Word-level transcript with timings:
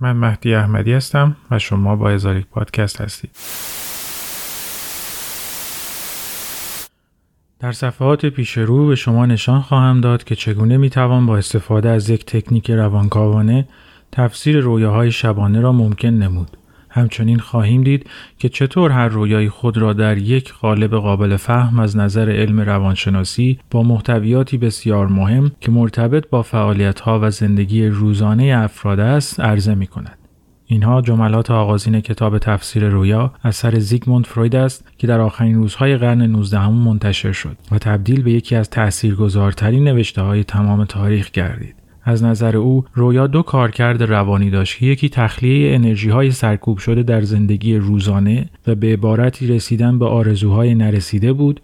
من 0.00 0.12
مهدی 0.12 0.54
احمدی 0.54 0.92
هستم 0.92 1.36
و 1.50 1.58
شما 1.58 1.96
با 1.96 2.10
ازاریک 2.10 2.46
پادکست 2.46 3.00
هستید. 3.00 3.30
در 7.60 7.72
صفحات 7.72 8.26
پیش 8.26 8.58
رو 8.58 8.86
به 8.86 8.94
شما 8.94 9.26
نشان 9.26 9.60
خواهم 9.60 10.00
داد 10.00 10.24
که 10.24 10.34
چگونه 10.34 10.76
می‌توان 10.76 11.26
با 11.26 11.36
استفاده 11.36 11.88
از 11.88 12.10
یک 12.10 12.26
تکنیک 12.26 12.70
روانکاوانه 12.70 13.68
تفسیر 14.12 14.60
رویاهای 14.60 15.12
شبانه 15.12 15.60
را 15.60 15.72
ممکن 15.72 16.08
نمود. 16.08 16.56
همچنین 16.98 17.38
خواهیم 17.38 17.82
دید 17.82 18.06
که 18.38 18.48
چطور 18.48 18.90
هر 18.90 19.08
رویای 19.08 19.48
خود 19.48 19.78
را 19.78 19.92
در 19.92 20.18
یک 20.18 20.54
قالب 20.54 20.94
قابل 20.94 21.36
فهم 21.36 21.78
از 21.78 21.96
نظر 21.96 22.30
علم 22.30 22.60
روانشناسی 22.60 23.58
با 23.70 23.82
محتویاتی 23.82 24.58
بسیار 24.58 25.06
مهم 25.06 25.52
که 25.60 25.70
مرتبط 25.70 26.28
با 26.30 26.42
فعالیتها 26.42 27.20
و 27.22 27.30
زندگی 27.30 27.86
روزانه 27.86 28.54
افراد 28.56 29.00
است 29.00 29.40
عرضه 29.40 29.74
می 29.74 29.86
کند. 29.86 30.18
اینها 30.70 31.00
جملات 31.00 31.50
آغازین 31.50 32.00
کتاب 32.00 32.38
تفسیر 32.38 32.88
رویا 32.88 33.32
اثر 33.44 33.78
زیگموند 33.78 34.26
فروید 34.26 34.56
است 34.56 34.88
که 34.98 35.06
در 35.06 35.20
آخرین 35.20 35.54
روزهای 35.54 35.96
قرن 35.96 36.22
19 36.22 36.68
منتشر 36.68 37.32
شد 37.32 37.56
و 37.70 37.78
تبدیل 37.78 38.22
به 38.22 38.32
یکی 38.32 38.56
از 38.56 38.70
تاثیرگذارترین 38.70 39.84
نوشته 39.84 40.22
های 40.22 40.44
تمام 40.44 40.84
تاریخ 40.84 41.30
گردید. 41.30 41.74
از 42.08 42.24
نظر 42.24 42.56
او 42.56 42.84
رویا 42.94 43.26
دو 43.26 43.42
کارکرد 43.42 44.02
روانی 44.02 44.50
داشت 44.50 44.82
یکی 44.82 45.08
تخلیه 45.08 45.74
انرژی 45.74 46.10
های 46.10 46.30
سرکوب 46.30 46.78
شده 46.78 47.02
در 47.02 47.22
زندگی 47.22 47.76
روزانه 47.76 48.48
و 48.66 48.74
به 48.74 48.92
عبارتی 48.92 49.46
رسیدن 49.46 49.98
به 49.98 50.06
آرزوهای 50.06 50.74
نرسیده 50.74 51.32
بود 51.32 51.60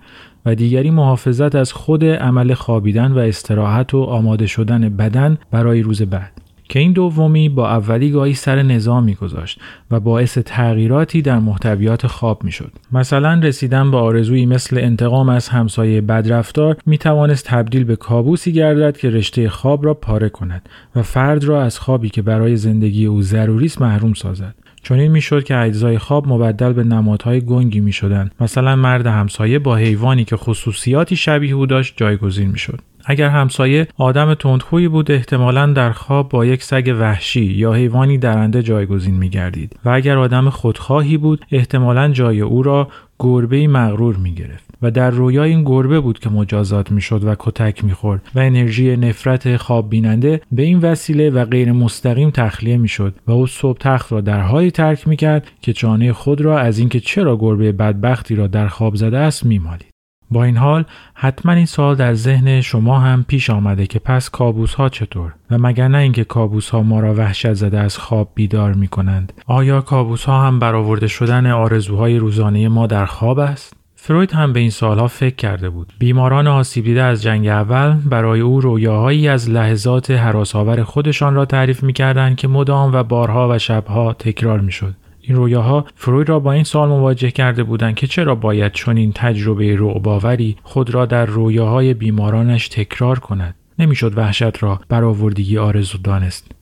و 0.47 0.55
دیگری 0.55 0.91
محافظت 0.91 1.55
از 1.55 1.73
خود 1.73 2.05
عمل 2.05 2.55
خوابیدن 2.55 3.13
و 3.13 3.19
استراحت 3.19 3.95
و 3.95 4.03
آماده 4.03 4.47
شدن 4.47 4.89
بدن 4.89 5.39
برای 5.51 5.83
روز 5.83 6.03
بعد. 6.03 6.44
که 6.69 6.79
این 6.79 6.93
دومی 6.93 7.49
با 7.49 7.71
اولی 7.71 8.11
گاهی 8.11 8.35
سر 8.35 8.63
نظام 8.63 9.05
میگذاشت 9.05 9.61
و 9.91 10.01
باعث 10.01 10.39
تغییراتی 10.39 11.23
در 11.23 11.39
محتویات 11.39 12.07
خواب 12.07 12.45
می‌شد. 12.45 12.73
مثلا 12.93 13.35
رسیدن 13.35 13.91
به 13.91 13.97
آرزویی 13.97 14.47
مثل 14.47 14.79
انتقام 14.79 15.29
از 15.29 15.49
همسایه 15.49 16.01
بدرفتار 16.01 16.77
می 16.87 16.99
توانست 16.99 17.45
تبدیل 17.45 17.85
به 17.85 17.97
کابوسی 17.97 18.53
گردد 18.53 18.97
که 18.97 19.11
رشته 19.11 19.49
خواب 19.49 19.85
را 19.85 19.95
پاره 19.95 20.29
کند 20.29 20.69
و 20.97 21.03
فرد 21.03 21.45
را 21.45 21.63
از 21.63 21.79
خوابی 21.79 22.09
که 22.09 22.23
برای 22.23 22.57
زندگی 22.57 23.07
او 23.07 23.23
ضروری 23.23 23.67
است 23.67 23.83
محروم 23.83 24.15
سازد. 24.15 24.55
چنین 24.83 25.13
می‌شد 25.13 25.45
که 25.45 25.57
اجزای 25.57 25.99
خواب 25.99 26.29
مبدل 26.29 26.73
به 26.73 26.85
نمادهای 26.85 27.41
گنگی 27.41 27.81
می‌شدند. 27.81 28.31
مثلا 28.41 28.77
مرد 28.77 29.07
همسایه 29.07 29.59
با 29.59 29.77
حیوانی 29.77 30.25
که 30.25 30.37
خصوصیاتی 30.37 31.17
شبیه 31.17 31.55
او 31.55 31.67
داشت 31.67 31.95
جایگزین 31.97 32.51
می‌شد. 32.51 32.81
اگر 33.07 33.29
همسایه 33.29 33.89
آدم 33.97 34.35
تندخویی 34.35 34.89
بود 34.89 35.11
احتمالا 35.11 35.67
در 35.67 35.93
خواب 35.93 36.29
با 36.29 36.45
یک 36.45 36.63
سگ 36.63 36.97
وحشی 37.01 37.45
یا 37.45 37.73
حیوانی 37.73 38.19
درنده 38.19 38.63
جایگزین 38.63 39.15
می 39.15 39.29
گردید 39.29 39.77
و 39.85 39.89
اگر 39.91 40.19
آدم 40.19 40.51
خودخواهی 40.51 41.17
بود 41.17 41.45
احتمالا 41.53 42.09
جای 42.09 42.41
او 42.41 42.63
را 42.63 42.89
گربه 43.19 43.69
مغرور 43.69 44.17
می 44.17 44.35
گرفت 44.35 44.65
و 44.83 44.91
در 44.91 45.11
رویا 45.11 45.45
این 45.45 45.65
گربه 45.65 46.01
بود 46.01 46.19
که 46.19 46.31
مجازات 46.31 46.93
می 46.93 47.03
و 47.25 47.37
کتک 47.39 47.85
می 47.85 47.93
خورد 47.93 48.23
و 48.35 48.39
انرژی 48.39 48.97
نفرت 48.97 49.57
خواب 49.57 49.91
بیننده 49.91 50.41
به 50.53 50.63
این 50.63 50.79
وسیله 50.79 51.31
و 51.31 51.45
غیر 51.45 51.73
مستقیم 51.73 52.31
تخلیه 52.31 52.77
می 52.77 52.89
و 53.27 53.33
او 53.33 53.47
صبح 53.47 53.79
تخت 53.79 54.13
را 54.13 54.21
در 54.21 54.41
حالی 54.41 54.71
ترک 54.71 55.09
می 55.09 55.17
کرد 55.17 55.51
که 55.63 55.73
چانه 55.73 56.13
خود 56.13 56.41
را 56.41 56.59
از 56.59 56.79
اینکه 56.79 57.01
چرا 57.01 57.37
گربه 57.37 57.73
بدبختی 57.73 58.35
را 58.35 58.47
در 58.47 58.69
خواب 58.69 58.95
زده 58.95 59.19
است 59.19 59.47
می 59.47 59.59
مالید. 59.59 59.94
با 60.31 60.45
این 60.45 60.57
حال 60.57 60.85
حتما 61.15 61.53
این 61.53 61.67
سوال 61.67 61.95
در 61.95 62.15
ذهن 62.15 62.61
شما 62.61 62.99
هم 62.99 63.25
پیش 63.29 63.51
آمده 63.51 63.87
که 63.87 63.99
پس 63.99 64.31
کابوس 64.31 64.75
ها 64.75 64.89
چطور 64.89 65.35
و 65.51 65.59
مگر 65.59 65.89
نه 65.89 65.99
اینکه 65.99 66.25
کابوس 66.25 66.71
ها 66.71 66.83
ما 66.83 67.01
را 67.01 67.15
وحشت 67.15 67.53
زده 67.53 67.79
از 67.79 67.99
خواب 67.99 68.31
بیدار 68.35 68.73
می 68.73 68.89
کنند 68.89 69.33
آیا 69.47 69.81
کابوس 69.81 70.25
ها 70.25 70.47
هم 70.47 70.59
برآورده 70.59 71.07
شدن 71.07 71.47
آرزوهای 71.47 72.19
روزانه 72.19 72.69
ما 72.69 72.87
در 72.87 73.07
خواب 73.07 73.39
است 73.39 73.77
فروید 74.07 74.33
هم 74.33 74.53
به 74.53 74.61
این 74.61 74.71
سالها 74.71 75.09
فکر 75.09 75.35
کرده 75.35 75.71
بود. 75.71 75.93
بیماران 75.99 76.47
آسیب 76.47 76.85
دیده 76.85 77.03
از 77.03 77.23
جنگ 77.23 77.47
اول 77.47 77.93
برای 77.93 78.41
او 78.41 78.61
رویاهایی 78.61 79.29
از 79.29 79.51
لحظات 79.51 80.11
حراسآور 80.11 80.83
خودشان 80.83 81.35
را 81.35 81.45
تعریف 81.45 81.83
می‌کردند 81.83 82.37
که 82.37 82.49
مدام 82.49 82.93
و 82.93 83.03
بارها 83.03 83.49
و 83.51 83.59
شبها 83.59 84.13
تکرار 84.13 84.61
می‌شد. 84.61 84.95
این 85.27 85.37
رویاها 85.37 85.85
فروید 85.95 86.29
را 86.29 86.41
با 86.41 86.53
این 86.53 86.65
سوال 86.65 86.89
مواجه 86.89 87.31
کرده 87.31 87.63
بودند 87.63 87.95
که 87.95 88.07
چرا 88.07 88.35
باید 88.35 88.73
چنین 88.73 89.13
تجربه 89.15 89.77
رعباوری 89.77 90.57
خود 90.63 90.91
را 90.91 91.07
در 91.07 91.27
رویاهای 91.27 91.95
بیمارانش 91.95 92.69
تکرار 92.69 93.19
کند. 93.19 93.55
نمی‌شد 93.79 94.19
وحشت 94.19 94.63
را 94.63 94.81
برآوردگی 94.89 95.59
آرزو 95.59 95.99
دانست. 95.99 96.53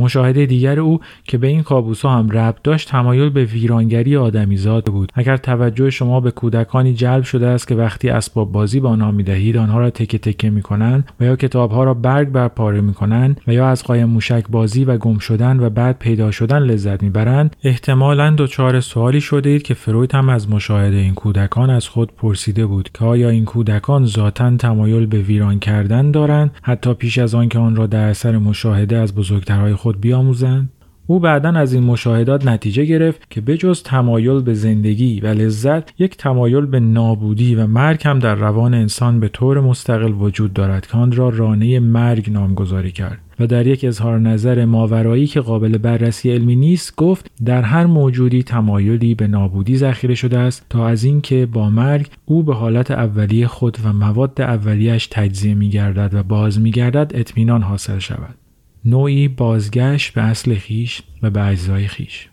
مشاهده 0.00 0.46
دیگر 0.46 0.80
او 0.80 1.00
که 1.24 1.38
به 1.38 1.46
این 1.46 1.62
کابوس 1.62 2.02
ها 2.02 2.18
هم 2.18 2.30
ربط 2.30 2.62
داشت 2.64 2.88
تمایل 2.88 3.30
به 3.30 3.44
ویرانگری 3.44 4.16
آدمیزاد 4.16 4.84
بود. 4.84 5.12
اگر 5.14 5.36
توجه 5.36 5.90
شما 5.90 6.20
به 6.20 6.30
کودکانی 6.30 6.94
جلب 6.94 7.22
شده 7.22 7.46
است 7.46 7.68
که 7.68 7.74
وقتی 7.74 8.08
اسباب 8.08 8.52
بازی 8.52 8.80
به 8.80 8.88
آنها 8.88 9.10
می‌دهید 9.10 9.56
آنها 9.56 9.80
را 9.80 9.90
تکه 9.90 10.18
تکه 10.18 10.50
می‌کنند 10.50 11.12
و 11.20 11.24
یا 11.24 11.36
کتابها 11.36 11.84
را 11.84 11.94
برگ 11.94 12.28
بر 12.28 12.48
پاره 12.48 12.80
می‌کنند 12.80 13.40
و 13.46 13.52
یا 13.52 13.68
از 13.68 13.84
قایم 13.84 14.08
موشک 14.08 14.44
بازی 14.48 14.84
و 14.84 14.96
گم 14.96 15.18
شدن 15.18 15.60
و 15.60 15.70
بعد 15.70 15.98
پیدا 15.98 16.30
شدن 16.30 16.58
لذت 16.58 17.02
می‌برند 17.02 17.56
احتمالا 17.64 18.34
دچار 18.38 18.80
سوالی 18.80 19.20
شده 19.20 19.50
اید 19.50 19.62
که 19.62 19.74
فروید 19.74 20.14
هم 20.14 20.28
از 20.28 20.50
مشاهده 20.50 20.96
این 20.96 21.14
کودکان 21.14 21.70
از 21.70 21.88
خود 21.88 22.12
پرسیده 22.16 22.66
بود 22.66 22.90
که 22.94 23.04
آیا 23.04 23.28
این 23.28 23.44
کودکان 23.44 24.06
ذاتا 24.06 24.56
تمایل 24.56 25.06
به 25.06 25.18
ویران 25.18 25.58
کردن 25.58 26.10
دارند؟ 26.10 26.50
حتی 26.62 26.94
پیش 26.94 27.18
از 27.18 27.34
آنکه 27.34 27.58
آن 27.58 27.76
را 27.76 27.86
در 27.86 28.08
اثر 28.08 28.38
مشاهده 28.38 28.96
از 28.96 29.14
بزرگترهای 29.14 29.74
خود 29.74 29.89
خود 29.90 30.00
بیاموزند. 30.00 30.68
او 31.06 31.20
بعدا 31.20 31.48
از 31.48 31.72
این 31.72 31.82
مشاهدات 31.82 32.46
نتیجه 32.46 32.84
گرفت 32.84 33.30
که 33.30 33.40
بجز 33.40 33.82
تمایل 33.82 34.40
به 34.40 34.54
زندگی 34.54 35.20
و 35.20 35.26
لذت 35.26 36.00
یک 36.00 36.16
تمایل 36.16 36.66
به 36.66 36.80
نابودی 36.80 37.54
و 37.54 37.66
مرگ 37.66 38.02
هم 38.04 38.18
در 38.18 38.34
روان 38.34 38.74
انسان 38.74 39.20
به 39.20 39.28
طور 39.28 39.60
مستقل 39.60 40.12
وجود 40.12 40.52
دارد 40.52 40.86
که 40.86 40.96
آن 40.96 41.12
را 41.12 41.28
رانه 41.28 41.80
مرگ 41.80 42.30
نامگذاری 42.30 42.90
کرد. 42.90 43.18
و 43.40 43.46
در 43.46 43.66
یک 43.66 43.84
اظهار 43.84 44.18
نظر 44.18 44.64
ماورایی 44.64 45.26
که 45.26 45.40
قابل 45.40 45.78
بررسی 45.78 46.30
علمی 46.30 46.56
نیست 46.56 46.96
گفت 46.96 47.30
در 47.44 47.62
هر 47.62 47.86
موجودی 47.86 48.42
تمایلی 48.42 49.14
به 49.14 49.26
نابودی 49.26 49.76
ذخیره 49.76 50.14
شده 50.14 50.38
است 50.38 50.66
تا 50.70 50.88
از 50.88 51.04
اینکه 51.04 51.46
با 51.46 51.70
مرگ 51.70 52.06
او 52.24 52.42
به 52.42 52.54
حالت 52.54 52.90
اولیه 52.90 53.46
خود 53.46 53.78
و 53.84 53.92
مواد 53.92 54.40
اولیش 54.40 55.06
تجزیه 55.06 55.54
می 55.54 55.68
گردد 55.68 56.14
و 56.14 56.22
باز 56.22 56.60
می 56.60 56.70
گردد 56.70 57.12
اطمینان 57.14 57.62
حاصل 57.62 57.98
شود. 57.98 58.39
نوعی 58.84 59.28
بازگشت 59.28 60.14
به 60.14 60.22
اصل 60.22 60.54
خیش 60.54 61.02
و 61.22 61.30
به 61.30 61.46
اجزای 61.46 61.86
خیش. 61.86 62.28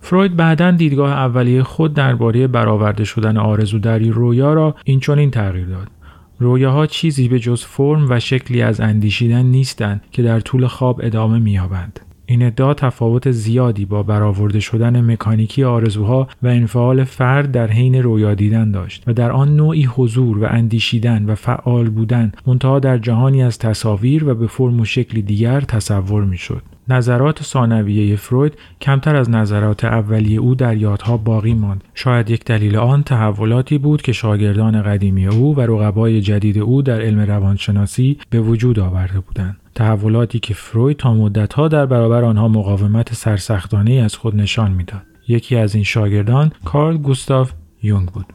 فروید 0.00 0.36
بعدا 0.36 0.70
دیدگاه 0.70 1.12
اولیه 1.12 1.62
خود 1.62 1.94
درباره 1.94 2.46
برآورده 2.46 3.04
شدن 3.04 3.36
آرزو 3.36 3.78
در 3.78 3.98
رویا 3.98 4.54
را 4.54 4.74
این 4.84 5.30
تغییر 5.30 5.66
داد. 5.66 5.88
رویاها 6.38 6.86
چیزی 6.86 7.28
به 7.28 7.38
جز 7.38 7.64
فرم 7.64 8.06
و 8.10 8.20
شکلی 8.20 8.62
از 8.62 8.80
اندیشیدن 8.80 9.42
نیستند 9.42 10.02
که 10.10 10.22
در 10.22 10.40
طول 10.40 10.66
خواب 10.66 11.00
ادامه 11.04 11.38
مییابند. 11.38 12.00
این 12.32 12.42
ادعا 12.42 12.74
تفاوت 12.74 13.30
زیادی 13.30 13.84
با 13.84 14.02
برآورده 14.02 14.60
شدن 14.60 15.12
مکانیکی 15.12 15.64
آرزوها 15.64 16.28
و 16.42 16.46
انفعال 16.46 17.04
فرد 17.04 17.52
در 17.52 17.66
حین 17.66 18.02
رویا 18.02 18.34
دیدن 18.34 18.70
داشت 18.70 19.04
و 19.06 19.12
در 19.12 19.30
آن 19.30 19.56
نوعی 19.56 19.84
حضور 19.84 20.38
و 20.38 20.46
اندیشیدن 20.50 21.24
و 21.24 21.34
فعال 21.34 21.90
بودن 21.90 22.32
منتها 22.46 22.78
در 22.78 22.98
جهانی 22.98 23.42
از 23.42 23.58
تصاویر 23.58 24.28
و 24.28 24.34
به 24.34 24.46
فرم 24.46 24.80
و 24.80 24.84
شکلی 24.84 25.22
دیگر 25.22 25.60
تصور 25.60 26.24
می‌شد. 26.24 26.62
نظرات 26.88 27.42
ثانویه 27.42 28.16
فروید 28.16 28.52
کمتر 28.80 29.16
از 29.16 29.30
نظرات 29.30 29.84
اولیه 29.84 30.40
او 30.40 30.54
در 30.54 30.76
یادها 30.76 31.16
باقی 31.16 31.54
ماند. 31.54 31.84
شاید 31.94 32.30
یک 32.30 32.44
دلیل 32.44 32.76
آن 32.76 33.02
تحولاتی 33.02 33.78
بود 33.78 34.02
که 34.02 34.12
شاگردان 34.12 34.82
قدیمی 34.82 35.26
او 35.26 35.56
و 35.56 35.60
رقبای 35.60 36.20
جدید 36.20 36.58
او 36.58 36.82
در 36.82 37.00
علم 37.00 37.20
روانشناسی 37.20 38.18
به 38.30 38.40
وجود 38.40 38.78
آورده 38.78 39.20
بودند. 39.20 39.61
تحولاتی 39.74 40.38
که 40.38 40.54
فروید 40.54 40.96
تا 40.96 41.14
مدتها 41.14 41.68
در 41.68 41.86
برابر 41.86 42.24
آنها 42.24 42.48
مقاومت 42.48 43.14
سرسختانه 43.14 43.92
از 43.92 44.16
خود 44.16 44.36
نشان 44.36 44.70
می‌داد. 44.70 45.02
یکی 45.28 45.56
از 45.56 45.74
این 45.74 45.84
شاگردان 45.84 46.52
کارل 46.64 46.96
گوستاف 46.96 47.52
یونگ 47.82 48.08
بود. 48.08 48.26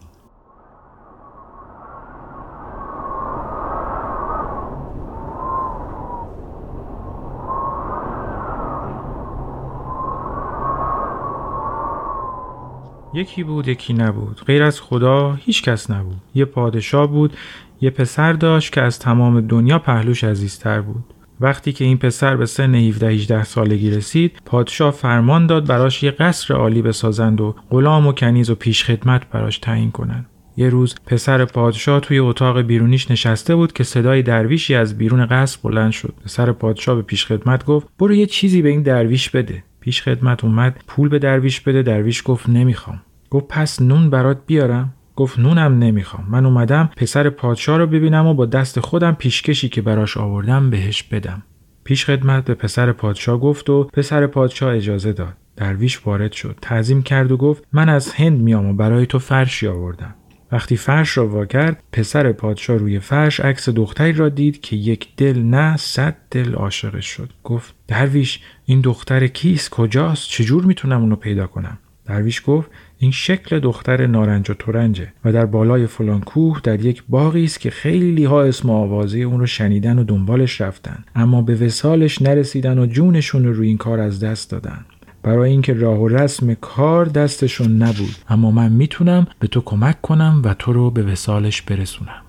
یکی 13.13 13.43
بود 13.43 13.67
یکی 13.67 13.93
نبود. 13.93 14.41
غیر 14.45 14.63
از 14.63 14.81
خدا 14.81 15.33
هیچ 15.33 15.63
کس 15.63 15.91
نبود. 15.91 16.21
یه 16.35 16.45
پادشاه 16.45 17.07
بود 17.07 17.37
یه 17.81 17.89
پسر 17.89 18.33
داشت 18.33 18.73
که 18.73 18.81
از 18.81 18.99
تمام 18.99 19.41
دنیا 19.41 19.79
پهلوش 19.79 20.23
عزیزتر 20.23 20.81
بود. 20.81 21.03
وقتی 21.41 21.73
که 21.73 21.85
این 21.85 21.97
پسر 21.97 22.35
به 22.35 22.45
سن 22.45 22.75
17 22.75 23.07
18 23.07 23.43
سالگی 23.43 23.91
رسید 23.91 24.41
پادشاه 24.45 24.91
فرمان 24.91 25.47
داد 25.47 25.67
براش 25.67 26.03
یه 26.03 26.11
قصر 26.11 26.53
عالی 26.53 26.81
بسازند 26.81 27.41
و 27.41 27.55
غلام 27.69 28.07
و 28.07 28.11
کنیز 28.11 28.49
و 28.49 28.55
پیشخدمت 28.55 29.29
براش 29.29 29.57
تعیین 29.57 29.91
کنند. 29.91 30.25
یه 30.57 30.69
روز 30.69 30.95
پسر 31.05 31.45
پادشاه 31.45 31.99
توی 31.99 32.19
اتاق 32.19 32.61
بیرونیش 32.61 33.11
نشسته 33.11 33.55
بود 33.55 33.73
که 33.73 33.83
صدای 33.83 34.21
درویشی 34.21 34.75
از 34.75 34.97
بیرون 34.97 35.25
قصر 35.25 35.59
بلند 35.63 35.91
شد. 35.91 36.13
پسر 36.25 36.51
پادشاه 36.51 36.95
به 36.95 37.01
پیشخدمت 37.01 37.65
گفت 37.65 37.87
برو 37.99 38.13
یه 38.13 38.25
چیزی 38.25 38.61
به 38.61 38.69
این 38.69 38.81
درویش 38.81 39.29
بده. 39.29 39.63
پیش 39.79 40.01
خدمت 40.01 40.43
اومد 40.43 40.83
پول 40.87 41.09
به 41.09 41.19
درویش 41.19 41.61
بده. 41.61 41.83
درویش 41.83 42.23
گفت 42.25 42.49
نمی‌خوام. 42.49 43.01
گفت 43.29 43.47
پس 43.47 43.81
نون 43.81 44.09
برات 44.09 44.37
بیارم. 44.45 44.93
گفت 45.17 45.39
نونم 45.39 45.79
نمی‌خوام. 45.79 46.25
من 46.29 46.45
اومدم 46.45 46.89
پسر 46.97 47.29
پادشاه 47.29 47.77
رو 47.77 47.87
ببینم 47.87 48.27
و 48.27 48.33
با 48.33 48.45
دست 48.45 48.79
خودم 48.79 49.15
پیشکشی 49.15 49.69
که 49.69 49.81
براش 49.81 50.17
آوردم 50.17 50.69
بهش 50.69 51.03
بدم. 51.03 51.43
پیش 51.83 52.05
خدمت 52.05 52.45
به 52.45 52.53
پسر 52.53 52.91
پادشاه 52.91 53.39
گفت 53.39 53.69
و 53.69 53.83
پسر 53.83 54.27
پادشاه 54.27 54.75
اجازه 54.75 55.13
داد. 55.13 55.33
درویش 55.55 56.07
وارد 56.07 56.31
شد. 56.31 56.59
تعظیم 56.61 57.01
کرد 57.03 57.31
و 57.31 57.37
گفت 57.37 57.63
من 57.73 57.89
از 57.89 58.13
هند 58.13 58.41
میام 58.41 58.65
و 58.65 58.73
برای 58.73 59.05
تو 59.05 59.19
فرشی 59.19 59.67
آوردم. 59.67 60.15
وقتی 60.51 60.77
فرش 60.77 61.17
را 61.17 61.27
وا 61.27 61.45
کرد 61.45 61.83
پسر 61.91 62.31
پادشاه 62.31 62.77
روی 62.77 62.99
فرش 62.99 63.39
عکس 63.39 63.69
دختری 63.69 64.13
را 64.13 64.29
دید 64.29 64.61
که 64.61 64.75
یک 64.75 65.07
دل 65.17 65.39
نه 65.39 65.77
صد 65.77 66.15
دل 66.31 66.53
عاشقش 66.53 67.05
شد. 67.05 67.29
گفت 67.43 67.75
درویش 67.87 68.39
این 68.65 68.81
دختر 68.81 69.27
کیست؟ 69.27 69.69
کجاست؟ 69.69 70.29
چجور 70.29 70.65
می‌تونم 70.65 71.01
اونو 71.01 71.15
پیدا 71.15 71.47
کنم؟ 71.47 71.77
درویش 72.05 72.41
گفت 72.45 72.71
این 72.99 73.11
شکل 73.11 73.59
دختر 73.59 74.07
نارنج 74.07 74.49
و 74.49 74.53
ترنجه 74.53 75.07
و 75.25 75.31
در 75.31 75.45
بالای 75.45 75.87
فلان 75.87 76.21
کوه 76.21 76.59
در 76.63 76.85
یک 76.85 77.03
باغی 77.09 77.43
است 77.43 77.59
که 77.59 77.69
خیلی 77.69 78.23
ها 78.23 78.43
اسم 78.43 78.69
آوازه 78.69 79.19
اون 79.19 79.39
رو 79.39 79.45
شنیدن 79.45 79.99
و 79.99 80.03
دنبالش 80.03 80.61
رفتن. 80.61 81.03
اما 81.15 81.41
به 81.41 81.55
وسالش 81.55 82.21
نرسیدن 82.21 82.79
و 82.79 82.85
جونشون 82.85 83.45
رو 83.45 83.53
روی 83.53 83.67
این 83.67 83.77
کار 83.77 83.99
از 83.99 84.19
دست 84.23 84.51
دادن. 84.51 84.85
برای 85.23 85.49
اینکه 85.49 85.73
راه 85.73 85.99
و 85.99 86.07
رسم 86.07 86.53
کار 86.53 87.05
دستشون 87.05 87.77
نبود. 87.77 88.15
اما 88.29 88.51
من 88.51 88.71
می‌تونم 88.71 89.27
به 89.39 89.47
تو 89.47 89.61
کمک 89.61 90.01
کنم 90.01 90.41
و 90.43 90.53
تو 90.53 90.73
رو 90.73 90.91
به 90.91 91.03
وسالش 91.03 91.61
برسونم. 91.61 92.26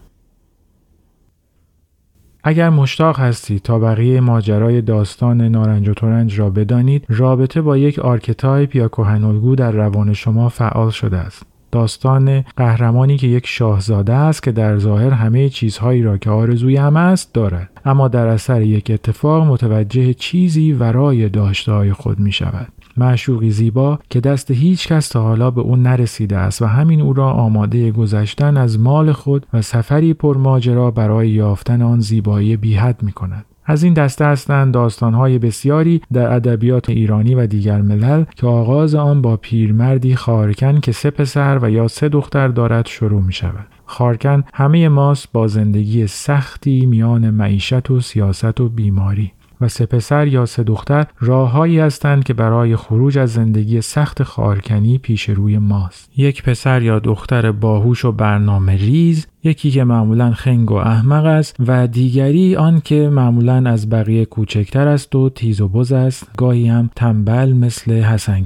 اگر 2.44 2.70
مشتاق 2.70 3.18
هستید 3.18 3.60
تا 3.60 3.78
بقیه 3.78 4.20
ماجرای 4.20 4.82
داستان 4.82 5.40
نارنج 5.40 5.88
و 5.88 5.94
ترنج 5.94 6.38
را 6.38 6.50
بدانید 6.50 7.04
رابطه 7.08 7.62
با 7.62 7.76
یک 7.76 7.98
archetype 7.98 8.76
یا 8.76 8.88
کهنالگو 8.88 9.54
در 9.54 9.70
روان 9.70 10.12
شما 10.12 10.48
فعال 10.48 10.90
شده 10.90 11.16
است. 11.16 11.42
داستان 11.72 12.44
قهرمانی 12.56 13.16
که 13.16 13.26
یک 13.26 13.46
شاهزاده 13.46 14.12
است 14.12 14.42
که 14.42 14.52
در 14.52 14.78
ظاهر 14.78 15.10
همه 15.10 15.48
چیزهایی 15.48 16.02
را 16.02 16.18
که 16.18 16.30
آرزوی 16.30 16.76
همه 16.76 17.00
است 17.00 17.34
دارد. 17.34 17.70
اما 17.84 18.08
در 18.08 18.26
اثر 18.26 18.62
یک 18.62 18.90
اتفاق 18.94 19.46
متوجه 19.46 20.14
چیزی 20.14 20.72
ورای 20.72 21.28
داشته 21.28 21.92
خود 21.92 22.20
می 22.20 22.32
شود 22.32 22.68
معشوقی 22.98 23.50
زیبا 23.50 23.98
که 24.10 24.20
دست 24.20 24.50
هیچ 24.50 24.88
کس 24.88 25.08
تا 25.08 25.22
حالا 25.22 25.50
به 25.50 25.60
او 25.60 25.76
نرسیده 25.76 26.36
است 26.36 26.62
و 26.62 26.66
همین 26.66 27.00
او 27.00 27.12
را 27.12 27.30
آماده 27.30 27.90
گذشتن 27.90 28.56
از 28.56 28.80
مال 28.80 29.12
خود 29.12 29.46
و 29.52 29.62
سفری 29.62 30.14
پرماجرا 30.14 30.90
برای 30.90 31.30
یافتن 31.30 31.82
آن 31.82 32.00
زیبایی 32.00 32.56
بیحد 32.56 33.02
می 33.02 33.12
کند. 33.12 33.44
از 33.70 33.82
این 33.82 33.94
دسته 33.94 34.24
هستند 34.24 34.74
داستانهای 34.74 35.38
بسیاری 35.38 36.00
در 36.12 36.32
ادبیات 36.32 36.90
ایرانی 36.90 37.34
و 37.34 37.46
دیگر 37.46 37.82
ملل 37.82 38.24
که 38.36 38.46
آغاز 38.46 38.94
آن 38.94 39.22
با 39.22 39.36
پیرمردی 39.36 40.16
خارکن 40.16 40.80
که 40.80 40.92
سه 40.92 41.10
پسر 41.10 41.58
و 41.62 41.70
یا 41.70 41.88
سه 41.88 42.08
دختر 42.08 42.48
دارد 42.48 42.86
شروع 42.86 43.22
می 43.22 43.32
شود. 43.32 43.66
خارکن 43.86 44.44
همه 44.54 44.88
ماست 44.88 45.32
با 45.32 45.46
زندگی 45.46 46.06
سختی 46.06 46.86
میان 46.86 47.30
معیشت 47.30 47.90
و 47.90 48.00
سیاست 48.00 48.60
و 48.60 48.68
بیماری 48.68 49.32
و 49.60 49.68
سه 49.68 49.86
پسر 49.86 50.26
یا 50.26 50.46
سه 50.46 50.62
دختر 50.62 51.06
راههایی 51.20 51.78
هستند 51.78 52.24
که 52.24 52.34
برای 52.34 52.76
خروج 52.76 53.18
از 53.18 53.32
زندگی 53.32 53.80
سخت 53.80 54.22
خارکنی 54.22 54.98
پیش 54.98 55.28
روی 55.28 55.58
ماست. 55.58 56.10
یک 56.16 56.42
پسر 56.42 56.82
یا 56.82 56.98
دختر 56.98 57.52
باهوش 57.52 58.04
و 58.04 58.12
برنامه 58.12 58.76
ریز 58.76 59.26
یکی 59.44 59.70
که 59.70 59.84
معمولا 59.84 60.32
خنگ 60.32 60.70
و 60.70 60.74
احمق 60.74 61.24
است 61.24 61.56
و 61.66 61.86
دیگری 61.86 62.56
آن 62.56 62.80
که 62.80 63.08
معمولا 63.08 63.70
از 63.70 63.90
بقیه 63.90 64.24
کوچکتر 64.24 64.88
است 64.88 65.14
و 65.14 65.30
تیز 65.30 65.60
و 65.60 65.68
بز 65.68 65.92
است 65.92 66.30
گاهی 66.36 66.68
هم 66.68 66.90
تنبل 66.96 67.52
مثل 67.52 67.92
حسن 67.92 68.42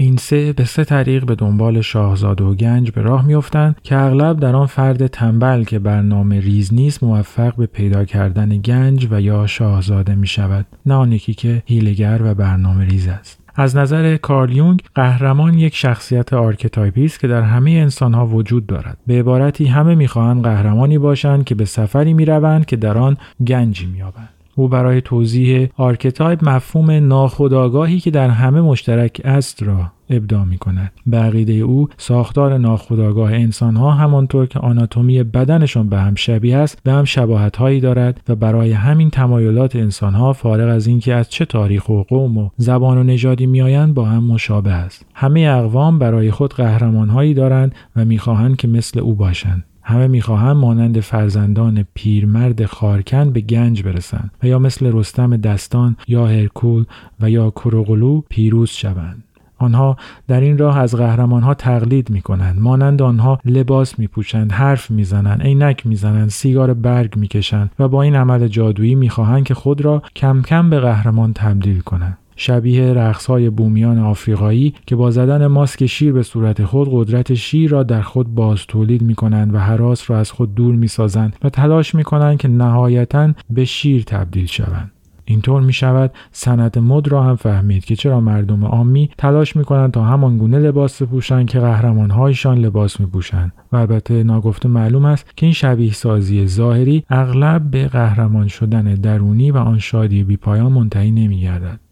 این 0.00 0.16
سه 0.16 0.52
به 0.52 0.64
سه 0.64 0.84
طریق 0.84 1.24
به 1.24 1.34
دنبال 1.34 1.80
شاهزاده 1.80 2.44
و 2.44 2.54
گنج 2.54 2.90
به 2.90 3.02
راه 3.02 3.26
میافتند 3.26 3.76
که 3.82 3.96
اغلب 3.96 4.40
در 4.40 4.56
آن 4.56 4.66
فرد 4.66 5.06
تنبل 5.06 5.64
که 5.64 5.78
برنامه 5.78 6.40
ریز 6.40 6.74
نیست 6.74 7.02
موفق 7.02 7.54
به 7.56 7.66
پیدا 7.66 8.04
کردن 8.04 8.48
گنج 8.48 9.08
و 9.10 9.20
یا 9.20 9.46
شاهزاده 9.46 10.14
می 10.14 10.26
شود 10.26 10.66
نه 10.86 10.94
آن 10.94 11.12
یکی 11.12 11.34
که 11.34 11.62
حیله‌گر 11.66 12.20
و 12.22 12.34
برنامه 12.34 12.84
ریز 12.84 13.08
است. 13.08 13.38
از 13.54 13.76
نظر 13.76 14.16
کارل 14.16 14.56
یونگ 14.56 14.82
قهرمان 14.94 15.54
یک 15.54 15.74
شخصیت 15.74 16.32
archetype 16.32 16.97
ی 16.97 17.04
است 17.04 17.20
که 17.20 17.28
در 17.28 17.42
همه 17.42 17.70
انسانها 17.70 18.26
وجود 18.26 18.66
دارد. 18.66 18.96
به 19.06 19.18
عبارتی 19.18 19.66
همه 19.66 19.94
می‌خواهند 19.94 20.42
قهرمانی 20.42 20.98
باشند 20.98 21.44
که 21.44 21.54
به 21.54 21.64
سفری 21.64 22.12
می‌روند 22.12 22.66
که 22.66 22.76
در 22.76 22.98
آن 22.98 23.16
گنجی 23.46 23.86
مییابند. 23.86 24.28
او 24.58 24.68
برای 24.68 25.00
توضیح 25.00 25.68
archetype 25.76 26.48
مفهوم 26.48 26.90
ناخودآگاهی 26.90 28.00
که 28.00 28.10
در 28.10 28.28
همه 28.28 28.60
مشترک 28.60 29.20
است 29.24 29.62
را 29.62 29.90
ابداع 30.10 30.44
می 30.44 30.58
کند. 30.58 30.92
به 31.06 31.60
او 31.60 31.88
ساختار 31.96 32.58
ناخودآگاه 32.58 33.32
انسان 33.32 33.76
ها 33.76 33.90
همانطور 33.90 34.46
که 34.46 34.58
آناتومی 34.58 35.22
بدنشان 35.22 35.88
به 35.88 35.98
هم 35.98 36.14
شبیه 36.14 36.56
است 36.56 36.78
به 36.84 36.92
هم 36.92 37.04
شباهت 37.04 37.56
هایی 37.56 37.80
دارد 37.80 38.20
و 38.28 38.34
برای 38.34 38.72
همین 38.72 39.10
تمایلات 39.10 39.76
انسان 39.76 40.14
ها 40.14 40.32
فارغ 40.32 40.68
از 40.68 40.86
اینکه 40.86 41.14
از 41.14 41.28
چه 41.28 41.44
تاریخ 41.44 41.88
و 41.88 42.02
قوم 42.02 42.38
و 42.38 42.50
زبان 42.56 42.98
و 42.98 43.02
نژادی 43.02 43.46
میآیند 43.46 43.94
با 43.94 44.04
هم 44.04 44.24
مشابه 44.24 44.72
است. 44.72 45.06
همه 45.14 45.40
اقوام 45.40 45.98
برای 45.98 46.30
خود 46.30 46.54
قهرمان 46.54 47.08
هایی 47.08 47.34
دارند 47.34 47.74
و 47.96 48.04
می‌خواهند 48.04 48.56
که 48.56 48.68
مثل 48.68 49.00
او 49.00 49.14
باشند. 49.14 49.64
همه 49.88 50.06
می‌خواهند 50.06 50.56
مانند 50.56 51.00
فرزندان 51.00 51.84
پیرمرد 51.94 52.64
خارکن 52.64 53.30
به 53.30 53.40
گنج 53.40 53.82
برسند 53.82 54.30
و 54.42 54.46
یا 54.46 54.58
مثل 54.58 54.90
رستم 54.92 55.36
دستان 55.36 55.96
یا 56.08 56.26
هرکول 56.26 56.84
و 57.20 57.30
یا 57.30 57.50
کروغلو 57.50 58.22
پیروز 58.28 58.70
شوند. 58.70 59.24
آنها 59.58 59.96
در 60.28 60.40
این 60.40 60.58
راه 60.58 60.78
از 60.78 60.94
قهرمانها 60.94 61.54
تقلید 61.54 62.10
می 62.10 62.22
کنند 62.22 62.60
مانند 62.60 63.02
آنها 63.02 63.38
لباس 63.44 63.98
می 63.98 64.06
پوشند 64.06 64.52
حرف 64.52 64.90
می 64.90 65.04
زنند 65.04 65.42
عینک 65.42 65.86
می 65.86 65.96
زنند 65.96 66.28
سیگار 66.28 66.74
برگ 66.74 67.16
می 67.16 67.28
کشند 67.28 67.70
و 67.78 67.88
با 67.88 68.02
این 68.02 68.16
عمل 68.16 68.48
جادویی 68.48 68.94
می 68.94 69.08
خواهند 69.08 69.44
که 69.44 69.54
خود 69.54 69.80
را 69.80 70.02
کم 70.16 70.42
کم 70.42 70.70
به 70.70 70.80
قهرمان 70.80 71.32
تبدیل 71.32 71.80
کنند. 71.80 72.18
شبیه 72.40 73.12
های 73.28 73.50
بومیان 73.50 73.98
آفریقایی 73.98 74.74
که 74.86 74.96
با 74.96 75.10
زدن 75.10 75.46
ماسک 75.46 75.86
شیر 75.86 76.12
به 76.12 76.22
صورت 76.22 76.64
خود 76.64 76.88
قدرت 76.92 77.34
شیر 77.34 77.70
را 77.70 77.82
در 77.82 78.02
خود 78.02 78.34
باز 78.34 78.66
تولید 78.68 79.02
می 79.02 79.14
کنند 79.14 79.54
و 79.54 79.58
حراس 79.58 80.10
را 80.10 80.18
از 80.18 80.32
خود 80.32 80.54
دور 80.54 80.74
می 80.74 80.88
سازند 80.88 81.36
و 81.44 81.50
تلاش 81.50 81.94
می 81.94 82.04
کنند 82.04 82.38
که 82.38 82.48
نهایتا 82.48 83.32
به 83.50 83.64
شیر 83.64 84.02
تبدیل 84.02 84.46
شوند. 84.46 84.92
اینطور 85.24 85.62
می 85.62 85.72
شود 85.72 86.10
سند 86.32 86.78
مد 86.78 87.08
را 87.08 87.22
هم 87.22 87.36
فهمید 87.36 87.84
که 87.84 87.96
چرا 87.96 88.20
مردم 88.20 88.64
عامی 88.64 89.10
تلاش 89.18 89.56
می 89.56 89.64
کنند 89.64 89.92
تا 89.92 90.04
همان 90.04 90.38
گونه 90.38 90.58
لباس 90.58 91.02
بپوشند 91.02 91.48
که 91.48 91.60
قهرمانهایشان 91.60 92.58
لباس 92.58 93.00
می 93.00 93.06
پوشند 93.06 93.52
و 93.72 93.76
البته 93.76 94.22
ناگفته 94.22 94.68
معلوم 94.68 95.04
است 95.04 95.36
که 95.36 95.46
این 95.46 95.52
شبیه 95.52 95.92
سازی 95.92 96.46
ظاهری 96.46 97.04
اغلب 97.10 97.70
به 97.70 97.88
قهرمان 97.88 98.48
شدن 98.48 98.94
درونی 98.94 99.50
و 99.50 99.56
آن 99.56 99.78
شادی 99.78 100.24
بیپایان 100.24 100.72
منتهی 100.72 101.10
نمی 101.10 101.40
گردد. 101.40 101.87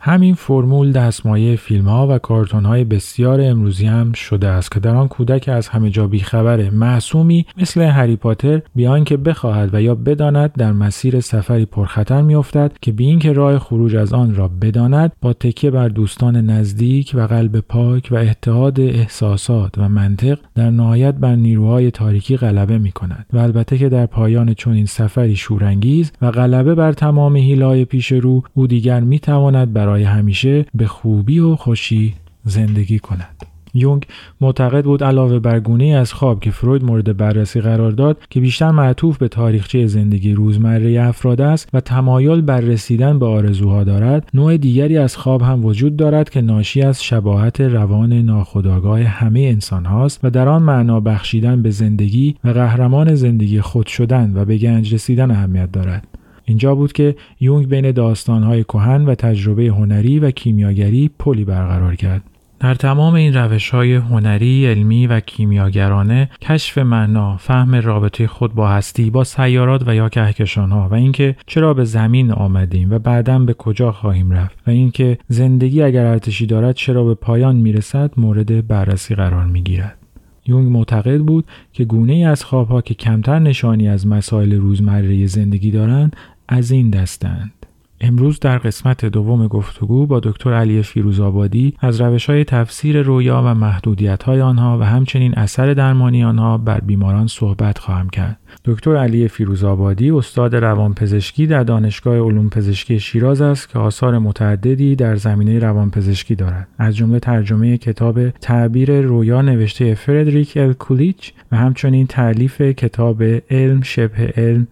همین 0.00 0.34
فرمول 0.34 0.92
دستمایه 0.92 1.56
فیلم 1.56 1.88
ها 1.88 2.06
و 2.10 2.18
کارتون 2.18 2.64
های 2.64 2.84
بسیار 2.84 3.40
امروزی 3.40 3.86
هم 3.86 4.12
شده 4.12 4.48
است 4.48 4.72
که 4.72 4.80
در 4.80 4.94
آن 4.94 5.08
کودک 5.08 5.48
از 5.48 5.68
همه 5.68 5.90
جا 5.90 6.06
بیخبر 6.06 6.70
معصومی 6.70 7.46
مثل 7.56 7.82
هری 7.82 8.16
پاتر 8.16 8.62
بیان 8.74 9.04
که 9.04 9.16
بخواهد 9.16 9.74
و 9.74 9.82
یا 9.82 9.94
بداند 9.94 10.52
در 10.52 10.72
مسیر 10.72 11.20
سفری 11.20 11.64
پرخطر 11.64 12.22
میافتد 12.22 12.72
که 12.82 12.92
بی 12.92 13.06
اینکه 13.06 13.32
راه 13.32 13.58
خروج 13.58 13.96
از 13.96 14.12
آن 14.12 14.34
را 14.34 14.48
بداند 14.48 15.12
با 15.22 15.32
تکیه 15.32 15.70
بر 15.70 15.88
دوستان 15.88 16.36
نزدیک 16.36 17.12
و 17.14 17.20
قلب 17.20 17.60
پاک 17.60 18.08
و 18.10 18.16
اتحاد 18.16 18.80
احساسات 18.80 19.78
و 19.78 19.88
منطق 19.88 20.38
در 20.54 20.70
نهایت 20.70 21.14
بر 21.14 21.34
نیروهای 21.34 21.90
تاریکی 21.90 22.36
غلبه 22.36 22.78
می 22.78 22.92
کند 22.92 23.26
و 23.32 23.38
البته 23.38 23.78
که 23.78 23.88
در 23.88 24.06
پایان 24.06 24.54
چنین 24.54 24.86
سفری 24.86 25.36
شورانگیز 25.36 26.12
و 26.22 26.30
غلبه 26.30 26.74
بر 26.74 26.92
تمام 26.92 27.36
هیلای 27.36 27.84
پیش 27.84 28.12
رو 28.12 28.42
او 28.54 28.66
دیگر 28.66 29.00
می 29.00 29.18
تواند 29.18 29.72
برای 29.72 29.97
همیشه 30.04 30.66
به 30.74 30.86
خوبی 30.86 31.38
و 31.38 31.56
خوشی 31.56 32.14
زندگی 32.44 32.98
کند. 32.98 33.48
یونگ 33.74 34.06
معتقد 34.40 34.84
بود 34.84 35.04
علاوه 35.04 35.38
بر 35.38 35.60
گونه 35.60 35.84
از 35.84 36.12
خواب 36.12 36.40
که 36.40 36.50
فروید 36.50 36.84
مورد 36.84 37.16
بررسی 37.16 37.60
قرار 37.60 37.90
داد 37.90 38.18
که 38.30 38.40
بیشتر 38.40 38.70
معطوف 38.70 39.18
به 39.18 39.28
تاریخچه 39.28 39.86
زندگی 39.86 40.32
روزمره 40.32 41.00
افراد 41.02 41.40
است 41.40 41.68
و 41.72 41.80
تمایل 41.80 42.40
بر 42.40 42.60
رسیدن 42.60 43.18
به 43.18 43.26
آرزوها 43.26 43.84
دارد 43.84 44.28
نوع 44.34 44.56
دیگری 44.56 44.98
از 44.98 45.16
خواب 45.16 45.42
هم 45.42 45.64
وجود 45.64 45.96
دارد 45.96 46.30
که 46.30 46.40
ناشی 46.40 46.82
از 46.82 47.04
شباهت 47.04 47.60
روان 47.60 48.12
ناخودآگاه 48.12 49.02
همه 49.02 49.40
انسان 49.40 49.84
هاست 49.84 50.20
و 50.22 50.30
در 50.30 50.48
آن 50.48 50.62
معنا 50.62 51.00
بخشیدن 51.00 51.62
به 51.62 51.70
زندگی 51.70 52.36
و 52.44 52.48
قهرمان 52.48 53.14
زندگی 53.14 53.60
خود 53.60 53.86
شدن 53.86 54.32
و 54.34 54.44
به 54.44 54.56
گنج 54.56 54.94
رسیدن 54.94 55.30
اهمیت 55.30 55.72
دارد 55.72 56.18
اینجا 56.48 56.74
بود 56.74 56.92
که 56.92 57.16
یونگ 57.40 57.68
بین 57.68 57.90
داستانهای 57.90 58.64
کهن 58.64 59.04
و 59.04 59.14
تجربه 59.14 59.64
هنری 59.64 60.18
و 60.18 60.30
کیمیاگری 60.30 61.10
پلی 61.18 61.44
برقرار 61.44 61.94
کرد 61.94 62.22
در 62.60 62.74
تمام 62.74 63.14
این 63.14 63.34
روش 63.34 63.70
های 63.70 63.94
هنری، 63.94 64.66
علمی 64.66 65.06
و 65.06 65.20
کیمیاگرانه 65.20 66.30
کشف 66.42 66.78
معنا، 66.78 67.36
فهم 67.36 67.74
رابطه 67.74 68.26
خود 68.26 68.54
با 68.54 68.68
هستی، 68.68 69.10
با 69.10 69.24
سیارات 69.24 69.88
و 69.88 69.94
یا 69.94 70.08
کهکشان 70.08 70.70
ها 70.70 70.88
و 70.88 70.94
اینکه 70.94 71.36
چرا 71.46 71.74
به 71.74 71.84
زمین 71.84 72.32
آمدیم 72.32 72.90
و 72.90 72.98
بعدا 72.98 73.38
به 73.38 73.54
کجا 73.54 73.92
خواهیم 73.92 74.30
رفت 74.30 74.58
و 74.66 74.70
اینکه 74.70 75.18
زندگی 75.28 75.82
اگر 75.82 76.06
ارتشی 76.06 76.46
دارد 76.46 76.74
چرا 76.74 77.04
به 77.04 77.14
پایان 77.14 77.56
می‌رسد 77.56 78.10
مورد 78.16 78.66
بررسی 78.66 79.14
قرار 79.14 79.44
می‌گیرد. 79.44 79.98
یونگ 80.46 80.72
معتقد 80.72 81.20
بود 81.20 81.44
که 81.72 81.84
گونه 81.84 82.12
ای 82.12 82.24
از 82.24 82.44
خوابها 82.44 82.80
که 82.80 82.94
کمتر 82.94 83.38
نشانی 83.38 83.88
از 83.88 84.06
مسائل 84.06 84.54
روزمره 84.54 85.26
زندگی 85.26 85.70
دارند 85.70 86.16
از 86.48 86.70
این 86.70 86.90
دستند. 86.90 87.52
امروز 88.00 88.40
در 88.40 88.58
قسمت 88.58 89.04
دوم 89.04 89.46
گفتگو 89.46 90.06
با 90.06 90.20
دکتر 90.20 90.52
علی 90.52 90.82
فیروزآبادی 90.82 91.74
از 91.80 92.00
روش 92.00 92.30
های 92.30 92.44
تفسیر 92.44 93.02
رویا 93.02 93.42
و 93.46 93.54
محدودیت 93.54 94.22
های 94.22 94.40
آنها 94.40 94.78
و 94.78 94.82
همچنین 94.82 95.34
اثر 95.34 95.74
درمانی 95.74 96.24
آنها 96.24 96.58
بر 96.58 96.80
بیماران 96.80 97.26
صحبت 97.26 97.78
خواهم 97.78 98.10
کرد. 98.10 98.38
دکتر 98.64 98.96
علی 98.96 99.28
فیروزآبادی 99.28 100.10
استاد 100.10 100.56
روانپزشکی 100.56 101.46
در 101.46 101.62
دانشگاه 101.62 102.16
علوم 102.18 102.48
پزشکی 102.48 103.00
شیراز 103.00 103.40
است 103.40 103.68
که 103.68 103.78
آثار 103.78 104.18
متعددی 104.18 104.96
در 104.96 105.16
زمینه 105.16 105.58
روانپزشکی 105.58 106.34
دارد. 106.34 106.68
از 106.78 106.96
جمله 106.96 107.18
ترجمه 107.18 107.78
کتاب 107.78 108.30
تعبیر 108.30 109.00
رویا 109.00 109.42
نوشته 109.42 109.94
فردریک 109.94 110.56
ال 110.56 110.72
کولیچ 110.72 111.32
و 111.52 111.56
همچنین 111.56 112.06
تعلیف 112.06 112.60
کتاب 112.60 113.22
علم 113.50 113.82
شبه 113.82 114.32
علم 114.36 114.66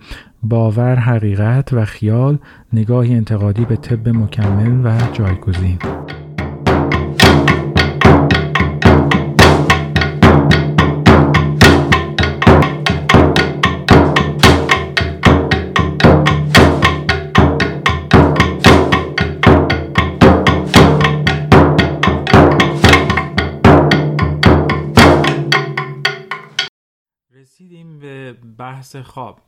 باور 0.48 0.96
حقیقت 0.96 1.72
و 1.72 1.84
خیال 1.84 2.38
نگاهی 2.72 3.14
انتقادی 3.14 3.64
به 3.64 3.76
طب 3.76 4.08
مکمل 4.08 4.86
و 4.86 5.12
جایگزین. 5.12 5.78
رسیدیم 27.34 27.98
به 27.98 28.36
بحث 28.58 28.96
خواب. 28.96 29.40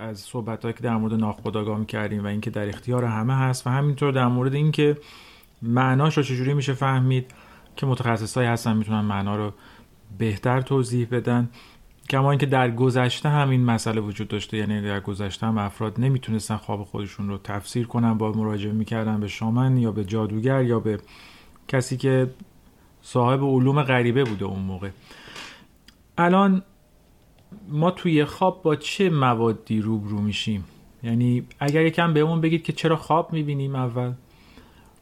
از 0.00 0.20
صحبت 0.20 0.76
که 0.76 0.82
در 0.82 0.96
مورد 0.96 1.14
ناخودآگاه 1.14 1.78
می‌کردیم 1.78 2.24
و 2.24 2.26
اینکه 2.26 2.50
در 2.50 2.68
اختیار 2.68 3.04
همه 3.04 3.34
هست 3.34 3.66
و 3.66 3.70
همینطور 3.70 4.12
در 4.12 4.26
مورد 4.26 4.54
اینکه 4.54 4.98
معناش 5.62 6.16
رو 6.16 6.22
چجوری 6.22 6.54
میشه 6.54 6.72
فهمید 6.72 7.34
که 7.76 7.86
متخصصایی 7.86 8.48
هستن 8.48 8.76
می‌تونن 8.76 9.00
معنا 9.00 9.36
رو 9.36 9.52
بهتر 10.18 10.60
توضیح 10.60 11.08
بدن. 11.10 11.50
کما 12.10 12.30
اینکه 12.30 12.46
در 12.46 12.70
گذشته 12.70 13.28
هم 13.28 13.50
این 13.50 13.64
مسئله 13.64 14.00
وجود 14.00 14.28
داشته 14.28 14.56
یعنی 14.56 14.82
در 14.82 15.00
گذشته 15.00 15.46
هم 15.46 15.58
افراد 15.58 16.00
نمی‌تونستن 16.00 16.56
خواب 16.56 16.84
خودشون 16.84 17.28
رو 17.28 17.38
تفسیر 17.38 17.86
کنن 17.86 18.18
با 18.18 18.32
مراجعه 18.32 18.72
می‌کردن 18.72 19.20
به 19.20 19.28
شامن 19.28 19.76
یا 19.76 19.92
به 19.92 20.04
جادوگر 20.04 20.62
یا 20.62 20.80
به 20.80 20.98
کسی 21.68 21.96
که 21.96 22.30
صاحب 23.02 23.42
علوم 23.42 23.82
غریبه 23.82 24.24
بوده 24.24 24.44
اون 24.44 24.62
موقع. 24.62 24.90
الان 26.18 26.62
ما 27.68 27.90
توی 27.90 28.24
خواب 28.24 28.62
با 28.62 28.76
چه 28.76 29.10
موادی 29.10 29.80
روبرو 29.80 30.20
میشیم؟ 30.20 30.64
یعنی 31.02 31.46
اگر 31.60 31.86
یکم 31.86 32.14
بهمون 32.14 32.40
بگید 32.40 32.62
که 32.62 32.72
چرا 32.72 32.96
خواب 32.96 33.32
می‌بینیم 33.32 33.74
اول؟ 33.74 34.12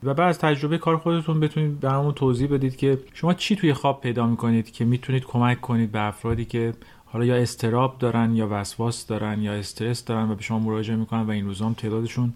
و 0.02 0.14
بعد 0.14 0.28
از 0.28 0.38
تجربه 0.38 0.78
کار 0.78 0.96
خودتون 0.96 1.40
بتونید 1.40 1.84
همون 1.84 2.14
توضیح 2.14 2.48
بدید 2.52 2.76
که 2.76 2.98
شما 3.14 3.34
چی 3.34 3.56
توی 3.56 3.74
خواب 3.74 4.00
پیدا 4.00 4.26
می‌کنید 4.26 4.70
که 4.70 4.84
می‌تونید 4.84 5.24
کمک 5.24 5.60
کنید 5.60 5.92
به 5.92 6.00
افرادی 6.00 6.44
که 6.44 6.72
حالا 7.04 7.24
یا 7.24 7.36
استراب 7.36 7.98
دارن 7.98 8.36
یا 8.36 8.48
وسواس 8.50 9.06
دارن 9.06 9.42
یا 9.42 9.52
استرس 9.52 10.04
دارن 10.04 10.30
و 10.30 10.34
به 10.34 10.42
شما 10.42 10.58
مراجعه 10.58 10.96
می‌کنن 10.96 11.22
و 11.22 11.30
این 11.30 11.46
روزام 11.46 11.72
تعدادشون 11.72 12.32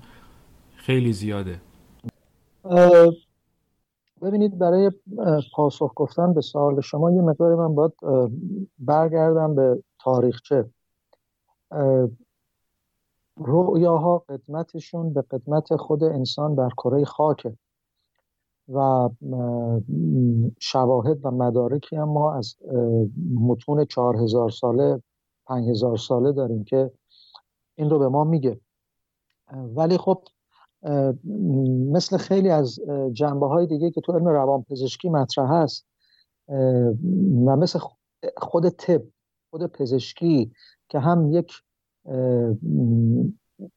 خیلی 0.76 1.12
زیاده. 1.12 1.60
ببینید 4.22 4.58
برای 4.58 4.90
پاسخ 5.54 5.92
گفتن 5.96 6.34
به 6.34 6.40
سوال 6.40 6.80
شما 6.80 7.10
یه 7.10 7.22
مقداری 7.22 7.54
من 7.54 7.74
باید 7.74 7.92
برگردم 8.78 9.54
به 9.54 9.82
تاریخچه. 10.04 10.70
رؤیاها 13.36 14.18
قدمتشون 14.18 15.12
به 15.12 15.22
قدمت 15.22 15.76
خود 15.76 16.04
انسان 16.04 16.54
بر 16.54 16.68
کره 16.68 17.04
خاکه 17.04 17.56
و 18.68 19.08
شواهد 20.58 21.18
و 21.24 21.30
مدارکی 21.30 21.96
هم 21.96 22.08
ما 22.08 22.34
از 22.34 22.56
متون 23.34 23.84
چهار 23.84 24.16
هزار 24.16 24.50
ساله 24.50 25.02
پنج 25.46 25.68
هزار 25.68 25.96
ساله 25.96 26.32
داریم 26.32 26.64
که 26.64 26.90
این 27.74 27.90
رو 27.90 27.98
به 27.98 28.08
ما 28.08 28.24
میگه. 28.24 28.60
ولی 29.52 29.98
خب 29.98 30.24
مثل 31.92 32.16
خیلی 32.16 32.50
از 32.50 32.80
جنبه 33.12 33.46
های 33.46 33.66
دیگه 33.66 33.90
که 33.90 34.00
تو 34.00 34.12
علم 34.12 34.28
روان 34.28 34.62
پزشکی 34.62 35.08
مطرح 35.08 35.52
هست 35.52 35.86
و 37.46 37.56
مثل 37.56 37.78
خود 38.36 38.68
طب 38.68 39.02
خود 39.54 39.66
پزشکی 39.66 40.52
که 40.88 40.98
هم 40.98 41.32
یک 41.32 41.52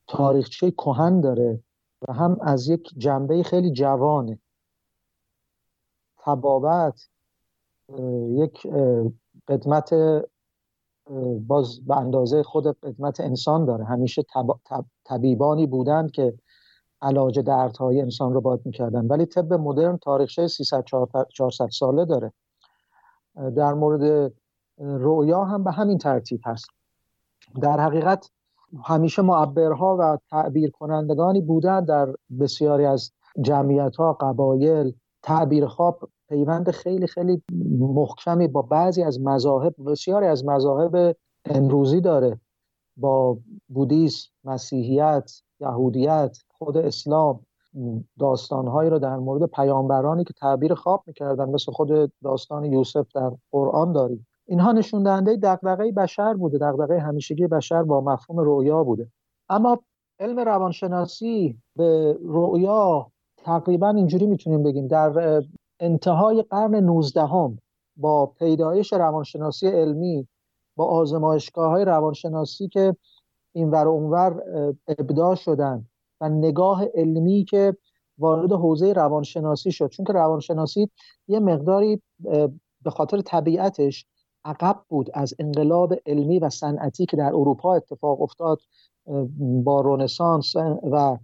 تاریخچه 0.07 0.71
کهن 0.71 1.21
داره 1.21 1.59
و 2.01 2.13
هم 2.13 2.37
از 2.41 2.67
یک 2.67 2.93
جنبه 2.97 3.43
خیلی 3.43 3.71
جوانه. 3.71 4.39
تبابت 6.17 7.07
یک 8.29 8.67
قدمت 9.47 9.93
باز 11.47 11.85
به 11.85 11.97
اندازه 11.97 12.43
خود 12.43 12.67
قدمت 12.67 13.19
انسان 13.19 13.65
داره. 13.65 13.85
همیشه 13.85 14.23
طبیبانی 15.05 15.67
بودند 15.67 16.11
که 16.11 16.33
علاج 17.01 17.39
دردهای 17.39 18.01
انسان 18.01 18.33
رو 18.33 18.41
باد 18.41 18.61
می‌کردن. 18.65 19.07
ولی 19.07 19.25
طب 19.25 19.53
مدرن 19.53 19.97
تاریخچه 19.97 20.47
300 20.47 20.83
400 21.29 21.69
ساله 21.69 22.05
داره. 22.05 22.33
در 23.35 23.73
مورد 23.73 24.33
رویا 24.77 25.43
هم 25.43 25.63
به 25.63 25.71
همین 25.71 25.97
ترتیب 25.97 26.41
هست. 26.45 26.67
در 27.61 27.79
حقیقت 27.79 28.31
همیشه 28.83 29.21
معبرها 29.21 29.97
و 29.99 30.17
تعبیر 30.29 30.71
کنندگانی 30.71 31.41
بودن 31.41 31.85
در 31.85 32.13
بسیاری 32.39 32.85
از 32.85 33.11
جمعیت 33.41 33.95
ها 33.95 34.13
قبایل 34.13 34.93
تعبیر 35.23 35.67
خواب 35.67 36.09
پیوند 36.29 36.71
خیلی 36.71 37.07
خیلی 37.07 37.43
محکمی 37.79 38.47
با 38.47 38.61
بعضی 38.61 39.03
از 39.03 39.21
مذاهب 39.21 39.75
بسیاری 39.87 40.25
از 40.27 40.45
مذاهب 40.45 41.15
امروزی 41.45 42.01
داره. 42.01 42.39
با 42.97 43.37
بودیسم 43.67 44.29
مسیحیت 44.43 45.31
یهودیت 45.59 46.37
خود 46.49 46.77
اسلام 46.77 47.39
داستانهایی 48.19 48.89
رو 48.89 48.99
در 48.99 49.17
مورد 49.17 49.49
پیامبرانی 49.49 50.23
که 50.23 50.33
تعبیر 50.33 50.73
خواب 50.73 51.03
می‌کردن 51.07 51.49
مثل 51.49 51.71
خود 51.71 52.11
داستان 52.23 52.65
یوسف 52.65 53.05
در 53.15 53.31
قرآن 53.51 53.91
داریم. 53.91 54.27
اینها 54.47 54.71
نشون 54.71 55.03
دهنده 55.03 55.35
دغدغه 55.35 55.91
بشر 55.91 56.33
بوده. 56.33 56.57
دغدغه 56.57 56.99
همیشگی 56.99 57.47
بشر 57.47 57.83
با 57.83 58.01
مفهوم 58.01 58.39
رویا 58.39 58.83
بوده. 58.83 59.07
اما 59.49 59.79
علم 60.19 60.39
روانشناسی 60.39 61.57
به 61.75 62.17
رویا 62.21 63.11
تقریبا 63.37 63.89
اینجوری 63.89 64.27
می‌تونیم 64.27 64.63
بگیم. 64.63 64.87
در 64.87 65.43
انتهای 65.79 66.41
قرن 66.41 66.75
19 66.75 67.25
هم 67.25 67.59
با 67.97 68.25
پیدایش 68.25 68.93
روانشناسی 68.93 69.67
علمی 69.67 70.27
با 70.75 70.85
آزمایشگاه 70.85 71.71
های 71.71 71.85
روانشناسی 71.85 72.67
که 72.67 72.95
این 73.53 73.69
ور 73.69 73.87
اونور 73.87 74.43
ابداع 74.87 75.35
شدن 75.35 75.85
و 76.21 76.29
نگاه 76.29 76.85
علمی 76.85 77.45
که 77.45 77.77
وارد 78.17 78.51
حوزه 78.51 78.93
روانشناسی 78.93 79.71
شد. 79.71 79.87
چون 79.87 80.05
که 80.05 80.13
روانشناسی 80.13 80.89
یه 81.27 81.39
مقداری 81.39 82.01
به 82.83 82.89
خاطر 82.89 83.21
طبیعتش 83.21 84.05
عقب 84.47 84.81
بود 84.89 85.09
از 85.13 85.33
انقلاب 85.39 85.93
علمی 86.05 86.39
و 86.39 86.49
صنعتی 86.49 87.05
که 87.05 87.17
در 87.17 87.27
اروپا 87.27 87.75
اتفاق 87.75 88.21
افتاد 88.21 88.59
با 89.37 89.81
رونسانس 89.81 90.55
و 90.91 91.17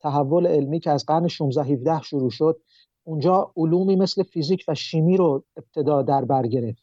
تحول 0.00 0.46
علمی 0.46 0.80
که 0.80 0.90
از 0.90 1.04
قرن 1.06 1.28
16 1.28 1.62
17 1.62 2.02
شروع 2.02 2.30
شد 2.30 2.60
اونجا 3.04 3.52
علومی 3.56 3.96
مثل 3.96 4.22
فیزیک 4.22 4.64
و 4.68 4.74
شیمی 4.74 5.16
رو 5.16 5.44
ابتدا 5.56 6.02
در 6.02 6.24
بر 6.24 6.46
گرفت. 6.46 6.82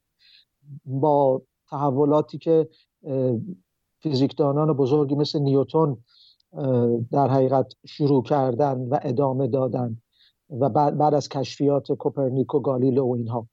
با 0.86 1.42
تحولاتی 1.70 2.38
که 2.38 2.70
فیزیکدانان 4.00 4.74
بزرگی 4.74 5.16
مثل 5.16 5.40
نیوتون 5.40 5.98
در 7.12 7.28
حقیقت 7.28 7.74
شروع 7.86 8.24
کردن 8.24 8.78
و 8.78 9.00
ادامه 9.02 9.48
دادن 9.48 9.98
و 10.50 10.70
بعد, 10.70 11.14
از 11.14 11.30
کشفیات 11.30 11.92
کوپرنیک 11.92 12.56
و 12.56 12.60
گالیله 12.60 13.02
و 13.02 13.14
اینها. 13.18 13.48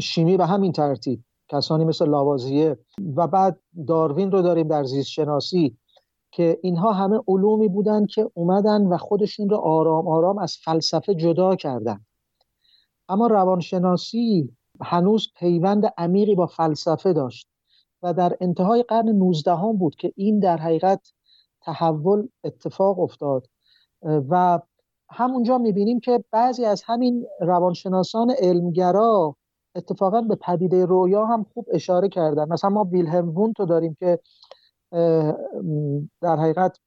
شیمی 0.00 0.36
به 0.36 0.46
همین 0.46 0.72
ترتیب 0.72 1.24
کسانی 1.48 1.84
مثل 1.84 2.08
لاوازیه 2.08 2.78
و 3.16 3.26
بعد 3.26 3.60
داروین 3.86 4.32
رو 4.32 4.42
داریم 4.42 4.68
در 4.68 4.84
زیست 4.84 5.08
شناسی 5.08 5.76
که 6.30 6.58
اینها 6.62 6.92
همه 6.92 7.20
علومی 7.28 7.68
بودند 7.68 8.08
که 8.08 8.30
اومدن 8.34 8.86
و 8.86 8.96
خودشون 8.96 9.48
رو 9.48 9.56
آرام 9.56 10.08
آرام 10.08 10.38
از 10.38 10.56
فلسفه 10.64 11.14
جدا 11.14 11.56
کردن. 11.56 12.00
اما 13.08 13.26
روانشناسی 13.26 14.50
هنوز 14.80 15.28
پیوند 15.36 15.92
عمیقی 15.98 16.34
با 16.34 16.46
فلسفه 16.46 17.12
داشت 17.12 17.48
و 18.02 18.14
در 18.14 18.36
انتهای 18.40 18.82
قرن 18.82 19.08
19 19.08 19.54
هم 19.54 19.72
بود 19.72 19.96
که 19.96 20.12
این 20.16 20.38
در 20.38 20.56
حقیقت 20.56 21.12
تحول 21.60 22.28
اتفاق 22.44 22.98
افتاد. 22.98 23.48
و 24.02 24.60
همونجا 25.10 25.58
می‌بینیم 25.58 26.00
که 26.00 26.24
بعضی 26.30 26.64
از 26.64 26.82
همین 26.86 27.26
روانشناسان 27.40 28.30
علمگرا 28.30 29.36
اتفاقا 29.78 30.20
به 30.20 30.34
پدیده 30.34 30.86
رویا 30.86 31.26
هم 31.26 31.46
خوب 31.54 31.66
اشاره 31.72 32.08
کردن. 32.08 32.48
مثلا 32.48 32.70
ما 32.70 32.84
ویلهم 32.84 33.28
وونت 33.28 33.56
داریم 33.58 33.96
که 34.00 34.18
در 36.20 36.36
حقیقت 36.36 36.78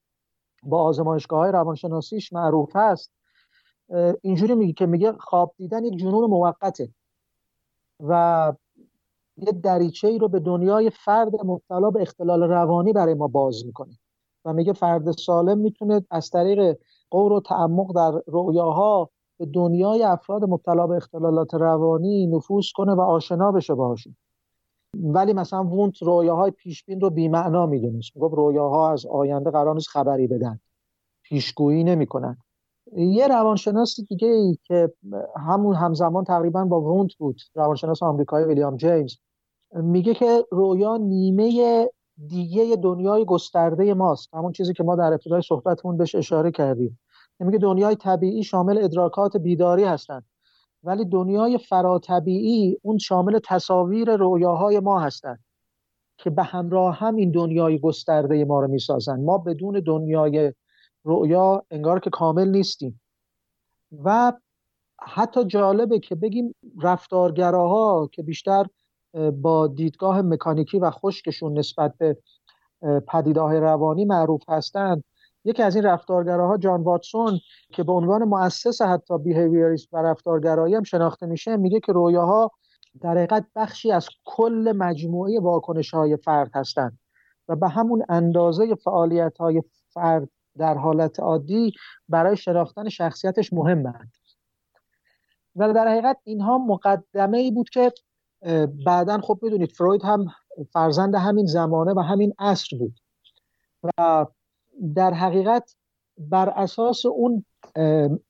با 0.63 0.83
آزمایشگاه 0.83 1.39
های 1.39 1.51
روانشناسیش 1.51 2.33
معروف 2.33 2.71
هست 2.75 3.11
اینجوری 4.21 4.55
میگه 4.55 4.73
که 4.73 4.85
میگه 4.85 5.11
خواب 5.11 5.53
دیدن 5.57 5.85
یک 5.85 5.99
جنون 5.99 6.29
موقته 6.29 6.89
و 7.99 8.53
یه 9.37 9.51
دریچه 9.51 10.07
ای 10.07 10.19
رو 10.19 10.27
به 10.27 10.39
دنیای 10.39 10.89
فرد 10.89 11.45
مبتلا 11.45 11.91
به 11.91 12.01
اختلال 12.01 12.43
روانی 12.43 12.93
برای 12.93 13.13
ما 13.13 13.27
باز 13.27 13.65
می‌کنه 13.65 13.99
و 14.45 14.53
میگه 14.53 14.73
فرد 14.73 15.11
سالم 15.11 15.57
می‌تونه 15.57 16.05
از 16.11 16.29
طریق 16.29 16.77
قور 17.09 17.31
و 17.31 17.41
تعمق 17.41 17.95
در 17.95 18.21
رؤیاها 18.27 19.09
به 19.41 19.47
دنیای 19.53 20.03
افراد 20.03 20.43
مبتلا 20.43 20.87
به 20.87 20.95
اختلالات 20.95 21.53
روانی 21.53 22.27
نفوذ 22.27 22.65
کنه 22.75 22.93
و 22.93 23.01
آشنا 23.01 23.51
بشه 23.51 23.73
باهاشون. 23.75 24.15
ولی 24.93 25.33
مثلا 25.33 25.63
وونت 25.63 26.03
رویاهای 26.03 26.51
پیشبین 26.51 27.01
رو 27.01 27.09
بیمعنا 27.09 27.65
می‌دونست. 27.65 28.11
می‌گفت 28.15 28.33
رویاها 28.33 28.91
از 28.91 29.05
آینده 29.05 29.51
قرار 29.51 29.73
نیست 29.73 29.87
خبری 29.87 30.27
بدن. 30.27 30.59
پیشگویی 31.23 31.83
نمی‌کنن. 31.83 32.37
یه 32.97 33.27
روانشناس 33.27 33.95
دیگه 34.09 34.27
ای 34.27 34.57
که 34.63 34.93
همون 35.37 35.75
همزمان 35.75 36.23
تقریبا 36.23 36.65
با 36.65 36.81
وونت 36.81 37.13
بود 37.13 37.41
روانشناس 37.55 38.03
آمریکایی 38.03 38.45
ویلیام 38.45 38.77
جیمز 38.77 39.15
میگه 39.73 40.13
که 40.13 40.45
رویا 40.51 40.97
نیمه 40.97 41.85
دیگه 42.27 42.75
دنیای 42.75 43.25
گسترده 43.25 43.93
ماست. 43.93 44.33
همون 44.33 44.51
چیزی 44.51 44.73
که 44.73 44.83
ما 44.83 44.95
در 44.95 45.13
ابتدای 45.13 45.41
صحبتمون 45.41 45.97
بهش 45.97 46.15
اشاره 46.15 46.51
کردیم. 46.51 46.99
میگه 47.45 47.57
دنیای 47.57 47.95
طبیعی 47.95 48.43
شامل 48.43 48.83
ادراکات 48.83 49.37
بیداری 49.37 49.83
هستند. 49.83 50.25
ولی 50.83 51.05
دنیای 51.05 51.57
فراتبیعی 51.57 52.77
اون 52.81 52.97
شامل 52.97 53.39
تصاویر 53.45 54.15
رویاهای 54.15 54.79
ما 54.79 54.99
هستند 54.99 55.39
که 56.17 56.29
به 56.29 56.43
همراه 56.43 56.95
هم 56.97 57.15
این 57.15 57.31
دنیای 57.31 57.79
گسترده 57.79 58.45
ما 58.45 58.59
رو 58.59 58.67
می‌سازن. 58.67 59.21
ما 59.21 59.37
بدون 59.37 59.79
دنیای 59.79 60.53
رؤیا 61.05 61.63
انگار 61.71 61.99
که 61.99 62.09
کامل 62.09 62.47
نیستیم. 62.47 63.01
و 64.03 64.33
حتی 64.99 65.45
جالبه 65.45 65.99
که 65.99 66.15
بگیم 66.15 66.55
رفتارگراها 66.81 68.09
که 68.11 68.23
بیشتر 68.23 68.65
با 69.41 69.67
دیدگاه 69.67 70.21
مکانیکی 70.21 70.79
و 70.79 70.91
خشکشون 70.91 71.57
نسبت 71.57 71.93
به 71.97 72.17
پدیده 73.07 73.41
روانی 73.41 74.05
معروف 74.05 74.49
هستند 74.49 75.03
یکی 75.45 75.63
از 75.63 75.75
این 75.75 75.85
رفتارگراها 75.85 76.57
جان 76.57 76.83
واتسون 76.83 77.39
که 77.73 77.83
به 77.83 77.91
عنوان 77.91 78.23
مؤسس 78.23 78.81
حتی 78.81 79.17
بیهیویریسم 79.17 79.87
و 79.91 80.01
رفتارگرایی 80.01 80.75
هم 80.75 80.83
شناخته 80.83 81.25
میشه 81.25 81.57
میگه 81.57 81.79
که 81.79 81.91
رویاها 81.91 82.51
در 83.01 83.11
حقیقت 83.11 83.45
بخشی 83.55 83.91
از 83.91 84.09
کل 84.25 84.73
مجموعه 84.77 85.39
واکنش 85.39 85.93
های 85.93 86.17
فرد 86.17 86.51
هستند 86.55 86.99
و 87.47 87.55
به 87.55 87.67
همون 87.67 88.05
اندازه 88.09 88.75
فعالیت 88.75 89.37
های 89.37 89.63
فرد 89.89 90.29
در 90.57 90.77
حالت 90.77 91.19
عادی 91.19 91.73
برای 92.09 92.37
شناختن 92.37 92.89
شخصیتش 92.89 93.53
مهمند. 93.53 94.11
و 95.55 95.73
در 95.73 95.87
حقیقت 95.87 96.17
اینها 96.23 96.57
مقدمه 96.57 97.37
ای 97.37 97.51
بود 97.51 97.69
که 97.69 97.91
بعدا 98.85 99.21
خب 99.21 99.39
می‌دونید 99.41 99.71
فروید 99.71 100.03
هم 100.03 100.25
فرزند 100.73 101.15
همین 101.15 101.45
زمانه 101.45 101.93
و 101.93 101.99
همین 101.99 102.33
عصر 102.39 102.77
بود. 102.77 102.99
و 103.83 104.25
در 104.95 105.13
حقیقت 105.13 105.75
بر 106.17 106.49
اساس 106.49 107.05
اون 107.05 107.45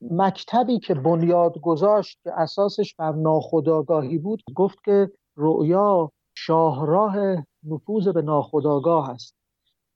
مکتبی 0.00 0.78
که 0.78 0.94
بنیاد 0.94 1.60
گذاشت 1.60 2.18
که 2.22 2.32
اساسش 2.40 2.94
بر 2.94 3.12
ناخداگاهی 3.12 4.18
بود 4.18 4.42
گفت 4.54 4.84
که 4.84 5.10
رؤیا 5.36 6.12
شاهراه 6.34 7.16
نفوذ 7.64 8.08
به 8.08 8.22
ناخداگاه 8.22 9.10
است. 9.10 9.34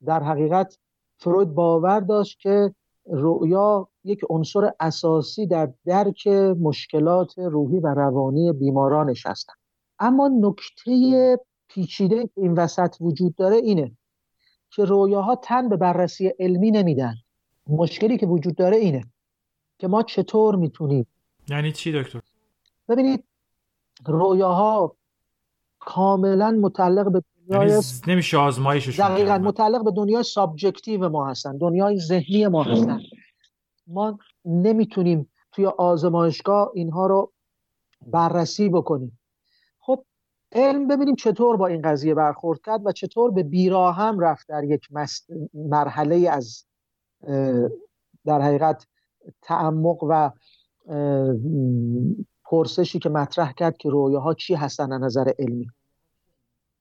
در 0.06 0.22
حقیقت 0.22 0.78
فروید 1.18 1.54
باور 1.54 2.00
داشت 2.00 2.40
که 2.40 2.74
رؤیا 3.06 3.88
یک 4.04 4.20
عنصر 4.30 4.72
اساسی 4.80 5.46
در 5.46 5.72
درک 5.84 6.26
مشکلات 6.60 7.38
روحی 7.38 7.80
و 7.80 7.86
روانی 7.86 8.52
بیمارانش 8.52 9.26
هستند. 9.26 9.56
اما 9.98 10.28
نکته 10.28 11.38
پیچیده 11.68 12.22
که 12.22 12.40
این 12.40 12.52
وسط 12.52 12.96
وجود 13.00 13.34
داره 13.34 13.56
اینه 13.56 13.96
که 14.76 14.84
رویاها 14.84 15.36
تن 15.36 15.68
به 15.68 15.76
بررسی 15.76 16.28
علمی 16.38 16.70
نمیدن. 16.70 17.14
مشکلی 17.66 18.18
که 18.18 18.26
وجود 18.26 18.56
داره 18.56 18.76
اینه 18.76 19.04
که 19.78 19.88
ما 19.88 20.02
چطور 20.02 20.56
می‌تونیم؟ 20.56 21.06
یعنی 21.48 21.72
چی 21.72 21.92
دکتر؟ 21.92 22.20
ببینید 22.88 23.24
رویاها 24.06 24.96
کاملا 25.78 26.50
متعلق 26.50 27.12
به 27.12 27.22
دنیای 27.48 27.68
یعنی 27.68 27.82
نمیشه 28.06 28.36
آزمایشش 28.36 29.00
دقیقا 29.00 29.38
متعلق 29.38 29.84
به 29.84 29.90
دنیای 29.90 30.22
سابجکتیو 30.22 31.08
ما 31.08 31.30
هستن 31.30 31.56
دنیای 31.56 31.98
ذهنی 31.98 32.46
ما 32.46 32.62
هستن. 32.62 33.00
ما 33.86 34.18
نمی‌تونیم 34.44 35.28
توی 35.52 35.66
آزمایشگاه 35.66 36.70
اینها 36.74 37.06
رو 37.06 37.32
بررسی 38.06 38.68
بکنیم. 38.68 39.18
علم 40.56 40.88
ببینیم 40.88 41.14
چطور 41.14 41.56
با 41.56 41.66
این 41.66 41.82
قضیه 41.82 42.14
برخورد 42.14 42.60
کرد 42.60 42.86
و 42.86 42.92
چطور 42.92 43.30
به 43.30 43.42
بیرا 43.42 43.92
هم 43.92 44.20
رفت 44.20 44.48
در 44.48 44.64
یک 44.64 44.88
مرحله 45.54 46.30
از 46.30 46.64
در 48.24 48.40
حقیقت 48.40 48.86
تعمق 49.42 49.98
و 50.02 50.30
پرسشی 52.44 52.98
که 52.98 53.08
مطرح 53.08 53.52
کرد 53.52 53.76
که 53.76 53.90
رویاها 53.90 54.34
چی 54.34 54.54
هستن 54.54 54.92
از 54.92 55.02
نظر 55.02 55.32
علمی. 55.38 55.66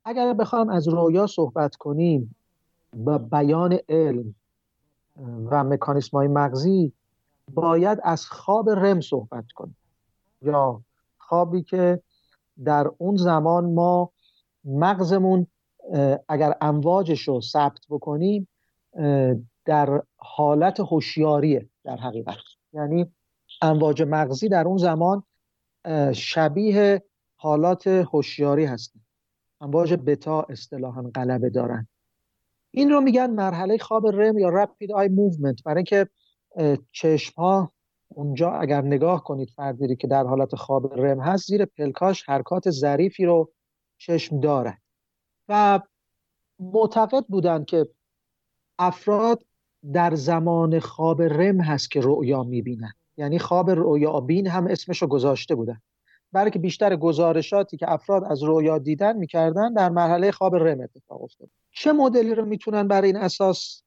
اگر 0.06 0.34
بخوام 0.34 0.70
از 0.70 0.88
رویا 0.88 1.28
صحبت 1.28 1.76
کنیم 1.76 2.36
با 2.96 3.18
بیان 3.18 3.78
علم 3.90 4.36
و 5.52 5.64
مکانیسم 5.64 6.18
های 6.18 6.28
مغزی 6.28 6.94
باید 7.54 8.00
از 8.04 8.26
خواب 8.26 8.70
رم 8.70 9.02
صحبت 9.02 9.52
کنیم. 9.56 9.78
یا 10.42 10.82
خوابی 11.18 11.64
که 11.64 12.02
در 12.64 12.92
اون 12.98 13.16
زمان 13.16 13.74
ما 13.74 14.12
مغزمون 14.64 15.48
اگر 16.30 16.54
امواجش 16.62 17.28
رو 17.28 17.42
ثبت 17.42 17.80
بکنیم 17.90 18.48
در 19.66 20.02
حالت 20.18 20.80
هوشیاریه 20.80 21.70
در 21.84 21.98
حقیقت. 21.98 22.36
یعنی 22.74 23.06
امواج 23.62 24.02
مغزی 24.02 24.50
در 24.50 24.68
اون 24.68 24.78
زمان 24.78 25.24
شبیه 26.14 27.04
حالات 27.36 27.88
هوشیاری 27.88 28.66
هستن. 28.66 29.00
امواج 29.62 29.94
بتا 29.94 30.42
اصطلاحا 30.42 31.02
غلبه 31.16 31.50
دارن. 31.50 31.88
این 32.72 32.90
رو 32.90 33.02
میگن 33.02 33.30
مرحله 33.30 33.78
خواب 33.78 34.08
REM 34.08 34.38
یا 34.38 34.50
rapid 34.50 34.92
eye 34.92 35.08
movement 35.08 35.64
برای 35.64 35.78
اینکه 35.78 36.10
چشم 36.92 37.34
ها 37.42 37.72
اونجا 38.16 38.52
اگر 38.52 38.82
نگاه 38.82 39.24
کنید 39.24 39.50
فردی 39.50 39.96
که 39.96 40.08
در 40.08 40.24
حالت 40.24 40.56
خواب 40.56 40.94
REM 41.00 41.20
هست 41.20 41.48
زیر 41.48 41.66
پلکاش 41.66 42.24
حرکات 42.30 42.70
ظریفی 42.70 43.26
رو 43.26 43.52
چشم 43.98 44.40
داره. 44.40 44.78
و 45.50 45.80
معتقد 46.60 47.26
بودند 47.28 47.66
که 47.66 47.86
افراد 48.80 49.44
در 49.94 50.16
زمان 50.16 50.80
خواب 50.80 51.22
REM 51.22 51.62
هست 51.62 51.92
که 51.92 52.02
رؤیا 52.02 52.44
می‌بینن. 52.44 52.94
یعنی 53.18 53.40
خواب 53.40 53.70
رؤیا 53.70 54.20
بین 54.20 54.48
هم 54.48 54.68
اسمش 54.68 55.02
رو 55.02 55.08
گذاشته 55.08 55.56
بودن. 55.56 55.82
برای 56.32 56.52
که 56.52 56.60
بیشتر 56.60 56.96
گزارشاتی 56.96 57.78
که 57.78 57.92
افراد 57.92 58.24
از 58.24 58.44
رؤیا 58.44 58.78
دیدن 58.78 59.18
می‌کردن 59.18 59.74
در 59.74 59.90
مرحله 59.90 60.32
خواب 60.32 60.56
رم 60.56 60.82
اتفاق 60.82 61.24
افتاد. 61.24 61.50
چه 61.72 61.92
مدلی 61.94 62.36
رو 62.36 62.46
می‌تونن 62.46 62.88
برای 62.88 63.08
این 63.08 63.18
اساس 63.18 63.84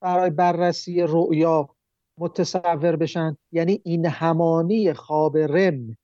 برای 0.00 0.30
بررسی 0.30 1.02
رؤیا 1.02 1.73
متصور 2.18 2.96
بشن. 2.96 3.36
یعنی 3.52 3.80
این 3.84 4.06
همانی 4.06 4.92
خواب 4.92 5.36
رم 5.36 5.96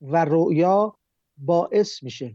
و 0.00 0.24
رؤیا 0.24 0.96
باعث 1.36 2.02
میشه 2.02 2.34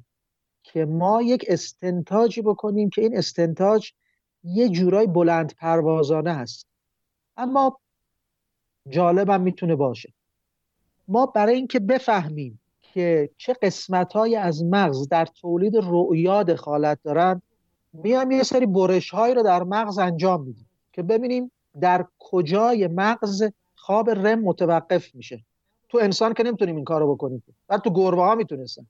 که 0.64 0.86
ما 0.86 1.22
یک 1.22 1.46
استنتاجی 1.48 2.42
بکنیم 2.42 2.90
که 2.90 3.02
این 3.02 3.18
استنتاج 3.18 3.92
یه 4.44 4.70
جورای 4.70 5.08
بلند 5.08 5.54
پروازانه 5.58 6.34
هست. 6.34 6.68
اما 7.38 7.80
جالبم 8.90 9.42
می‌تونه 9.42 9.76
باشه. 9.76 10.14
ما 11.08 11.26
برای 11.26 11.56
اینکه 11.56 11.80
بفهمیم 11.80 12.60
که 12.82 13.30
چه 13.38 13.54
قسمت 13.54 14.14
های 14.14 14.36
از 14.36 14.64
مغز 14.64 15.08
در 15.08 15.26
تولید 15.26 15.76
رؤیا 15.76 16.44
دخالت 16.44 17.00
دارن 17.04 17.42
میام 17.94 18.32
یه 18.32 18.44
سری 18.44 18.66
برش 18.66 19.10
هایی 19.10 19.34
رو 19.34 19.44
در 19.44 19.64
مغز 19.64 19.98
انجام 19.98 20.44
میدیم 20.44 20.70
که 20.94 21.04
ببینیم 21.04 21.52
در 21.82 22.06
کجای 22.20 22.88
مغز 22.88 23.44
خواب 23.76 24.10
رم 24.10 24.40
متوقف 24.40 25.16
میشه. 25.16 25.46
تو 25.90 25.98
انسان 26.02 26.34
که 26.34 26.44
نمی‌تونیم 26.44 26.76
این 26.76 26.86
کارو 26.86 27.16
بکنیم. 27.16 27.44
بعد 27.68 27.82
تو 27.82 27.90
گربه 27.90 28.22
ها 28.22 28.36
می‌تونستن. 28.36 28.88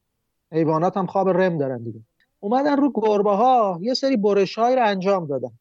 حیوانات 0.52 0.98
هم 0.98 1.06
خواب 1.06 1.30
رم 1.30 1.58
دارن 1.58 1.84
دیگه. 1.84 2.00
اومدن 2.40 2.78
رو 2.78 2.92
گربه 2.96 3.32
ها 3.32 3.80
یه 3.82 3.94
سری 3.94 4.18
برش 4.18 4.58
رو 4.58 4.86
انجام 4.86 5.26
دادن. 5.26 5.52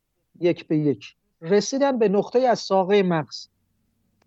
یک 0.41 0.69
به 0.69 0.79
یک. 0.79 1.17
رسیدن 1.41 1.99
به 1.99 2.09
نقطه 2.09 2.39
از 2.39 2.59
ساقه 2.59 3.03
مغز. 3.03 3.49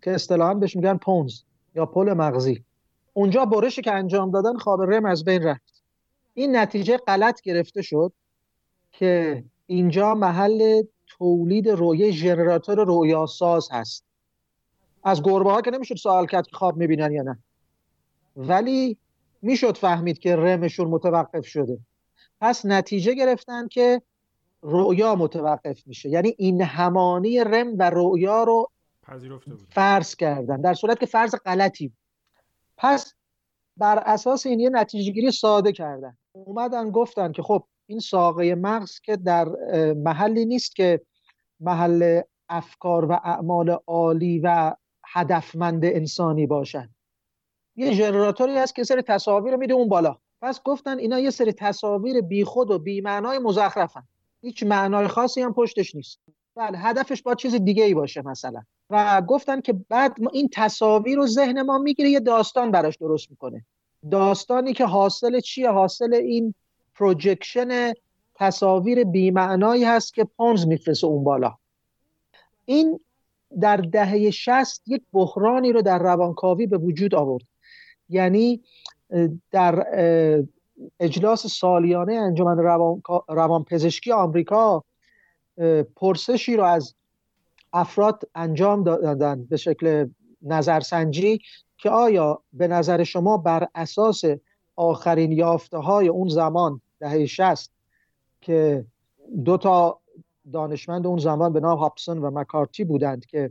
که 0.02 0.10
اصطلاحا 0.10 0.54
بهش 0.54 0.76
میگن 0.76 0.96
پونز 0.96 1.40
یا 1.74 1.86
پل 1.86 2.12
مغزی. 2.12 2.64
اونجا 3.12 3.44
برشی 3.44 3.82
که 3.82 3.92
انجام 3.92 4.30
دادن 4.30 4.58
خواب 4.58 4.82
رم 4.82 5.04
از 5.04 5.24
بین 5.24 5.42
رفت. 5.42 5.82
این 6.34 6.56
نتیجه 6.56 6.96
غلط 6.96 7.40
گرفته 7.40 7.82
شد 7.82 8.12
که 8.92 9.44
اینجا 9.66 10.14
محل 10.14 10.82
تولید 11.20 11.68
رویه 11.68 12.10
ژنراتور 12.10 12.84
رویا 12.84 13.26
ساز 13.26 13.68
هست. 13.72 14.04
از 15.04 15.22
گربه 15.22 15.52
ها 15.52 15.60
که 15.60 15.70
نمی‌شد 15.70 15.94
سوال 15.94 16.26
کرد 16.26 16.46
که 16.46 16.56
خواب 16.56 16.76
می‌بینن 16.76 17.12
یا 17.12 17.22
نه. 17.22 17.38
ولی 18.36 18.96
می‌شد 19.42 19.76
فهمید 19.76 20.18
که 20.18 20.36
رمشون 20.36 20.88
متوقف 20.88 21.46
شده. 21.46 21.78
پس 22.40 22.66
نتیجه 22.66 23.14
گرفتن 23.14 23.68
که 23.68 24.02
رویا 24.62 25.14
متوقف 25.14 25.86
میشه. 25.86 26.08
یعنی 26.08 26.34
این 26.38 26.62
همانی 26.62 27.44
رم 27.44 27.78
و 27.78 27.90
رویا 27.90 28.44
رو 28.44 28.70
فرض 29.68 30.16
کردن. 30.16 30.60
در 30.60 30.74
صورت 30.74 31.00
که 31.00 31.06
فرض 31.06 31.34
غلطی 31.44 31.92
پس 32.76 33.14
بر 33.76 33.98
اساس 33.98 34.46
این 34.46 34.60
یه 34.60 34.70
نتیجه 34.70 35.12
گیری 35.12 35.30
ساده 35.30 35.72
کردن. 35.72 36.16
اومدن 36.32 36.90
گفتن 36.90 37.32
که 37.32 37.42
خب 37.42 37.64
این 37.86 38.00
ساقه 38.00 38.54
مغز 38.54 39.00
که 39.00 39.16
در 39.16 39.48
محلی 39.92 40.44
نیست 40.44 40.76
که 40.76 41.00
محل 41.60 42.20
افکار 42.48 43.04
و 43.04 43.12
اعمال 43.12 43.78
عالی 43.86 44.38
و 44.38 44.74
هدفمند 45.06 45.84
انسانی 45.84 46.46
باشن. 46.46 46.90
یه 47.76 47.92
ژنراتوری 47.92 48.56
هست 48.56 48.74
که 48.74 48.84
سری 48.84 49.02
تصاویر 49.02 49.56
میده 49.56 49.74
اون 49.74 49.88
بالا. 49.88 50.16
پس 50.42 50.62
گفتن 50.62 50.98
اینا 50.98 51.18
یه 51.18 51.30
سری 51.30 51.52
تصاویر 51.52 52.20
بیخود 52.20 52.70
و 52.70 52.78
بیمعنای 52.78 53.38
مزخرفن. 53.38 54.02
هیچ 54.42 54.62
معنای 54.62 55.08
خاصی 55.08 55.42
هم 55.42 55.54
پشتش 55.54 55.94
نیست. 55.94 56.20
بله 56.54 56.78
هدفش 56.78 57.22
با 57.22 57.34
چیز 57.34 57.54
دیگه 57.54 57.84
ای 57.84 57.94
باشه 57.94 58.22
مثلا. 58.22 58.62
و 58.90 59.22
گفتن 59.22 59.60
که 59.60 59.72
بعد 59.72 60.16
این 60.32 60.48
تصاویر 60.52 61.16
رو 61.16 61.26
ذهن 61.26 61.62
ما 61.62 61.78
می‌گیره 61.78 62.10
یه 62.10 62.20
داستان 62.20 62.70
براش 62.70 62.96
درست 62.96 63.30
می‌کنه. 63.30 63.64
داستانی 64.10 64.72
که 64.72 64.84
حاصل 64.84 65.40
چیه؟ 65.40 65.70
حاصل 65.70 66.14
این 66.14 66.54
projection 66.94 67.92
تصاویر 68.40 69.04
بیمعنایی 69.04 69.84
هست 69.84 70.14
که 70.14 70.24
pons 70.24 70.66
میفرسه 70.66 71.06
اون 71.06 71.24
بالا. 71.24 71.56
این 72.64 73.00
در 73.60 73.76
دهه 73.76 74.30
شست 74.30 74.82
یک 74.86 75.02
بحرانی 75.12 75.72
رو 75.72 75.82
در 75.82 75.98
روانکاوی 75.98 76.66
به 76.66 76.78
وجود 76.78 77.14
آورد. 77.14 77.44
یعنی 78.08 78.62
در 79.50 79.86
اجلاس 81.00 81.46
سالیانه 81.46 82.12
انجمن 82.14 82.58
روان, 82.58 83.02
روانپزشکی 83.28 84.12
آمریکا 84.12 84.84
پرسشی 85.96 86.56
رو 86.56 86.64
از 86.64 86.94
افراد 87.72 88.22
انجام 88.34 88.84
دادن 88.84 89.44
به 89.44 89.56
شکل 89.56 90.08
نظرسنجی 90.42 91.40
که 91.78 91.90
آیا 91.90 92.42
به 92.52 92.68
نظر 92.68 93.04
شما 93.04 93.36
بر 93.36 93.68
اساس 93.74 94.22
آخرین 94.76 95.32
یافته 95.32 95.78
های 95.78 96.08
اون 96.08 96.28
زمان 96.28 96.80
دهه 97.00 97.26
شست 97.26 97.72
که 98.40 98.84
دو 99.44 99.56
تا 99.56 100.00
دانشمند 100.52 101.06
اون 101.06 101.18
زمان 101.18 101.52
به 101.52 101.60
نام 101.60 101.78
هاپسون 101.78 102.18
و 102.18 102.30
مکارتی 102.30 102.84
بودند 102.84 103.26
که 103.26 103.50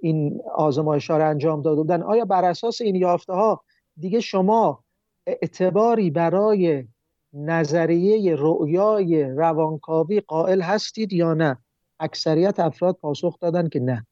این 0.00 0.40
آزمایش 0.54 1.10
ها 1.10 1.18
رو 1.18 1.28
انجام 1.28 1.62
داده 1.62 1.80
بودند 1.80 2.02
آیا 2.02 2.24
بر 2.24 2.44
اساس 2.44 2.80
این 2.80 2.94
یافته 2.94 3.32
ها 3.32 3.64
دیگه 3.96 4.20
شما 4.20 4.84
اعتباری 5.26 6.10
برای 6.10 6.84
نظریه 7.32 8.34
رؤیای 8.38 9.24
روانکاوی 9.24 10.20
قائل 10.20 10.60
هستید 10.60 11.12
یا 11.12 11.34
نه؟ 11.34 11.58
اکثریت 12.00 12.60
افراد 12.60 12.96
پاسخ 12.96 13.38
دادن 13.40 13.68
که 13.68 13.80
نه. 13.80 14.06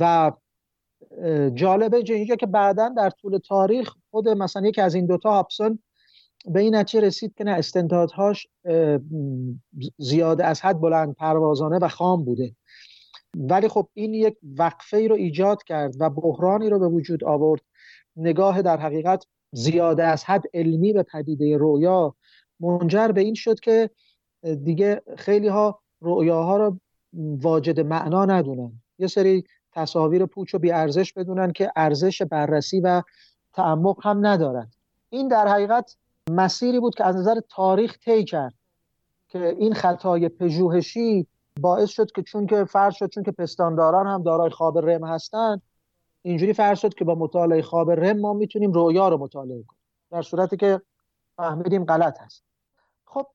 و 0.00 0.32
جالبه 1.54 1.96
اینجا 1.96 2.36
که 2.36 2.46
بعدا 2.46 2.88
در 2.88 3.10
طول 3.10 3.38
تاریخ 3.38 3.94
خود 4.10 4.28
مثلا 4.28 4.66
یکی 4.66 4.80
از 4.80 4.94
این 4.94 5.06
دوتا 5.06 5.30
هاپسون 5.30 5.78
به 6.46 6.60
این 6.60 6.74
نتیجه 6.74 7.06
رسید 7.06 7.34
که 7.34 7.44
نه 7.44 7.50
استنتادهاش 7.50 8.46
زیاده 9.98 10.44
از 10.44 10.60
حد 10.60 10.80
بلند 10.80 11.14
پروازانه 11.14 11.78
و 11.78 11.88
خام 11.88 12.24
بوده. 12.24 12.54
ولی 13.36 13.68
خب 13.68 13.88
این 13.94 14.14
یک 14.14 14.36
وقفه 14.58 14.96
ای 14.96 15.08
رو 15.08 15.14
ایجاد 15.14 15.62
کرد 15.62 15.94
و 16.00 16.10
بحرانی 16.10 16.70
رو 16.70 16.78
به 16.78 16.88
وجود 16.88 17.24
آورد. 17.24 17.60
نگاه 18.16 18.62
در 18.62 18.76
حقیقت 18.76 19.26
زیاده 19.52 20.04
از 20.04 20.24
حد 20.24 20.44
علمی 20.54 20.92
به 20.92 21.02
پدیده 21.02 21.56
رویا 21.56 22.14
منجر 22.60 23.08
به 23.08 23.20
این 23.20 23.34
شد 23.34 23.60
که 23.60 23.90
دیگه 24.64 25.02
خیلی 25.16 25.48
ها 25.48 25.80
رویاها 26.00 26.56
رو 26.56 26.80
واجد 27.16 27.80
معنا 27.80 28.24
ندونن. 28.24 28.72
یه 28.98 29.06
سری 29.06 29.44
تصاویر 29.72 30.26
پوچ 30.26 30.54
و 30.54 30.58
بی 30.58 30.72
ارزش 30.72 31.12
بدونن 31.12 31.52
که 31.52 31.72
ارزش 31.76 32.22
بررسی 32.22 32.80
و 32.80 33.02
تعمق 33.52 34.06
هم 34.06 34.26
ندارد 34.26 34.74
این 35.10 35.28
در 35.28 35.48
حقیقت 35.48 35.96
مسیری 36.30 36.80
بود 36.80 36.94
که 36.94 37.04
از 37.04 37.16
نظر 37.16 37.40
تاریخ 37.48 37.98
طی 37.98 38.24
کرد 38.24 38.54
که 39.28 39.56
این 39.58 39.74
خطای 39.74 40.28
پژوهشی 40.28 41.26
باعث 41.60 41.90
شد 41.90 42.12
که 42.12 42.22
چون 42.22 42.46
که 42.46 42.64
فرض 42.64 42.94
شد 42.94 43.08
چون 43.08 43.22
که 43.22 43.30
پستانداران 43.30 44.06
هم 44.06 44.22
دارای 44.22 44.50
خواب 44.50 44.78
رم 44.78 45.04
هستند 45.04 45.62
اینجوری 46.22 46.52
فرض 46.52 46.78
شد 46.78 46.94
که 46.94 47.04
با 47.04 47.14
مطالعه 47.14 47.62
خواب 47.62 47.90
رم 47.90 48.20
ما 48.20 48.32
می‌تونیم 48.32 48.72
رویا 48.72 49.08
رو 49.08 49.18
مطالعه 49.18 49.62
کنیم. 49.62 49.80
در 50.10 50.22
صورتی 50.22 50.56
که 50.56 50.80
فهمیدیم 51.36 51.84
غلط 51.84 52.20
هست. 52.20 52.42
خب 53.04 53.26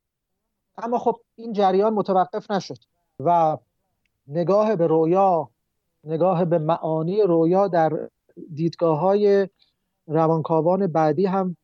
اما 0.78 1.00
خب 1.00 1.20
این 1.36 1.54
جریان 1.54 1.94
متوقف 1.94 2.52
نشد 2.52 2.78
و 3.20 3.58
نگاه 4.28 4.76
به 4.76 4.88
رویا 4.88 5.50
نگاه 6.04 6.46
به 6.46 6.58
معانی 6.58 7.22
رویا 7.22 7.68
در 7.68 8.10
دیدگاه 8.54 9.00
های 9.00 9.50
روانکاوان 10.08 10.88
بعدی 10.88 11.26
هم 11.26 11.58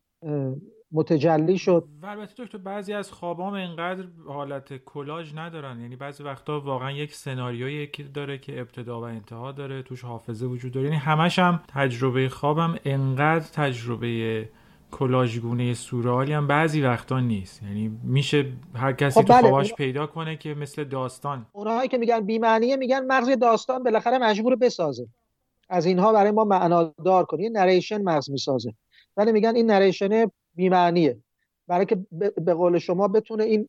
متجلی 0.92 1.58
شد. 1.58 1.88
و 2.02 2.06
البته 2.06 2.44
دکتر 2.44 2.58
بعضی 2.58 2.92
از 2.92 3.12
خوابام 3.12 3.54
اینقدر 3.54 4.04
حالت 4.26 4.76
کلاژ 4.76 5.34
ندارن. 5.34 5.80
یعنی 5.80 5.96
بعضی 5.96 6.22
وقتا 6.22 6.60
واقعا 6.60 6.90
یک 6.90 7.14
سناریویی 7.14 7.86
که 7.86 8.02
داره 8.02 8.38
که 8.38 8.60
ابتدا 8.60 9.00
و 9.00 9.04
انتها 9.04 9.52
داره 9.52 9.82
توش 9.82 10.04
حافظه 10.04 10.46
وجود 10.46 10.72
داره. 10.72 10.86
یعنی 10.86 10.98
همش 10.98 11.38
هم 11.38 11.62
تجربه 11.68 12.28
خوابم 12.28 12.76
انقدر 12.84 13.44
تجربه 13.52 14.48
کلاژگونه 14.90 15.74
سورئالی 15.74 16.32
هم 16.32 16.46
بعضی 16.46 16.82
وقتا 16.82 17.20
نیست. 17.20 17.62
یعنی 17.62 17.98
میشه 18.02 18.52
هر 18.74 18.92
کسی 18.92 19.20
خب 19.20 19.26
تو 19.26 19.32
بله. 19.32 19.42
خواباش 19.42 19.74
پیدا 19.74 20.06
کنه 20.06 20.36
که 20.36 20.54
مثل 20.54 20.84
داستان. 20.84 21.46
اونهایی 21.52 21.88
که 21.88 21.98
میگن 21.98 22.20
بی‌معنیه 22.20 22.76
میگن 22.76 23.06
مغز 23.06 23.30
داستان 23.30 23.82
بالاخره 23.82 24.18
مجبور 24.18 24.56
بسازه. 24.56 25.06
از 25.68 25.86
اینها 25.86 26.12
برای 26.12 26.30
ما 26.30 26.44
معنادار 26.44 27.24
کنه. 27.24 27.48
نریشن 27.48 28.02
مغز 28.02 28.30
می‌سازه. 28.30 28.74
ولی 29.16 29.32
میگن 29.32 29.56
این 29.56 29.70
نریشن 29.70 30.26
بیمعنیه. 30.54 31.18
برای 31.66 31.86
که 31.86 32.06
به 32.36 32.54
قول 32.54 32.78
شما 32.78 33.08
بتونه 33.08 33.44
این 33.44 33.68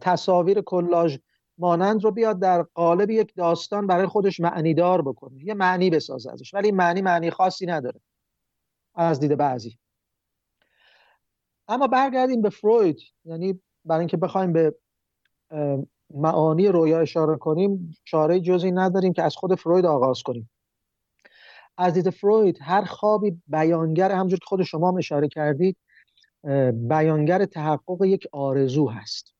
تصاویر 0.00 0.60
کلاژ 0.60 1.18
مانند 1.58 2.04
رو 2.04 2.10
بیاد 2.10 2.40
در 2.40 2.62
قالب 2.62 3.10
یک 3.10 3.34
داستان 3.34 3.86
برای 3.86 4.06
خودش 4.06 4.40
معنی 4.40 4.74
دار 4.74 5.02
بکنه. 5.02 5.44
یه 5.44 5.54
معنی 5.54 5.90
بسازه 5.90 6.32
ازش. 6.32 6.54
ولی 6.54 6.72
معنی 6.72 7.02
معنی 7.02 7.30
خاصی 7.30 7.66
نداره. 7.66 8.00
از 8.94 9.20
دید 9.20 9.36
بعضی. 9.36 9.78
اما 11.68 11.86
برگردیم 11.86 12.42
به 12.42 12.50
فروید. 12.50 12.98
یعنی 13.24 13.60
برای 13.84 13.98
اینکه 13.98 14.16
بخوایم 14.16 14.52
به 14.52 14.74
معانی 16.14 16.68
رویا 16.68 17.00
اشاره 17.00 17.36
کنیم 17.36 17.96
چاره 18.04 18.40
جزی 18.40 18.70
نداریم 18.70 19.12
که 19.12 19.22
از 19.22 19.36
خود 19.36 19.54
فروید 19.54 19.86
آغاز 19.86 20.22
کنیم. 20.22 20.50
از 21.76 21.94
دید 21.94 22.10
فروید 22.10 22.58
هر 22.62 22.84
خوابی 22.84 23.42
بیانگر 23.46 24.12
همجور 24.12 24.38
که 24.38 24.44
خود 24.46 24.62
شما 24.62 24.98
اشاره 24.98 25.28
کردید 25.28 25.76
بیانگر 26.72 27.44
تحقق 27.44 28.04
یک 28.04 28.26
آرزو 28.32 28.88
هست. 28.88 29.34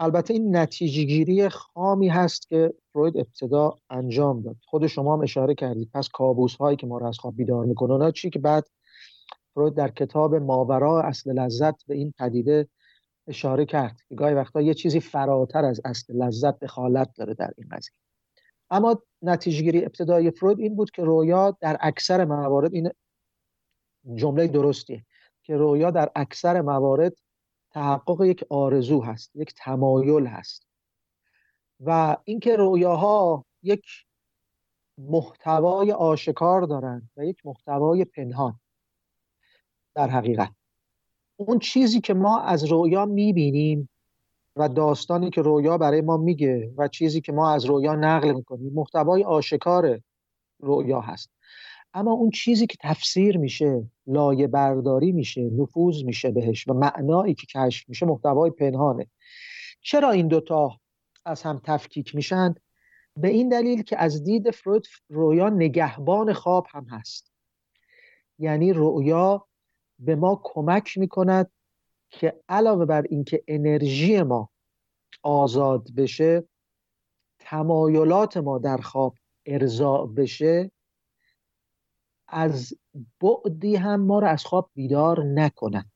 البته 0.00 0.34
این 0.34 0.56
نتیجه 0.56 1.02
گیری 1.02 1.48
خامی 1.48 2.08
هست 2.08 2.48
که 2.48 2.74
فروید 2.92 3.16
ابتدا 3.16 3.78
انجام 3.90 4.42
داد. 4.42 4.56
خود 4.66 4.86
شما 4.86 5.16
هم 5.16 5.22
اشاره 5.22 5.54
کردید. 5.54 5.90
پس 5.94 6.08
کابوس 6.08 6.56
هایی 6.56 6.76
که 6.76 6.86
ما 6.86 6.98
رو 6.98 7.06
از 7.06 7.18
خواب 7.18 7.36
بیدار 7.36 7.64
می‌کنه 7.64 7.92
اونا 7.92 8.10
چی؟ 8.10 8.30
که 8.30 8.38
بعد 8.38 8.66
فروید 9.54 9.74
در 9.74 9.88
کتاب 9.88 10.34
ماورا 10.34 11.02
اصل 11.02 11.32
لذت 11.32 11.86
به 11.86 11.94
این 11.94 12.14
پدیده 12.18 12.68
اشاره 13.26 13.66
کرد 13.66 14.00
که 14.08 14.14
گاهی 14.14 14.34
وقتا 14.34 14.60
یه 14.60 14.74
چیزی 14.74 15.00
فراتر 15.00 15.64
از 15.64 15.80
اصل 15.84 16.14
لذت 16.14 16.58
دخالت 16.58 17.10
داره 17.16 17.34
در 17.34 17.50
این 17.58 17.68
قضیه. 17.68 17.92
اما 18.70 19.02
نتیجه 19.22 19.62
گیری 19.62 19.84
ابتدای 19.84 20.30
فروید 20.30 20.60
این 20.60 20.76
بود 20.76 20.90
که 20.90 21.04
رویا 21.04 21.56
در 21.60 21.76
اکثر 21.80 22.24
موارد 22.24 22.74
این 22.74 22.90
جمله 24.14 24.46
درستیه. 24.46 25.04
که 25.44 25.56
رویا 25.56 25.90
در 25.90 26.10
اکثر 26.16 26.60
موارد 26.60 27.12
تحقق 27.70 28.22
یک 28.24 28.44
آرزو 28.50 29.00
هست 29.00 29.36
یک 29.36 29.54
تمایل 29.56 30.26
هست. 30.26 30.66
و 31.80 32.16
اینکه 32.24 32.56
رویاها 32.56 33.44
یک 33.62 33.84
محتوای 34.98 35.92
آشکار 35.92 36.62
دارند 36.62 37.10
و 37.16 37.24
یک 37.24 37.46
محتوای 37.46 38.04
پنهان 38.04 38.60
در 39.94 40.08
حقیقت. 40.08 40.52
اون 41.36 41.58
چیزی 41.58 42.00
که 42.00 42.14
ما 42.14 42.40
از 42.40 42.64
رویا 42.64 43.06
می‌بینیم 43.06 43.88
و 44.56 44.68
داستانی 44.68 45.30
که 45.30 45.42
رویا 45.42 45.78
برای 45.78 46.00
ما 46.00 46.16
میگه 46.16 46.72
و 46.76 46.88
چیزی 46.88 47.20
که 47.20 47.32
ما 47.32 47.50
از 47.50 47.64
رویا 47.64 47.94
نقل 47.94 48.32
می‌کنیم 48.32 48.72
محتوای 48.72 49.24
آشکار 49.24 50.00
رویا 50.58 51.00
هست. 51.00 51.30
اما 51.94 52.12
اون 52.12 52.30
چیزی 52.30 52.66
که 52.66 52.76
تفسیر 52.80 53.38
میشه 53.38 53.90
لایه 54.06 54.46
برداری 54.46 55.12
میشه 55.12 55.40
نفوذ 55.42 56.04
میشه 56.04 56.30
بهش 56.30 56.68
و 56.68 56.74
معنایی 56.74 57.34
که 57.34 57.46
کشف 57.46 57.88
میشه 57.88 58.06
محتوای 58.06 58.50
پنهانه. 58.50 59.06
چرا 59.80 60.10
این 60.10 60.28
دوتا 60.28 60.80
از 61.24 61.42
هم 61.42 61.60
تفکیک 61.64 62.14
میشن؟ 62.14 62.54
به 63.16 63.28
این 63.28 63.48
دلیل 63.48 63.82
که 63.82 63.98
از 63.98 64.24
دید 64.24 64.50
فروید 64.50 64.86
رویا 65.08 65.48
نگهبان 65.48 66.32
خواب 66.32 66.66
هم 66.70 66.84
هست. 66.84 67.32
یعنی 68.38 68.72
رویا 68.72 69.46
به 69.98 70.16
ما 70.16 70.40
کمک 70.44 70.98
می‌کند 70.98 71.50
که 72.10 72.40
علاوه 72.48 72.84
بر 72.84 73.02
اینکه 73.02 73.44
انرژی 73.48 74.22
ما 74.22 74.50
آزاد 75.22 75.94
بشه 75.96 76.48
تمایلات 77.38 78.36
ما 78.36 78.58
در 78.58 78.76
خواب 78.76 79.14
ارضا 79.46 80.06
بشه 80.06 80.70
از 82.28 82.74
بعدی 83.20 83.76
هم 83.76 84.00
ما 84.00 84.18
رو 84.18 84.26
از 84.26 84.44
خواب 84.44 84.70
بیدار 84.74 85.24
نکند 85.24 85.92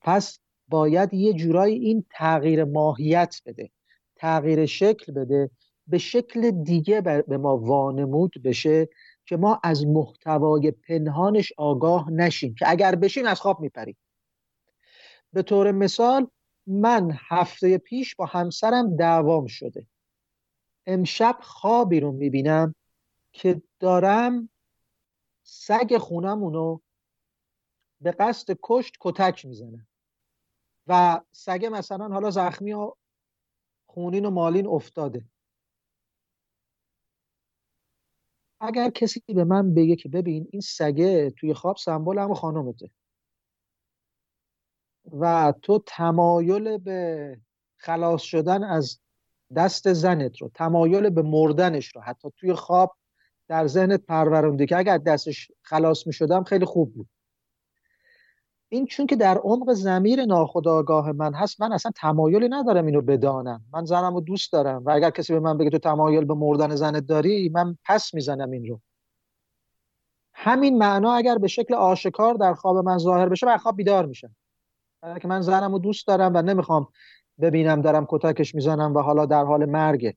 پس 0.00 0.38
باید 0.68 1.14
یه 1.14 1.32
جورایی 1.32 1.78
این 1.78 2.04
تغییر 2.10 2.64
ماهیت 2.64 3.40
بده 3.46 3.70
تغییر 4.16 4.66
شکل 4.66 5.12
بده 5.12 5.50
به 5.86 5.98
شکل 5.98 6.50
دیگه 6.50 7.00
به 7.00 7.38
ما 7.38 7.58
وانمود 7.58 8.34
بشه 8.44 8.88
که 9.26 9.36
ما 9.36 9.60
از 9.62 9.86
محتوای 9.86 10.70
پنهانش 10.70 11.52
آگاه 11.56 12.10
نشیم 12.10 12.54
که 12.54 12.70
اگر 12.70 12.94
بشیم 12.94 13.26
از 13.26 13.40
خواب 13.40 13.60
میپریم. 13.60 13.96
به 15.32 15.42
طور 15.42 15.72
مثال 15.72 16.26
من 16.66 17.18
هفته 17.28 17.78
پیش 17.78 18.16
با 18.16 18.26
همسرم 18.26 18.96
دعوام 18.96 19.46
شده. 19.46 19.86
امشب 20.86 21.38
خوابی 21.40 22.00
رو 22.00 22.12
می‌بینم 22.12 22.74
که 23.32 23.62
دارم 23.80 24.48
سگ 25.50 25.98
خونمونو 25.98 26.80
به 28.00 28.10
قصد 28.10 28.56
کشت 28.62 28.96
کتک 29.00 29.46
می‌زنم 29.46 29.86
و 30.86 31.20
سگ 31.32 31.68
مثلا 31.72 32.08
حالا 32.08 32.30
زخمی 32.30 32.72
و 32.72 32.92
خونین 33.86 34.24
و 34.24 34.30
مالین 34.30 34.66
افتاده. 34.66 35.24
اگر 38.60 38.90
کسی 38.90 39.22
به 39.26 39.44
من 39.44 39.74
بگه 39.74 39.96
که 39.96 40.08
ببین 40.08 40.48
این 40.50 40.60
سگه 40.60 41.30
توی 41.30 41.54
خواب 41.54 41.76
سمبل 41.76 42.18
هم 42.18 42.34
خانمته 42.34 42.90
و 45.12 45.54
تو 45.62 45.82
تمایل 45.86 46.78
به 46.78 47.40
خلاص 47.76 48.22
شدن 48.22 48.64
از 48.64 49.00
دست 49.56 49.92
زنت 49.92 50.42
رو 50.42 50.48
تمایل 50.54 51.10
به 51.10 51.22
مردنش 51.22 51.96
رو 51.96 52.00
حتی 52.00 52.28
توی 52.36 52.54
خواب 52.54 52.97
در 53.48 53.66
ذهنت 53.66 54.00
پرورونده 54.00 54.66
که 54.66 54.76
اگر 54.76 54.98
دستش 54.98 55.50
خلاص 55.62 56.06
می 56.06 56.12
شدم 56.12 56.44
خیلی 56.44 56.64
خوب 56.64 56.94
بود. 56.94 57.08
این 58.68 58.86
چون 58.86 59.06
که 59.06 59.16
در 59.16 59.38
عمق 59.38 59.72
زمیر 59.72 60.24
ناخداگاه 60.24 61.12
من 61.12 61.34
هست 61.34 61.60
من 61.60 61.72
اصلا 61.72 61.92
تمایلی 61.96 62.48
ندارم 62.48 62.86
اینو 62.86 63.00
بدانم. 63.00 63.64
من 63.72 63.84
زنم 63.84 64.14
رو 64.14 64.20
دوست 64.20 64.52
دارم 64.52 64.84
و 64.84 64.90
اگر 64.90 65.10
کسی 65.10 65.32
به 65.32 65.40
من 65.40 65.58
بگه 65.58 65.70
تو 65.70 65.78
تمایل 65.78 66.24
به 66.24 66.34
مردن 66.34 66.74
زنت 66.74 67.06
داری 67.06 67.48
من 67.48 67.76
پس 67.84 68.14
می‌زنم 68.14 68.50
این 68.50 68.66
رو. 68.66 68.80
همین 70.32 70.78
معنا 70.78 71.12
اگر 71.12 71.38
به 71.38 71.48
شکل 71.48 71.74
آشکار 71.74 72.34
در 72.34 72.54
خواب 72.54 72.76
من 72.76 72.98
ظاهر 72.98 73.28
بشه 73.28 73.46
من 73.46 73.56
خواب 73.56 73.76
بیدار 73.76 74.06
میشم. 74.06 74.36
برای 75.02 75.20
که 75.20 75.28
من 75.28 75.40
زنم 75.40 75.72
رو 75.72 75.78
دوست 75.78 76.06
دارم 76.06 76.32
و 76.34 76.42
نمی‌خوام 76.42 76.88
ببینم 77.40 77.80
دارم 77.80 78.06
کتکش 78.08 78.54
می‌زنم 78.54 78.94
و 78.94 79.00
حالا 79.00 79.26
در 79.26 79.44
حال 79.44 79.64
مرگه. 79.64 80.16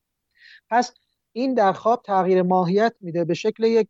پس 0.70 0.94
این 1.34 1.54
در 1.54 1.74
خواب 1.74 2.02
تغییر 2.06 2.42
ماهیت 2.42 2.96
میده 3.02 3.26
به 3.26 3.34
شکل 3.34 3.64
یک 3.64 3.88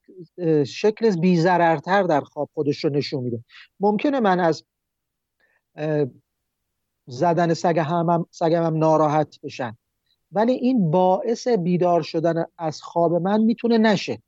شکل 0.67 1.15
بیزررتر 1.15 2.03
در 2.03 2.21
خواب 2.21 2.49
خودش 2.53 2.83
رو 2.83 2.89
نشون 2.89 3.23
میده. 3.23 3.43
ممکنه 3.79 4.19
من 4.19 4.39
از 4.39 4.65
زدن 7.05 7.53
سگ 7.53 7.79
همم 7.79 8.25
سگم 8.31 8.63
هم 8.63 8.77
ناراحت 8.77 9.39
بشن 9.43 9.77
ولی 10.31 10.51
این 10.51 10.91
باعث 10.91 11.47
بیدار 11.47 12.01
شدن 12.01 12.45
از 12.57 12.81
خواب 12.81 13.13
من 13.13 13.41
می‌تونه 13.41 13.77
نشه. 13.77 14.21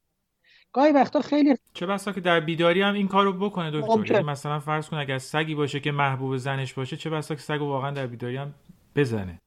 گاهی 0.71 0.91
وقتا 0.91 1.21
خیلی 1.21 1.55
چه 1.73 1.85
بسا 1.85 2.11
که 2.11 2.21
در 2.21 2.39
بیداری 2.39 2.81
هم 2.81 2.93
این 2.93 3.07
کارو 3.07 3.33
بکنه 3.33 3.81
دکتر. 3.81 4.11
یعنی 4.11 4.23
مثلا 4.23 4.59
فرض 4.59 4.89
کن 4.89 4.97
اگر 4.97 5.17
سگی 5.17 5.55
باشه 5.55 5.79
که 5.79 5.91
محبوب 5.91 6.37
زنش 6.37 6.73
باشه 6.73 6.97
چه 6.97 7.09
بسا 7.09 7.35
که 7.35 7.41
سگ 7.41 7.61
واقعا 7.61 7.91
در 7.91 8.07
بیداری 8.07 8.37
هم 8.37 8.53
بزنه. 8.95 9.41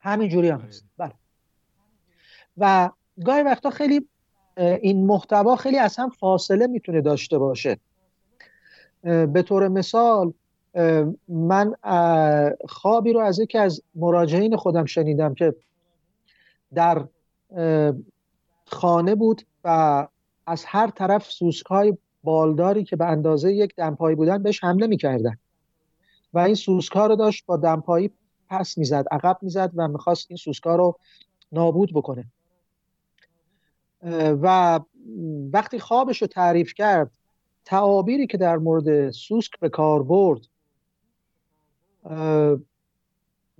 همین 0.00 0.28
جوری 0.28 0.48
هم 0.48 0.60
هست. 0.60 0.84
بله. 0.98 1.12
و 2.56 2.90
گاهی 3.24 3.42
وقتا 3.42 3.70
خیلی 3.70 4.08
این 4.56 5.06
محتوا 5.06 5.56
خیلی 5.56 5.78
از 5.78 5.96
هم 5.96 6.10
فاصله 6.10 6.66
می‌تونه 6.66 7.00
داشته 7.00 7.38
باشه. 7.38 7.78
به 9.02 9.42
طور 9.46 9.68
مثال 9.68 10.32
من 11.28 11.74
خوابی 12.68 13.12
رو 13.12 13.20
از 13.20 13.38
یکی 13.38 13.58
از 13.58 13.82
مراجعین 13.94 14.56
خودم 14.56 14.84
شنیدم 14.84 15.34
که 15.34 15.54
در 16.74 17.08
خانه 18.66 19.14
بود 19.14 19.42
و 19.64 20.08
از 20.46 20.64
هر 20.64 20.90
طرف 20.90 21.30
سوسک 21.30 21.66
های 21.66 21.98
بالداری 22.24 22.84
که 22.84 22.96
به 22.96 23.04
اندازه 23.04 23.52
یک 23.54 23.74
دمپایی 23.76 24.16
بودن 24.16 24.42
بهش 24.42 24.64
حمله 24.64 24.86
می‌کردن. 24.86 25.38
و 26.34 26.38
این 26.38 26.54
سوسک 26.54 26.92
ها 26.92 27.06
رو 27.06 27.16
داشت 27.16 27.46
با 27.46 27.56
دمپایی 27.56 28.10
پس 28.48 28.78
می‌زد 28.78 29.04
عقب 29.10 29.38
می‌زد 29.42 29.70
و 29.76 29.88
می‌خواست 29.88 30.26
این 30.28 30.36
سوسک 30.36 30.62
ها 30.64 30.76
رو 30.76 30.98
نابود 31.52 31.92
بکنه. 31.94 32.24
و 34.14 34.80
وقتی 35.52 35.78
خوابش 35.78 36.22
رو 36.22 36.28
تعریف 36.28 36.74
کرد 36.74 37.10
تعابیری 37.64 38.26
که 38.26 38.38
در 38.38 38.56
مورد 38.56 39.10
سوسک 39.10 39.60
به 39.60 39.68
کار 39.68 40.02
برد 40.02 40.40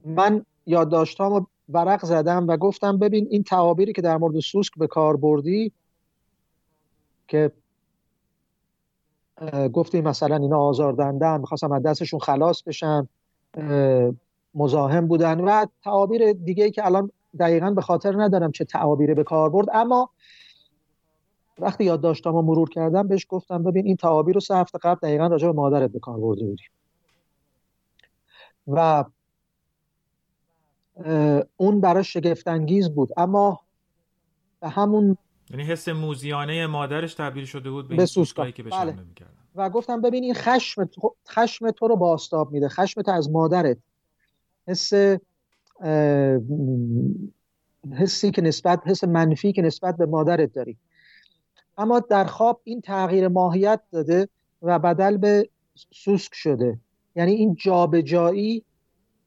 من 0.04 0.44
یادداشتام 0.66 1.46
ورق 1.68 2.04
زدم 2.04 2.46
و 2.48 2.56
گفتم 2.56 2.98
ببین 2.98 3.26
این 3.30 3.42
تعابیری 3.42 3.92
که 3.92 4.02
در 4.02 4.16
مورد 4.16 4.40
سوسک 4.40 4.72
به 4.78 4.86
کار 4.86 5.16
بردی 5.16 5.72
که 7.28 7.52
گفتیم 9.72 10.04
مثلا 10.04 10.36
اینا 10.36 10.58
آزاردندن 10.58 11.40
می‌خواستم 11.40 11.72
از 11.72 11.82
دستشون 11.82 12.20
خلاص 12.20 12.62
بشن 12.62 13.08
مزاحم 14.54 15.06
بودن 15.06 15.40
و 15.40 15.66
تعابیر 15.84 16.32
دیگه 16.32 16.64
ای 16.64 16.70
که 16.70 16.86
الان 16.86 17.10
دقیقا 17.36 17.70
به 17.70 17.82
خاطر 17.82 18.22
ندارم 18.22 18.52
چه 18.52 18.64
تعابیری 18.64 19.14
به 19.14 19.24
کار 19.24 19.50
برد. 19.50 19.66
اما 19.72 20.10
وقتی 21.58 21.84
یادداشتام 21.84 22.34
رو 22.34 22.42
مرور 22.42 22.70
کردم 22.70 23.08
بهش 23.08 23.26
گفتم 23.28 23.62
ببین 23.62 23.86
این 23.86 23.96
تعابیر 23.96 24.34
رو 24.34 24.40
سه 24.40 24.56
هفته 24.56 24.78
قبل 24.78 24.98
دقیقا 25.02 25.26
راجع 25.26 25.46
به 25.46 25.52
مادرت 25.52 25.90
به 25.90 25.98
کار 25.98 26.18
برده 26.18 26.44
بودی. 26.44 26.64
و 28.66 29.04
اون 31.56 31.80
براش 31.80 32.12
شگفتانگیز 32.12 32.90
بود. 32.90 33.08
اما 33.16 33.60
به 34.60 34.68
همون 34.68 35.16
یعنی 35.50 35.62
حس 35.62 35.88
موزیانه 35.88 36.66
مادرش 36.66 37.14
تبدیل 37.14 37.44
شده 37.44 37.70
بود 37.70 37.88
به, 37.88 37.96
به 37.96 38.52
که 38.52 38.62
بله. 38.62 38.96
و 39.54 39.70
گفتم 39.70 40.00
ببین 40.00 40.24
این 40.24 40.34
خشم 40.34 40.88
خشم 41.28 41.70
تو 41.70 41.88
رو 41.88 41.96
باستاب 41.96 42.52
میده. 42.52 42.68
خشمت 42.68 43.08
از 43.08 43.30
مادرت. 43.30 43.76
حس 44.68 44.92
حسی 47.92 48.30
که 48.30 48.42
نسبت 48.42 48.80
حس 48.86 49.04
منفی 49.04 49.52
که 49.52 49.62
نسبت 49.62 49.96
به 49.96 50.06
مادرت 50.06 50.52
داری. 50.52 50.76
اما 51.78 52.00
در 52.00 52.24
خواب 52.24 52.60
این 52.64 52.80
تغییر 52.80 53.28
ماهیت 53.28 53.80
داده 53.92 54.28
و 54.62 54.78
بدل 54.78 55.16
به 55.16 55.48
سوسک 55.92 56.34
شده. 56.34 56.78
یعنی 57.16 57.32
این 57.32 57.54
جابجایی 57.54 58.64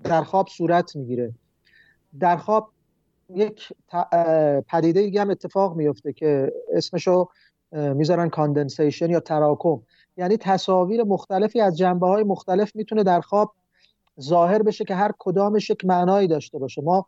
در 0.03 0.23
خواب 0.23 0.47
صورت 0.47 0.95
می‌گیره. 0.95 1.33
در 2.19 2.37
خواب 2.37 2.71
یک 3.35 3.73
پدیده 4.67 5.01
دیگه 5.01 5.21
هم 5.21 5.29
اتفاق 5.29 5.75
میفته 5.75 6.13
که 6.13 6.53
اسمشو 6.73 7.27
می‌ذارن 7.71 8.29
condensation 8.29 9.09
یا 9.09 9.19
تراکم. 9.19 9.81
یعنی 10.17 10.37
تصاویر 10.37 11.03
مختلفی 11.03 11.61
از 11.61 11.77
جنبه 11.77 12.07
های 12.07 12.23
مختلف 12.23 12.75
می‌تونه 12.75 13.03
در 13.03 13.21
خواب 13.21 13.53
ظاهر 14.21 14.63
بشه 14.63 14.85
که 14.85 14.95
هر 14.95 15.11
کدامش 15.19 15.69
یک 15.69 15.85
معنایی 15.85 16.27
داشته 16.27 16.59
باشه. 16.59 16.81
ما 16.81 17.05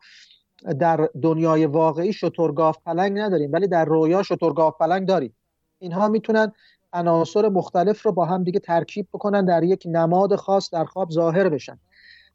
در 0.80 1.10
دنیای 1.22 1.66
واقعی 1.66 2.14
شترگاو 2.14 2.78
پلنگ 2.86 3.20
نداریم 3.20 3.52
ولی 3.52 3.68
در 3.68 3.86
رویا 3.86 4.24
شترگاو 4.24 4.78
پلنگ 4.80 5.08
داریم. 5.08 5.36
اینها 5.80 6.08
می‌تونن 6.08 6.52
عناصر 6.94 7.50
مختلف 7.50 8.06
رو 8.06 8.12
با 8.12 8.26
هم 8.26 8.44
دیگه 8.44 8.60
ترکیب 8.60 9.08
بکنن 9.14 9.46
در 9.46 9.64
یک 9.64 9.84
نماد 9.86 10.36
خاص 10.36 10.74
در 10.74 10.86
خواب 10.86 11.12
ظاهر 11.12 11.50
بشن. 11.50 11.80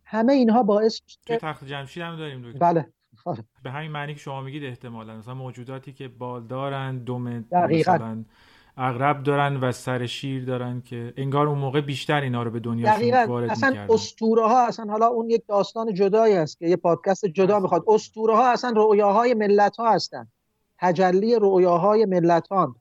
همه 0.04 0.32
اینها 0.32 0.62
باعث 0.62 1.00
توی 1.26 1.36
تخت 1.36 1.64
جمشید 1.64 2.02
هم 2.02 2.16
داریم 2.16 2.52
بله. 2.52 2.86
آره. 3.24 3.44
به 3.62 3.70
همین 3.70 3.90
معنی 3.90 4.14
که 4.14 4.20
شما 4.20 4.42
میگید 4.42 4.64
احتمالا 4.64 5.16
مثلا 5.16 5.34
موجوداتی 5.34 5.92
که 5.92 6.08
بال 6.08 6.46
دارن 6.46 6.98
دم 6.98 7.44
مثلا 7.52 8.24
اغرب 8.76 9.22
دارن 9.22 9.56
و 9.56 9.72
سر 9.72 10.06
شیر 10.06 10.44
دارن 10.44 10.80
که 10.80 11.14
انگار 11.16 11.48
اون 11.48 11.58
موقع 11.58 11.80
بیشتر 11.80 12.20
اینا 12.20 12.42
رو 12.42 12.50
به 12.50 12.60
دنیا 12.60 13.26
وارد 13.26 13.50
اصلا 13.50 13.86
اسطوره 13.90 14.46
ها 14.46 14.66
اصلا 14.66 14.92
حالا 14.92 15.06
اون 15.06 15.30
یک 15.30 15.42
داستان 15.48 15.94
جدایی 15.94 16.34
است 16.34 16.58
که 16.58 16.68
یه 16.68 16.76
پادکست 16.76 17.26
جدا 17.26 17.60
می‌خواد. 17.60 17.84
اسطوره 17.88 18.36
ها 18.36 18.52
اصلا 18.52 18.70
رویاهای 18.70 19.34
ملت 19.34 19.76
ها 19.76 19.92
هستن. 19.92 20.28
تجلی 20.78 21.34
رویاهای 21.34 22.04
ملت 22.04 22.48
ها 22.48 22.76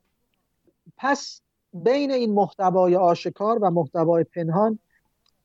پس 0.97 1.41
بین 1.73 2.11
این 2.11 2.33
محتوای 2.33 2.95
آشکار 2.95 3.59
و 3.61 3.69
محتوای 3.69 4.23
پنهان 4.23 4.79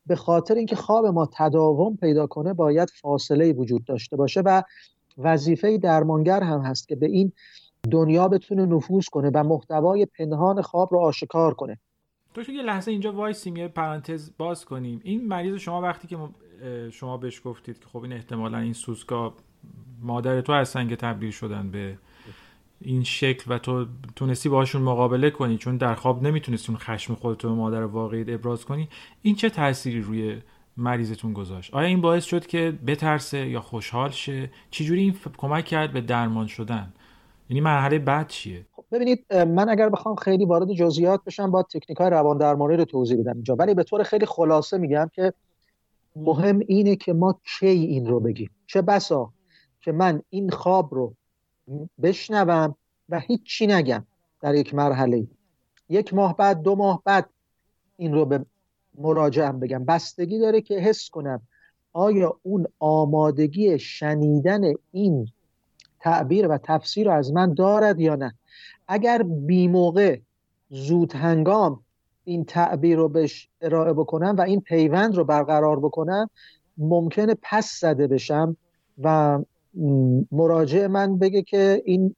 به 0.07 0.17
خاطر 0.17 0.55
اینکه 0.55 0.77
خواب 0.77 1.07
ما 1.07 1.29
تداوم 1.33 1.97
پیدا 1.97 2.27
کنه 2.27 2.53
باید 2.53 2.91
فاصله 2.91 3.53
وجود 3.53 3.85
داشته 3.85 4.17
باشه 4.17 4.41
و 4.41 4.63
وظیفه 5.19 5.79
درمانگر 5.79 6.43
هم 6.43 6.61
هست 6.61 6.89
که 6.89 6.97
به 6.97 7.07
این 7.07 7.33
دنیا 7.91 8.29
بتونه 8.29 8.67
نفوذ 8.67 9.07
کنه 9.07 9.31
و 9.35 9.45
محتوای 9.45 10.07
پنهان 10.19 10.63
خواب 10.63 10.89
رو 10.93 10.99
آشکار 10.99 11.55
کنه. 11.55 11.79
تو 12.35 12.53
یه 12.53 12.63
لحظه 12.63 12.91
اینجا 12.91 13.13
وایسیم 13.13 13.57
یه 13.57 13.69
پرانتز 13.69 14.31
باز 14.39 14.65
کنیم. 14.65 15.01
این 15.05 15.29
مریض 15.29 15.55
شما 15.55 15.81
وقتی 15.81 16.09
که 16.09 16.19
شما 16.91 17.17
بهش 17.17 17.41
گفتید 17.45 17.79
که 17.79 17.87
خب 17.87 18.03
این 18.03 18.13
احتمالا 18.13 18.59
این 18.59 18.73
سوسکا 18.73 19.35
مادر 20.03 20.41
تو 20.41 20.53
هستن 20.53 20.89
که 20.89 20.97
تبدیل 20.97 21.31
شدن 21.31 21.71
به 21.71 21.99
این 22.81 23.05
شکل 23.05 23.55
و 23.55 23.59
تو 23.59 23.87
تونستی 24.17 24.49
باشون 24.49 24.83
مقابله 24.83 25.31
کنی 25.31 25.59
چون 25.59 25.77
در 25.77 25.95
خواب 25.95 26.23
نمی‌تونستی 26.23 26.73
اون 26.73 26.79
خشم 26.79 27.15
خودتو 27.15 27.49
به 27.49 27.55
مادر 27.55 27.85
واقعیت 27.85 28.29
ابراز 28.29 28.65
کنی. 28.65 28.89
این 29.23 29.35
چه 29.35 29.51
تأثیری 29.51 30.01
روی 30.01 30.37
مریضتون 30.77 31.33
گذاشت؟ 31.33 31.75
آیا 31.75 31.89
این 31.89 32.01
باعث 32.01 32.25
شد 32.25 32.47
که 32.47 32.79
بترسه 32.87 33.49
یا 33.49 33.61
خوشحال 33.61 34.11
شه؟ 34.11 34.51
چجوری 34.71 35.01
این 35.01 35.15
کمک 35.39 35.65
کرد 35.65 35.93
به 35.93 36.01
درمان 36.01 36.47
شدن؟ 36.47 36.93
یعنی 37.51 37.61
مرحله 37.61 37.99
بعد 37.99 38.29
چیه؟ 38.29 38.67
خب 38.73 38.85
ببینید 38.93 39.35
من 39.35 39.69
اگر 39.69 39.89
بخوام 39.89 40.17
خیلی 40.17 40.45
وارد 40.45 40.73
جزئیات 40.73 41.25
بشم 41.25 41.51
با 41.51 41.63
تکنیک 41.63 41.99
های 41.99 42.11
روان 42.11 42.39
درمانی 42.39 42.77
رو 42.77 42.85
توضیح 42.85 43.21
بدم 43.21 43.35
اینجا. 43.35 43.57
ولی 43.57 43.75
به 43.75 43.83
طور 43.83 44.03
خیلی 44.03 44.27
خلاصه 44.27 44.79
میگم 44.79 45.11
که 45.13 45.33
مهم 46.17 46.59
اینه 46.59 46.97
که 46.97 47.13
ما 47.13 47.41
کی 47.45 47.67
این 47.67 48.07
رو 48.07 48.21
بگیم. 48.21 48.51
چه 48.67 48.83
بسا 48.83 49.33
که 49.81 49.93
من 49.93 50.23
این 50.31 50.51
خواب 50.51 50.95
رو 50.95 51.15
بشنوم 52.03 52.75
و 53.09 53.21
هیچی 53.21 53.67
نگم 53.67 54.05
در 54.41 54.55
یک 54.55 54.75
مرحله 54.75 55.27
یک 55.89 56.15
ماه 56.15 56.37
بعد 56.37 56.63
دو 56.63 56.77
ماه 56.77 57.03
بعد 57.05 57.31
این 57.97 58.15
رو 58.15 58.25
به 58.25 58.45
مراجعم 58.99 59.61
بگم. 59.61 59.85
بستگی 59.85 60.39
داره 60.39 60.61
که 60.61 60.75
حس 60.75 61.11
کنم 61.11 61.43
آیا 61.93 62.41
اون 62.43 62.67
آمادگی 62.79 63.79
شنیدن 63.79 64.61
این 64.93 65.27
تعبیر 66.01 66.49
و 66.49 66.59
تفسیر 66.59 67.07
رو 67.07 67.13
از 67.13 67.33
من 67.33 67.55
دارد 67.55 68.01
یا 68.01 68.15
نه. 68.15 68.35
اگر 68.89 69.23
بی 69.23 69.69
موقع 69.69 70.19
زود 70.69 71.13
هنگام 71.13 71.81
این 72.25 72.45
تعبیر 72.45 72.97
رو 72.97 73.09
بهش 73.09 73.49
ارائه 73.61 73.93
بکنم 73.93 74.35
و 74.39 74.41
این 74.41 74.61
پیوند 74.61 75.17
رو 75.17 75.25
برقرار 75.25 75.81
بکنم 75.81 76.31
ممکنه 76.79 77.37
پس 77.43 77.79
زده 77.81 78.07
بشم 78.07 78.57
و 79.03 79.39
مراجع 80.33 80.87
من 80.87 81.19
بگه 81.19 81.43
که 81.43 81.83
این 81.85 82.17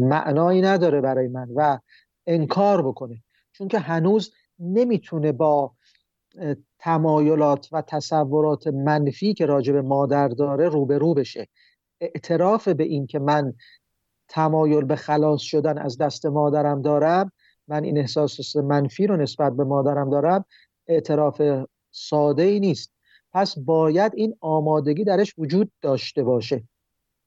معنایی 0.00 0.62
نداره 0.62 1.00
برای 1.00 1.28
من 1.28 1.48
و 1.54 1.78
انکار 2.26 2.82
بکنه. 2.82 3.22
چون 3.52 3.68
که 3.68 3.78
هنوز 3.78 4.32
نمی‌تونه 4.58 5.32
با 5.32 5.72
تمایلات 6.78 7.68
و 7.72 7.82
تصورات 7.82 8.66
منفی 8.66 9.34
که 9.34 9.46
راجع 9.46 9.72
به 9.72 9.82
مادر 9.82 10.28
داره 10.28 10.68
روبرو 10.68 11.14
بشه. 11.14 11.48
اعتراف 12.00 12.68
به 12.68 12.84
این 12.84 13.06
که 13.06 13.18
من 13.18 13.54
تمایل 14.28 14.84
به 14.84 14.96
خلاص 14.96 15.40
شدن 15.40 15.78
از 15.78 15.98
دست 15.98 16.26
مادرم 16.26 16.82
دارم 16.82 17.32
من 17.68 17.84
این 17.84 17.98
احساس 17.98 18.56
منفی 18.56 19.06
رو 19.06 19.16
نسبت 19.16 19.52
به 19.52 19.64
مادرم 19.64 20.10
دارم 20.10 20.44
اعتراف 20.86 21.42
ساده 21.90 22.42
ای 22.42 22.60
نیست. 22.60 22.92
پس 23.32 23.58
باید 23.58 24.12
این 24.14 24.36
آمادگی 24.40 25.04
درش 25.04 25.34
وجود 25.38 25.72
داشته 25.80 26.22
باشه. 26.22 26.64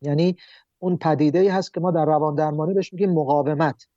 یعنی 0.02 0.36
اون 0.80 0.98
پدیده 0.98 1.40
ای 1.40 1.48
هست 1.48 1.74
که 1.74 1.80
ما 1.80 1.92
در 1.92 2.06
روان 2.06 2.36
درمانی 2.36 2.74
بهش 2.74 2.94
میگیم 2.94 3.14
مقاومت. 3.14 3.88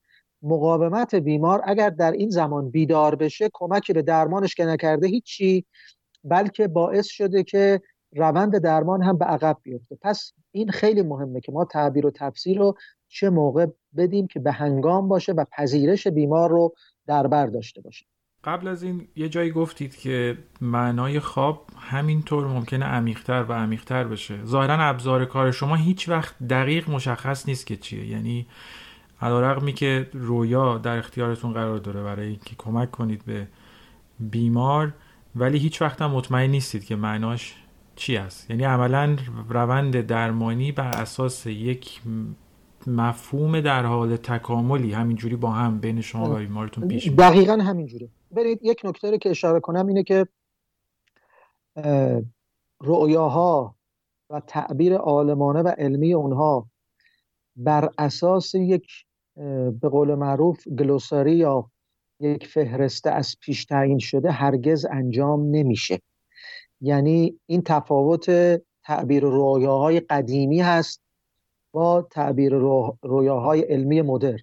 مقاومت 0.42 1.14
بیمار 1.14 1.62
اگر 1.64 1.90
در 1.90 2.12
این 2.12 2.30
زمان 2.30 2.70
بیدار 2.70 3.14
بشه 3.14 3.50
کمکی 3.52 3.92
به 3.92 4.02
درمانش 4.02 4.54
که 4.54 4.64
نکرده 4.64 5.06
هیچی 5.06 5.64
بلکه 6.24 6.68
باعث 6.68 7.06
شده 7.06 7.44
که 7.44 7.80
روند 8.12 8.58
درمان 8.58 9.02
هم 9.02 9.18
به 9.18 9.24
عقب 9.24 9.58
بیفته. 9.62 9.98
پس 10.02 10.32
این 10.52 10.70
خیلی 10.70 11.02
مهمه 11.02 11.40
که 11.40 11.52
ما 11.52 11.64
تعبیر 11.64 12.06
و 12.06 12.10
تفسیر 12.10 12.58
رو 12.58 12.76
چه 13.08 13.30
موقع 13.30 13.66
بدیم 13.96 14.26
که 14.26 14.40
به 14.40 14.52
هنگام 14.52 15.08
باشه 15.08 15.32
و 15.32 15.44
پذیرش 15.44 16.06
بیمار 16.06 16.50
رو 16.50 16.74
در 17.06 17.26
بر 17.26 17.46
داشته 17.46 17.80
باشه. 17.80 18.06
قبل 18.44 18.68
از 18.68 18.82
این 18.82 19.08
یه 19.16 19.28
جایی 19.28 19.50
گفتید 19.50 19.96
که 19.96 20.38
معنای 20.60 21.20
خواب 21.20 21.66
همینطور 21.76 22.46
ممکنه 22.46 22.84
عمیقتر 22.84 23.44
و 23.48 23.52
عمیقتر 23.52 24.04
بشه. 24.04 24.44
ظاهرا 24.44 24.74
ابزار 24.74 25.24
کار 25.24 25.50
شما 25.50 25.76
هیچ 25.76 26.08
وقت 26.08 26.34
دقیق 26.50 26.90
مشخص 26.90 27.48
نیست 27.48 27.66
که 27.66 27.76
چیه. 27.76 28.06
یعنی 28.06 28.46
علیرغمی 29.20 29.72
که 29.72 30.08
رویا 30.12 30.78
در 30.78 30.98
اختیارتون 30.98 31.52
قرار 31.52 31.78
داره 31.78 32.02
برای 32.02 32.26
اینکه 32.28 32.54
کمک 32.58 32.90
کنید 32.90 33.24
به 33.24 33.48
بیمار 34.20 34.92
ولی 35.36 35.58
هیچ 35.58 35.82
وقت 35.82 36.02
هم 36.02 36.10
مطمئن 36.10 36.50
نیستید 36.50 36.84
که 36.84 36.96
معناش 36.96 37.54
چی 37.96 38.16
است؟ 38.16 38.50
یعنی 38.50 38.64
عملا 38.64 39.16
روند 39.48 40.00
درمانی 40.00 40.72
بر 40.72 40.90
اساس 40.90 41.46
یک 41.46 42.00
مفهوم 42.86 43.60
در 43.60 43.86
حال 43.86 44.16
تکاملی 44.16 44.92
همینجوری 44.92 45.36
با 45.36 45.50
هم 45.50 45.80
بین 45.80 46.00
شما 46.00 46.34
و 46.34 46.38
بیمارتون 46.38 46.88
پیش 46.88 47.08
دقیقا 47.08 47.52
همینجوره 47.52 48.08
برید 48.30 48.58
یک 48.62 48.80
نکته 48.84 49.10
رو 49.10 49.16
که 49.16 49.30
اشاره 49.30 49.60
کنم 49.60 49.86
اینه 49.86 50.02
که 50.02 50.26
رؤیاها 52.80 53.76
و 54.30 54.40
تعبیر 54.40 54.96
عالمانه 54.96 55.62
و 55.62 55.68
علمی 55.68 56.14
اونها 56.14 56.66
بر 57.56 57.88
اساس 57.98 58.54
یک 58.54 58.86
به 59.80 59.88
قول 59.88 60.14
معروف 60.14 60.68
گلوساری 60.68 61.36
یا 61.36 61.70
یک 62.20 62.46
فهرسته 62.46 63.10
از 63.10 63.36
پیش 63.40 63.64
تعیین 63.64 63.98
شده 63.98 64.30
هرگز 64.30 64.86
انجام 64.90 65.50
نمیشه. 65.50 66.00
یعنی 66.82 67.40
این 67.46 67.62
تفاوت 67.62 68.30
تعبیر 68.82 69.22
رویاهای 69.22 70.00
قدیمی 70.00 70.60
هست 70.60 71.02
با 71.72 72.02
تعبیر 72.02 72.54
رویاهای 73.02 73.60
علمی 73.60 74.02
مدر 74.02 74.38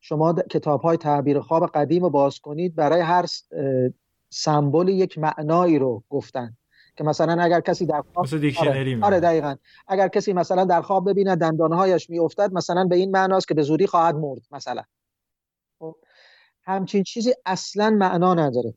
شما 0.00 0.32
کتاب 0.32 0.80
های 0.80 0.96
تعبیر 0.96 1.40
خواب 1.40 1.66
قدیم 1.66 2.02
رو 2.02 2.10
باز 2.10 2.38
کنید 2.38 2.74
برای 2.74 3.00
هر 3.00 3.24
سمبل 4.30 4.88
یک 4.88 5.18
معنایی 5.18 5.78
رو 5.78 6.02
گفتن. 6.10 6.56
که 6.96 7.04
مثلا 7.04 7.42
اگر 7.42 7.60
کسی 7.60 7.86
در 7.86 8.02
خواب 8.14 8.26
آره, 8.58 8.98
آره 9.02 9.20
دقیقا. 9.20 9.56
اگر 9.88 10.08
کسی 10.08 10.32
مثلا 10.32 10.64
در 10.64 10.82
خواب 10.82 11.10
ببینه 11.10 11.36
دندانهایش 11.36 12.10
میافتد 12.10 12.52
مثلا 12.52 12.84
به 12.84 12.96
این 12.96 13.10
معناست 13.10 13.48
که 13.48 13.54
به 13.54 13.62
زودی 13.62 13.86
خواهد 13.86 14.14
مرد 14.14 14.40
مثلا. 14.50 14.82
خب، 15.78 15.96
همچین 16.62 17.02
چیزی 17.02 17.34
اصلا 17.46 17.90
معنا 17.90 18.34
نداره. 18.34 18.74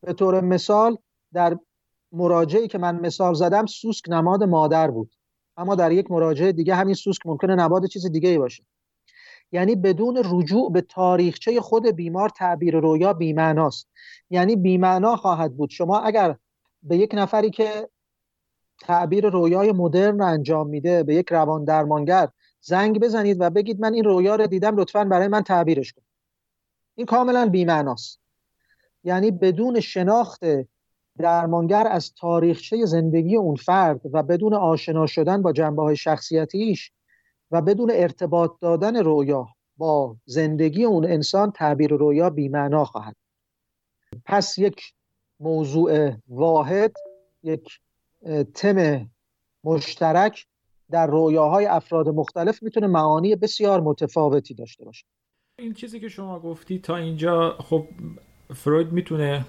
به 0.00 0.12
طور 0.12 0.40
مثال 0.40 0.96
در 1.32 1.58
مراجعی 2.12 2.68
که 2.68 2.78
من 2.78 3.00
مثال 3.00 3.34
زدم 3.34 3.66
سوسک 3.66 4.04
نماد 4.08 4.42
مادر 4.42 4.90
بود. 4.90 5.14
اما 5.56 5.74
در 5.74 5.92
یک 5.92 6.10
مراجعه 6.10 6.52
دیگه 6.52 6.74
همین 6.74 6.94
سوسک 6.94 7.26
ممکنه 7.26 7.54
نماد 7.54 7.86
چیز 7.86 8.06
دیگه 8.06 8.28
ای 8.28 8.38
باشه. 8.38 8.64
یعنی 9.52 9.76
بدون 9.76 10.22
رجوع 10.24 10.72
به 10.72 10.80
تاریخچه 10.80 11.60
خود 11.60 11.86
بیمار 11.86 12.28
تعبیر 12.28 12.80
رویا 12.80 13.12
بیمعناست. 13.12 13.88
یعنی 14.30 14.56
بیمعنا 14.56 15.16
خواهد 15.16 15.56
بود. 15.56 15.70
شما 15.70 16.00
اگر 16.00 16.36
به 16.82 16.96
یک 16.96 17.10
نفری 17.14 17.50
که 17.50 17.88
تعبیر 18.80 19.28
رویای 19.28 19.72
مدرن 19.72 20.18
رو 20.18 20.24
انجام 20.24 20.68
میده 20.68 21.02
به 21.02 21.14
یک 21.14 21.32
روان 21.32 21.64
درمانگر 21.64 22.28
زنگ 22.60 23.00
بزنید 23.00 23.36
و 23.40 23.50
بگید 23.50 23.80
من 23.80 23.94
این 23.94 24.04
رویا 24.04 24.36
رو 24.36 24.46
دیدم 24.46 24.76
لطفا 24.76 25.04
برای 25.04 25.28
من 25.28 25.42
تعبیرش 25.42 25.92
کن 25.92 26.02
این 26.94 27.06
کاملا 27.06 27.46
بیمعناست. 27.46 28.20
یعنی 29.04 29.30
بدون 29.30 29.80
شناخت 29.80 30.40
درمانگر 31.20 31.86
از 31.90 32.14
تاریخچه 32.14 32.84
زندگی 32.84 33.36
اون 33.36 33.54
فرد 33.54 34.00
و 34.12 34.22
بدون 34.22 34.54
آشنا 34.54 35.06
شدن 35.06 35.42
با 35.42 35.52
جنبه 35.52 35.82
های 35.82 35.96
شخصیتیش 35.96 36.92
و 37.50 37.62
بدون 37.62 37.90
ارتباط 37.94 38.50
دادن 38.60 38.96
رویا 38.96 39.48
با 39.76 40.16
زندگی 40.24 40.84
اون 40.84 41.04
انسان 41.04 41.50
تعبیر 41.50 41.90
رویا 41.90 42.30
بیمعنا 42.30 42.84
خواهد 42.84 43.16
پس 44.24 44.58
یک 44.58 44.94
موضوع 45.40 46.12
واحد 46.28 46.92
یک 47.42 47.80
تم 48.54 49.06
مشترک 49.64 50.46
در 50.90 51.06
رویاهای 51.06 51.66
افراد 51.66 52.08
مختلف 52.08 52.62
می‌تونه 52.62 52.86
معانی 52.86 53.36
بسیار 53.36 53.80
متفاوتی 53.80 54.54
داشته 54.54 54.84
باشه. 54.84 55.06
این 55.58 55.74
چیزی 55.74 56.00
که 56.00 56.08
شما 56.08 56.40
گفتی 56.40 56.78
تا 56.78 56.96
اینجا 56.96 57.56
خب 57.58 57.84
فروید 58.54 58.92
می‌تونه 58.92 59.44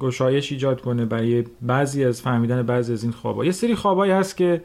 گشایش 0.00 0.52
ایجاد 0.52 0.80
کنه 0.80 1.04
برای 1.04 1.44
بعضی 1.62 2.04
از 2.04 2.22
فهمیدن 2.22 2.62
بعضی 2.62 2.92
از 2.92 3.02
این 3.02 3.12
خوابا 3.12 3.44
یه 3.44 3.52
سری 3.52 3.74
خوابایی 3.74 4.12
هست 4.12 4.36
که 4.36 4.62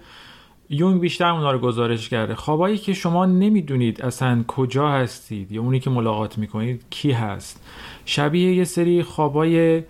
یونگ 0.69 1.01
بیشتر 1.01 1.29
اونا 1.29 1.51
رو 1.51 1.59
گزارش 1.59 2.09
کرده. 2.09 2.36
خوابایی 2.36 2.77
که 2.77 2.93
شما 2.93 3.25
نمی‌دونید 3.25 4.01
اصلا 4.01 4.43
کجا 4.47 4.89
هستید 4.89 5.51
یا 5.51 5.61
اونی 5.61 5.79
که 5.79 5.89
ملاقات 5.89 6.38
می‌کنید 6.38 6.86
کی 6.89 7.11
هست. 7.11 7.65
شبیه 8.05 8.53
یه 8.53 8.63
سری 8.63 9.03
خوابای 9.03 9.84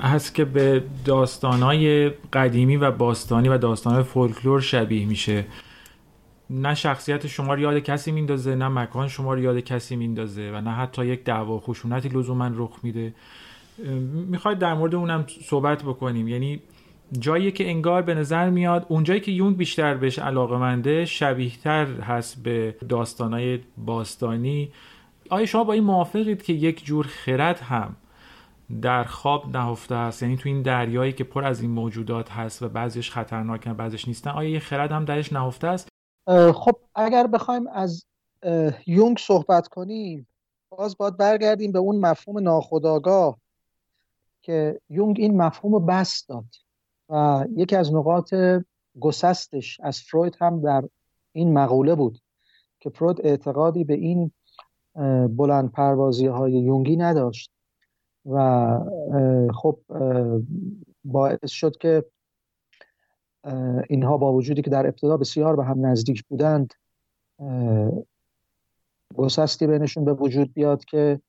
هست 0.00 0.34
که 0.34 0.44
به 0.44 0.82
داستانهای 1.04 2.10
قدیمی 2.32 2.76
و 2.76 2.90
باستانی 2.90 3.48
و 3.48 3.58
داستانهای 3.58 4.02
فولکلور 4.02 4.60
شبیه 4.60 5.06
میشه. 5.06 5.44
نه 6.50 6.74
شخصیت 6.74 7.26
شما 7.26 7.54
رو 7.54 7.60
یاد 7.60 7.78
کسی 7.78 8.12
میندازه 8.12 8.54
نه 8.54 8.68
مکان 8.68 9.08
شما 9.08 9.34
رو 9.34 9.40
یاد 9.40 9.60
کسی 9.60 9.96
میندازه 9.96 10.50
و 10.54 10.60
نه 10.60 10.70
حتی 10.70 11.06
یک 11.06 11.24
دعوا 11.24 11.58
خشونتی 11.58 12.08
لزوما 12.08 12.50
رخ 12.54 12.78
میده. 12.82 13.14
می‌خواید 14.28 14.58
در 14.58 14.74
مورد 14.74 14.94
اونم 14.94 15.26
صحبت 15.42 15.82
بکنیم. 15.82 16.28
یعنی 16.28 16.62
جایی 17.18 17.52
که 17.52 17.68
انگار 17.70 18.02
به 18.02 18.14
نظر 18.14 18.50
میاد 18.50 18.86
اونجایی 18.88 19.20
که 19.20 19.32
یونگ 19.32 19.56
بیشتر 19.56 19.94
بهش 19.94 20.18
علاقه 20.18 20.56
منده 20.56 21.04
شبیهتر 21.04 21.86
هست 21.86 22.42
به 22.42 22.76
داستانهای 22.88 23.58
باستانی. 23.76 24.72
آیا 25.30 25.46
شما 25.46 25.64
با 25.64 25.72
این 25.72 25.84
موافقید 25.84 26.42
که 26.42 26.52
یک 26.52 26.84
جور 26.84 27.06
خرد 27.06 27.60
هم 27.60 27.96
در 28.82 29.04
خواب 29.04 29.56
نهفته 29.56 29.94
است؟ 29.94 30.22
یعنی 30.22 30.36
تو 30.36 30.48
این 30.48 30.62
دریایی 30.62 31.12
که 31.12 31.24
پر 31.24 31.44
از 31.44 31.60
این 31.60 31.70
موجودات 31.70 32.30
هست 32.30 32.62
و 32.62 32.68
بعضیش 32.68 33.10
خطرناکن 33.10 33.72
بعضیش 33.72 34.08
نیستن 34.08 34.30
آیا 34.30 34.50
یه 34.50 34.58
خرد 34.58 34.92
هم 34.92 35.04
درش 35.04 35.32
نهفته 35.32 35.66
است؟ 35.66 35.88
خب 36.54 36.76
اگر 36.94 37.26
بخوایم 37.26 37.66
از 37.66 38.04
یونگ 38.86 39.18
صحبت 39.18 39.68
کنیم 39.68 40.28
باز 40.70 40.96
باید 40.98 41.16
برگردیم 41.16 41.72
به 41.72 41.78
اون 41.78 41.96
مفهوم 41.96 42.38
ناخودآگاه. 42.38 43.38
که 44.44 44.80
یونگ 44.88 45.16
این 45.20 45.36
مفهوم 45.36 45.72
رو 45.72 45.80
بست 45.80 46.28
داد 46.28 46.44
و 47.08 47.44
یکی 47.56 47.76
از 47.76 47.94
نقاط 47.94 48.34
گسستش 49.00 49.80
از 49.80 50.00
فروید 50.00 50.36
هم 50.40 50.60
در 50.60 50.84
این 51.32 51.52
مقوله 51.52 51.94
بود 51.94 52.18
که 52.80 52.90
فروید 52.90 53.20
اعتقادی 53.20 53.84
به 53.84 53.94
این 53.94 54.32
بلند 55.36 55.72
پروازی 55.72 56.26
های 56.26 56.52
یونگی 56.52 56.96
نداشت 56.96 57.50
و 58.26 58.78
خب 59.54 59.78
باعث 61.04 61.50
شد 61.50 61.76
که 61.76 62.04
اینها 63.88 64.16
با 64.16 64.32
وجودی 64.32 64.62
که 64.62 64.70
در 64.70 64.86
ابتدا 64.86 65.16
بسیار 65.16 65.56
به 65.56 65.64
هم 65.64 65.86
نزدیک 65.86 66.24
بودند 66.24 66.74
گسستی 69.14 69.66
بینشون 69.66 70.04
به 70.04 70.12
وجود 70.12 70.52
بیاد 70.54 70.84
که 70.84 71.20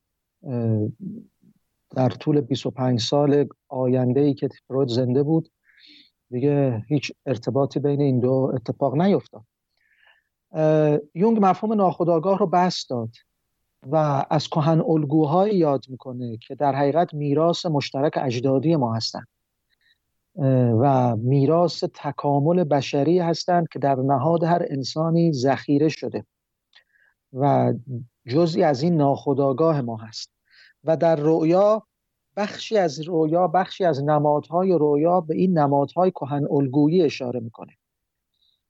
در 1.90 2.08
طول 2.08 2.40
25 2.40 3.00
سال 3.00 3.48
آینده 3.68 4.20
ای 4.20 4.34
که 4.34 4.48
فروید 4.68 4.88
زنده 4.88 5.22
بود 5.22 5.48
دیگه 6.30 6.84
هیچ 6.88 7.12
ارتباطی 7.26 7.80
بین 7.80 8.00
این 8.00 8.20
دو 8.20 8.52
اتفاق 8.54 8.96
نیفتاد 8.96 9.44
یونگ 11.14 11.38
مفهوم 11.40 11.72
ناخودآگاه 11.72 12.38
رو 12.38 12.46
بس 12.46 12.86
داد 12.86 13.10
و 13.82 14.24
از 14.30 14.48
کهن 14.48 14.80
الگوهایی 14.80 15.58
یاد 15.58 15.84
می‌کنه 15.88 16.36
که 16.36 16.54
در 16.54 16.74
حقیقت 16.74 17.14
میراث 17.14 17.66
مشترک 17.66 18.12
اجدادی 18.16 18.76
ما 18.76 18.94
هستند. 18.94 19.26
و 20.80 21.16
میراث 21.16 21.84
تکامل 21.94 22.64
بشری 22.64 23.18
هستند 23.18 23.68
که 23.68 23.78
در 23.78 23.94
نهاد 23.94 24.44
هر 24.44 24.66
انسانی 24.70 25.32
ذخیره 25.32 25.88
شده 25.88 26.26
و 27.32 27.74
جزئی 28.26 28.62
از 28.62 28.82
این 28.82 28.96
ناخودآگاه 28.96 29.80
ما 29.80 29.96
هست. 29.96 30.35
و 30.86 30.96
در 30.96 31.16
رؤیا 31.16 31.86
بخشی 32.36 32.76
از 32.78 33.00
رویا 33.00 33.48
بخشی 33.48 33.84
از 33.84 34.02
نمادهای 34.04 34.72
رویا 34.72 35.20
به 35.20 35.36
این 35.36 35.58
نمادهای 35.58 36.10
کهن 36.10 36.46
الگویی 36.50 37.02
اشاره 37.02 37.40
می‌کنه. 37.40 37.72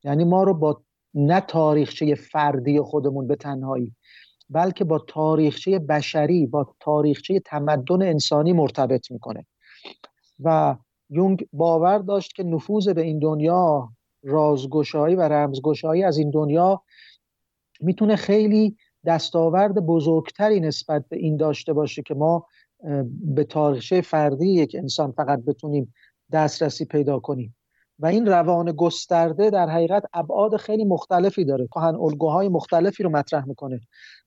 یعنی 0.05 0.25
ما 0.25 0.43
رو 0.43 0.55
با 0.55 0.83
نه 1.14 1.41
تاریخچه 1.41 2.14
فردی 2.14 2.81
خودمون 2.81 3.27
به 3.27 3.37
تنهایی 3.37 3.95
بلکه 4.51 4.85
با 4.85 4.99
تاریخچه 4.99 5.79
بشری 5.79 6.47
با 6.47 6.75
تاریخچه 6.81 7.41
تمدن 7.41 8.03
انسانی 8.03 8.53
مرتبط 8.53 9.11
می‌کنه. 9.11 9.47
و 10.45 10.77
یونگ 11.11 11.49
باور 11.53 11.99
داشت 11.99 12.35
که 12.35 12.43
نفوذ 12.43 12.89
به 12.89 13.03
این 13.03 13.19
دنیا 13.19 13.93
رازگشایی 14.23 15.17
و 15.17 15.21
رمزگشایی 15.21 16.05
از 16.05 16.19
این 16.19 16.31
دنیا 16.31 16.83
می‌تونه 17.81 18.17
خیلی 18.17 18.77
دستاورد 19.07 19.87
بزرگتری 19.87 20.61
نسبت 20.61 21.05
به 21.09 21.17
این 21.17 21.37
داشته 21.37 21.73
باشه 21.73 22.03
که 22.03 22.15
ما 22.15 22.47
به 23.21 23.45
تاریخچه 23.45 24.01
فردی 24.01 24.49
یک 24.49 24.77
انسان 24.79 25.13
فقط 25.13 25.45
بتونیم 25.45 25.95
دسترسی 26.33 26.85
پیدا 26.85 27.19
کنیم. 27.19 27.57
و 27.99 28.07
این 28.07 28.27
روان 28.27 28.73
گسترده 28.73 29.51
در 29.51 29.69
حقیقت 29.69 30.03
ابعاد 30.13 30.57
خیلی 30.57 30.85
مختلفی 30.85 31.45
داره. 31.45 31.67
کهن 31.67 31.95
الگوهای 31.95 32.49
مختلفی 32.49 33.03
رو 33.03 33.11
مطرح 33.11 33.49
می‌کنه 33.49 33.81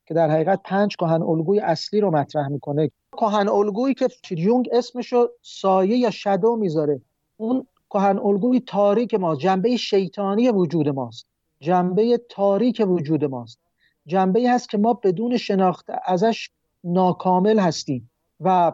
که 0.06 0.14
در 0.14 0.30
حقیقت 0.30 0.60
پنج 0.66 0.96
کهن 0.96 1.22
الگوی 1.22 1.60
اصلی 1.60 2.00
رو 2.00 2.12
مطرح 2.12 2.48
می‌کنه. 2.48 2.92
کهن 3.12 3.50
الگویی 3.50 3.94
که 3.94 4.08
یونگ 4.32 4.70
اسمشو 4.72 5.28
سایه 5.42 5.98
یا 5.98 6.10
شدو 6.10 6.56
می‌ذاره. 6.56 7.02
اون 7.38 7.68
کهن 7.90 8.20
الگوی 8.20 8.60
تاریک 8.60 9.14
ما 9.14 9.36
جنبه 9.36 9.78
شیطانی 9.78 10.50
وجود 10.50 10.90
ماست. 10.90 11.28
جنبه 11.60 12.22
تاریک 12.30 12.84
وجود 12.88 13.26
ماست. 13.26 13.60
جنبه 14.10 14.52
هست 14.52 14.70
که 14.70 14.78
ما 14.78 14.94
بدون 14.94 15.38
شناخت 15.38 15.86
ازش 16.06 16.50
ناکامل 16.84 17.60
هستیم. 17.60 18.12
و 18.40 18.74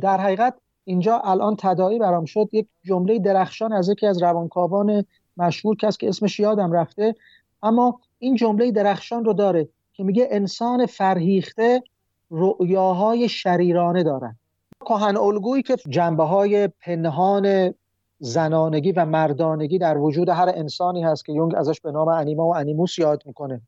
در 0.00 0.20
حقیقت 0.20 0.54
اینجا 0.84 1.18
الان 1.18 1.56
تداعی 1.58 1.98
برام 1.98 2.24
شد. 2.24 2.48
یک 2.52 2.66
جمله 2.84 3.18
درخشان 3.18 3.72
از 3.72 3.88
یکی 3.88 4.06
از 4.06 4.22
روانکاوان 4.22 5.04
مشهور 5.36 5.76
کس 5.76 5.98
که 5.98 6.08
اسمش 6.08 6.40
یادم 6.40 6.72
رفته. 6.72 7.14
اما 7.62 8.00
این 8.18 8.34
جمله 8.34 8.72
درخشان 8.72 9.24
رو 9.24 9.32
داره 9.32 9.68
که 9.92 10.04
میگه 10.04 10.28
انسان 10.30 10.86
فرهیخته 10.86 11.82
رؤیاهای 12.30 13.28
شریرانه 13.28 14.02
دارد. 14.02 14.36
کهن 14.80 15.16
الگویی 15.16 15.62
که 15.62 15.76
جنبه 15.88 16.24
های 16.24 16.68
پنهان 16.68 17.74
زنانگی 18.18 18.92
و 18.92 19.04
مردانگی 19.04 19.78
در 19.78 19.98
وجود 19.98 20.28
هر 20.28 20.52
انسانی 20.54 21.02
هست 21.02 21.24
که 21.24 21.32
یونگ 21.32 21.54
ازش 21.54 21.80
به 21.80 21.92
نام 21.92 22.08
انیما 22.08 22.46
و 22.46 22.56
انیموس 22.56 22.98
یاد 22.98 23.22
می‌کنه. 23.26 23.60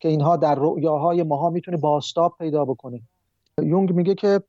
که 0.00 0.08
اینها 0.08 0.36
در 0.36 0.54
رؤیاهای 0.54 1.22
ماها 1.22 1.50
می‌تونه 1.50 1.76
باستاب 1.76 2.34
پیدا 2.38 2.64
بکنه. 2.64 3.00
یونگ 3.62 3.92
میگه 3.92 4.14
که 4.14 4.40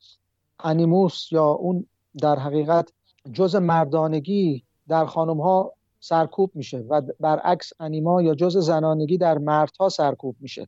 انیموس 0.59 1.31
یا 1.31 1.45
اون 1.45 1.85
در 2.21 2.39
حقیقت 2.39 2.91
جز 3.33 3.55
مردانگی 3.55 4.63
در 4.87 5.05
خانم 5.05 5.41
ها 5.41 5.73
سرکوب 5.99 6.51
میشه 6.53 6.77
و 6.77 7.01
برعکس 7.19 7.73
انیما 7.79 8.21
یا 8.21 8.35
جز 8.35 8.57
زنانگی 8.57 9.17
در 9.17 9.37
مردها 9.37 9.89
سرکوب 9.89 10.35
میشه. 10.39 10.67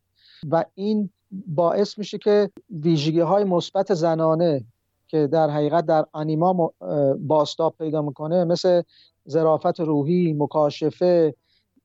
و 0.49 0.65
این 0.75 1.09
باعث 1.47 1.97
میشه 1.97 2.17
که 2.17 2.49
ویژگی 2.69 3.19
های 3.19 3.43
مثبت 3.43 3.93
زنانه 3.93 4.65
که 5.07 5.27
در 5.27 5.49
حقیقت 5.49 5.85
در 5.85 6.05
انیما 6.13 6.73
باستاب 7.19 7.75
پیدا 7.77 8.01
می‌کنه 8.01 8.43
مثل 8.43 8.81
ظرافت 9.29 9.79
روحی، 9.79 10.33
مکاشفه، 10.33 11.35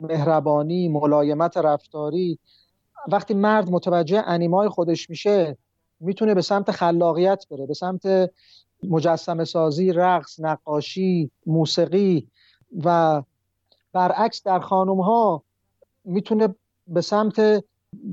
مهربانی، 0.01 0.89
ملایمت 0.89 1.57
رفتاری 1.57 2.39
وقتی 3.13 3.35
مرد 3.35 3.71
متوجه 3.71 4.23
انیمای 4.27 4.69
خودش 4.69 5.11
میشه 5.11 5.57
می‌تونه 6.01 6.35
به 6.35 6.43
سمت 6.43 6.71
خلاقیت 6.71 7.45
بره 7.51 7.67
به 7.67 7.75
سمت 7.75 8.31
مجسم 8.83 9.45
سازی، 9.45 9.93
رقص، 9.93 10.41
نقاشی، 10.41 11.31
موسیقی 11.47 12.29
و 12.85 13.23
برعکس 13.93 14.43
در 14.43 14.61
خانم 14.61 15.01
ها 15.01 15.43
می‌تونه 16.05 16.55
به 16.87 17.01
سمت 17.01 17.65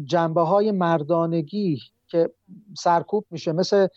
جنبه 0.06 0.42
های 0.42 0.72
مردانگی 0.72 1.82
که 2.08 2.30
سرکوب 2.78 3.26
میشه. 3.32 3.52
مثل 3.52 3.88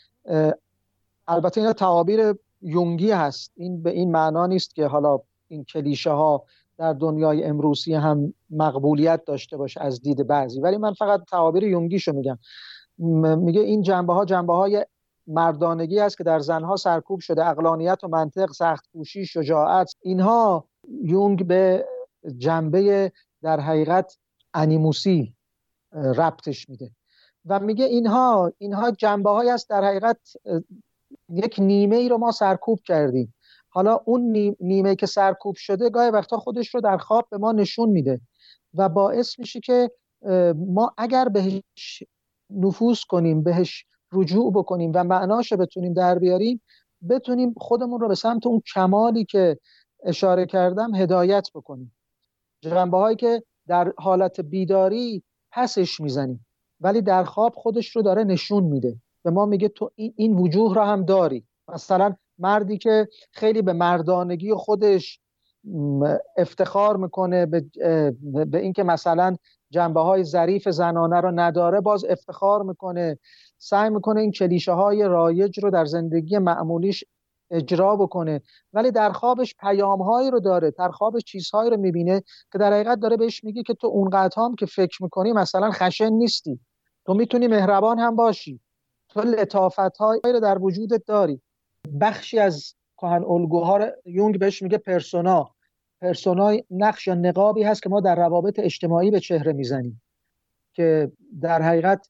البته 1.29 1.61
اینا 1.61 1.73
تعابیر 1.73 2.35
یونگی 2.63 3.11
هست. 3.11 3.53
این 3.57 3.83
به 3.83 3.91
این 3.91 4.13
معنا 4.13 4.47
نیست 4.47 4.75
که 4.75 4.87
حالا 4.87 5.21
این 5.49 5.65
کلیشه 5.65 6.11
ها 6.11 6.45
در 6.79 6.93
دنیای 6.93 7.45
امروزی 7.45 7.95
هم 7.95 8.35
مقبولیت 8.51 9.25
داشته 9.25 9.57
باشه 9.57 9.81
از 9.81 10.03
دید 10.03 10.27
بعضی. 10.27 10.61
ولی 10.61 10.77
من 10.77 10.93
فقط 10.93 11.25
تعابیر 11.25 11.63
یونگیشو 11.63 12.13
میگم. 12.13 12.39
میگه 13.39 13.61
این 13.61 13.83
جنبه 13.83 14.13
ها 14.13 14.25
جنبه 14.25 14.53
های 14.53 14.87
مردانگی 15.27 16.01
است 16.01 16.19
که 16.19 16.25
در 16.25 16.39
زنها 16.39 16.77
سرکوب 16.77 17.21
شده. 17.21 17.47
اقلانیت 17.47 18.05
و 18.05 18.09
منطق 18.09 18.53
سخت 18.53 18.89
کوشی 18.93 19.27
شجاعت 19.27 19.95
اینها 20.01 20.65
یونگ 21.03 21.47
به 21.47 21.87
جنبه 22.39 23.13
در 23.43 23.61
حقیقت 23.61 24.19
انیموسی 24.55 25.35
ربطش 25.93 26.69
میده. 26.69 26.91
و 27.47 27.61
میگه 27.61 27.85
اینها 27.85 28.53
اینها 28.59 28.91
جنبه 28.91 29.31
های 29.31 29.51
است 29.51 29.69
در 29.69 29.85
حقیقت 29.85 30.19
یک 31.29 31.57
نیمه 31.59 31.97
ای 31.97 32.09
رو 32.09 32.19
ما 32.19 32.33
سرکوب 32.33 32.81
کردیم. 32.85 33.35
حالا 33.79 34.01
اون 34.05 34.55
نیمه 34.61 34.95
که 34.95 35.07
سرکوب 35.07 35.57
شده 35.57 35.91
گاهی 35.91 36.11
وقتا 36.11 36.37
خودش 36.37 36.75
رو 36.75 36.81
در 36.81 36.97
خواب 36.97 37.27
به 37.31 37.39
ما 37.39 37.53
نشون 37.53 37.89
میده 37.89 38.21
و 38.75 38.89
باعث 38.89 39.39
میشه 39.39 39.61
که 39.61 39.91
ما 40.57 40.95
اگر 40.97 41.29
بهش 41.29 42.03
نفوذ 42.51 43.01
کنیم 43.01 43.43
بهش 43.43 43.85
رجوع 44.13 44.53
بکنیم 44.53 44.93
و 44.95 45.05
معناش 45.05 45.53
بتونیم 45.53 45.93
در 45.93 46.19
بیاریم 46.19 46.63
بتونیم 47.09 47.55
خودمون 47.57 48.01
رو 48.01 48.09
به 48.09 48.15
سمت 48.15 48.47
اون 48.47 48.63
کمالی 48.75 49.25
که 49.25 49.59
اشاره 50.05 50.47
کردم 50.47 50.95
هدایت 50.95 51.49
بکنیم. 51.55 51.97
جنبه 52.61 52.99
هایی 52.99 53.17
که 53.17 53.43
در 53.69 53.93
حالت 53.99 54.41
بیداری 54.41 55.23
پسش 55.53 56.01
می‌زنی 56.01 56.41
ولی 56.81 57.03
در 57.03 57.25
خواب 57.25 57.55
خودش 57.55 57.97
رو 57.97 58.03
داره 58.03 58.25
نشون 58.25 58.65
میده. 58.65 58.97
به 59.25 59.31
ما 59.31 59.47
میگه 59.47 59.69
تو 59.69 59.91
این 59.97 60.39
وجوه 60.39 60.75
را 60.75 60.87
هم 60.87 61.05
داری. 61.05 61.45
مثلا 61.69 62.15
مردی 62.39 62.79
که 62.79 63.09
خیلی 63.33 63.63
به 63.63 63.73
مردانگی 63.73 64.55
خودش 64.55 65.21
افتخار 66.37 66.97
می‌کنه 66.97 67.47
به, 67.47 67.65
به 68.45 68.59
اینکه 68.59 68.83
مثلا 68.83 69.37
جنبه 69.71 70.01
های 70.01 70.25
ظریف 70.25 70.69
زنانه 70.69 71.21
رو 71.21 71.31
نداره 71.31 71.81
باز 71.81 72.05
افتخار 72.05 72.63
می‌کنه. 72.63 73.19
سعی 73.59 73.91
می‌کنه 73.91 74.21
این 74.21 74.33
کلیشه 74.33 74.73
های 74.73 75.03
رایج 75.05 75.59
رو 75.59 75.71
در 75.71 75.85
زندگی 75.85 76.39
معمولیش 76.39 77.05
اجرا 77.51 77.97
بکنه. 77.97 78.41
ولی 78.73 78.91
در 78.91 79.13
خوابش 79.13 79.55
پیام 79.61 80.03
هایی 80.03 80.31
رو 80.31 80.41
داره 80.41 80.71
در 80.71 80.89
خوابش 80.89 81.23
چیزهایی 81.25 81.71
رو 81.71 81.77
می‌بینه 81.77 82.23
که 82.53 82.59
در 82.59 82.73
حقیقت 82.73 83.01
داره 83.01 83.17
بهش 83.17 83.45
میگه 83.45 83.63
که 83.63 83.75
تو 83.75 83.87
اونقدر 83.87 84.43
هم 84.43 84.55
که 84.55 84.67
فکر 84.67 85.03
می‌کنی 85.03 85.33
مثلا 85.33 85.71
خشن 85.71 86.13
نیستی. 86.13 86.61
تو 87.07 87.15
می‌تونی 87.15 87.47
مهربان 87.47 87.99
هم 87.99 88.17
باشی. 88.17 88.61
تو 89.09 89.21
لطافت 89.21 89.97
هایی 89.97 90.21
رو 90.25 90.41
در 90.41 90.59
وجودت 90.59 91.03
داری. 91.07 91.41
بخشی 92.01 92.39
از 92.39 92.75
کهن 92.97 93.25
الگوها 93.25 93.77
رو 93.77 93.87
یونگ 94.05 94.39
بهش 94.39 94.63
میگه 94.63 94.79
پرسونا. 94.79 95.51
پرسونا 96.01 96.57
نقش 96.71 97.07
یا 97.07 97.15
نقابی 97.15 97.63
هست 97.63 97.83
که 97.83 97.89
ما 97.89 98.01
در 98.01 98.15
روابط 98.15 98.59
اجتماعی 98.59 99.11
به 99.11 99.21
چهره 99.21 99.53
می‌زنیم 99.53 100.03
که 100.73 101.13
در 101.41 101.63
حقیقت 101.63 102.09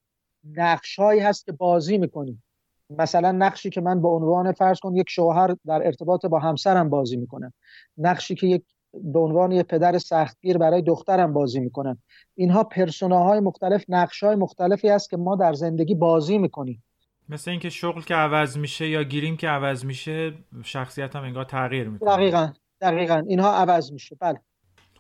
نقش 0.57 0.99
هایی 0.99 1.21
هست 1.21 1.47
که 1.47 1.53
بازی 1.53 1.99
می‌کنیم. 1.99 2.43
مثلا 2.91 3.33
نقشی 3.33 3.71
که 3.71 3.81
من 3.81 4.03
به 4.03 4.09
عنوان 4.09 4.53
فرض 4.53 4.81
کن 4.81 4.95
یک 4.95 5.11
شوهر 5.11 5.57
در 5.67 5.87
ارتباط 5.87 6.27
با 6.27 6.39
همسرم 6.39 6.91
بازی 6.91 7.17
می‌کنم. 7.17 7.53
نقشی 7.99 8.35
که 8.35 8.47
یک 8.47 8.63
به 8.93 9.19
عنوان 9.19 9.53
یک 9.53 9.67
پدر 9.67 9.99
سختگیر 9.99 10.59
برای 10.59 10.83
دخترم 10.83 11.33
بازی 11.33 11.61
می‌کنم. 11.61 11.99
اینها 12.35 12.65
پرسوناهای 12.65 13.41
مختلف 13.41 13.85
نقشهای 13.89 14.37
مختلفی 14.37 14.89
است 14.89 15.11
که 15.11 15.17
ما 15.17 15.37
در 15.37 15.53
زندگی 15.53 15.95
بازی 15.95 16.39
می‌کنیم. 16.39 16.83
مثل 17.29 17.51
اینکه 17.51 17.71
شغل 17.71 18.03
که 18.03 18.15
عوض 18.15 18.59
میشه 18.59 18.89
یا 18.89 19.03
گیریم 19.03 19.37
که 19.37 19.49
عوض 19.49 19.85
میشه 19.85 20.35
شخصیت 20.65 21.17
هم 21.17 21.23
انگار 21.23 21.45
تغییر 21.45 21.89
می‌کنه. 21.89 22.17
دقیقا 22.17 22.53
دقیقا. 22.81 23.23
اینها 23.29 23.55
عوض 23.55 23.93
میشه. 23.93 24.17
بله. 24.21 24.41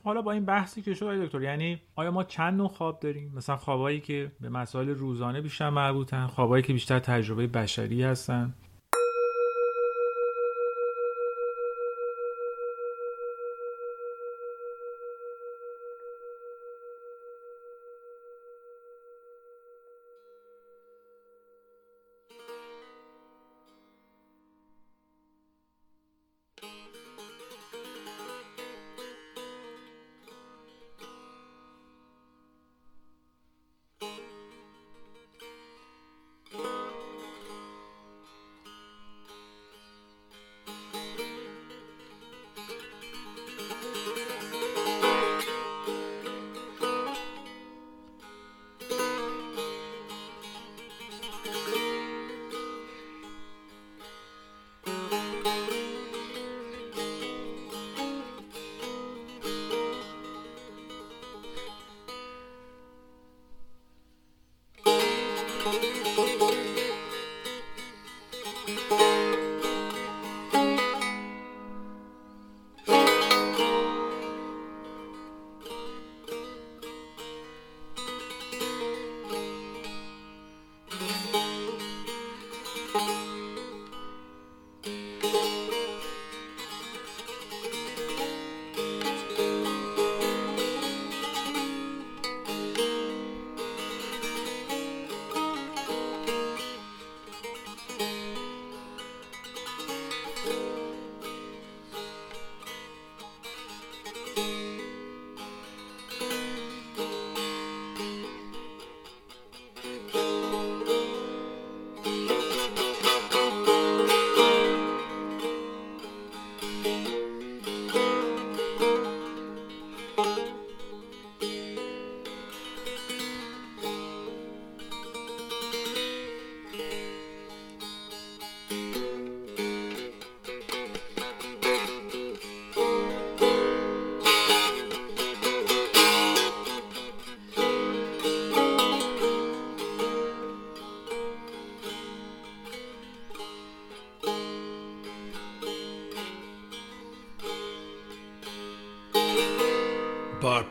حالا 0.04 0.22
با 0.22 0.32
این 0.32 0.44
بحثی 0.44 0.82
که 0.82 0.94
شد 0.94 1.24
دکتر 1.24 1.42
یعنی 1.42 1.82
آیا 1.96 2.10
ما 2.10 2.24
چند 2.24 2.54
نوع 2.54 2.68
خواب 2.68 3.00
داریم؟ 3.00 3.32
مثلا 3.34 3.56
خوابایی 3.56 4.00
که 4.00 4.32
به 4.40 4.48
مسائل 4.48 4.88
روزانه 4.88 5.40
بیشتر 5.40 5.70
مربوطن 5.70 6.26
خوابایی 6.26 6.62
که 6.62 6.72
بیشتر 6.72 6.98
تجربه 6.98 7.46
بشری 7.46 8.02
هستن. 8.02 8.54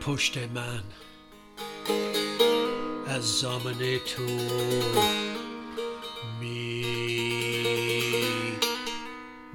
پشت 0.08 0.38
من 0.38 0.82
از 3.06 3.38
زامن 3.38 3.98
تو 4.06 4.22
می 6.40 6.84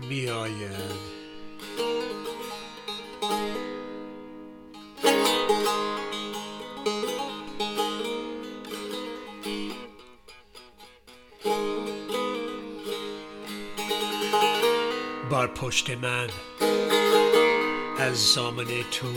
می 0.09 0.29
آید 0.29 1.13
بر 15.31 15.47
پشت 15.47 15.89
من 15.89 16.29
از 17.99 18.33
زامن 18.33 18.67
تو 18.91 19.07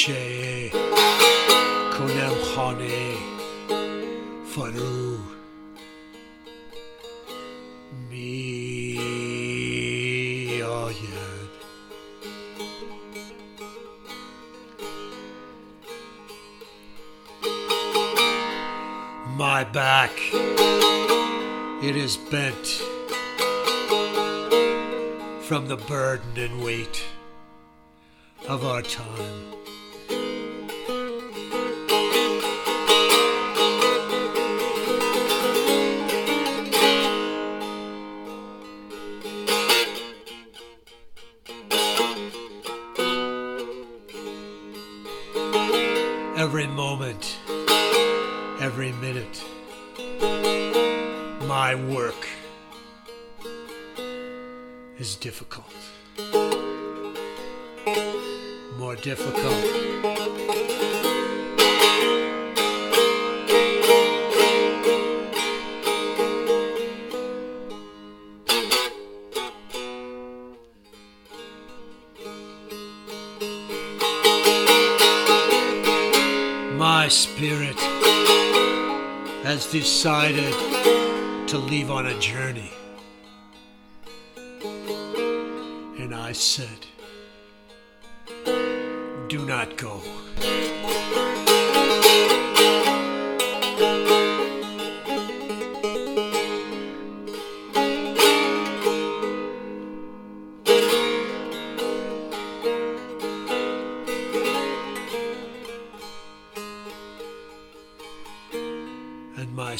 چه 0.00 0.70
کنم 1.98 2.34
خانه 2.54 3.14
فرو 4.46 5.18
می 8.10 8.98
آید 10.62 10.96
My 19.38 19.64
back, 19.64 20.14
it 21.88 21.96
is 22.06 22.16
bent 22.32 22.66
from 25.48 25.62
the 25.68 25.76
burden 25.76 26.34
and 26.44 26.64
weight 26.64 26.98
of 28.48 28.64
our 28.64 28.82
time. 28.82 29.59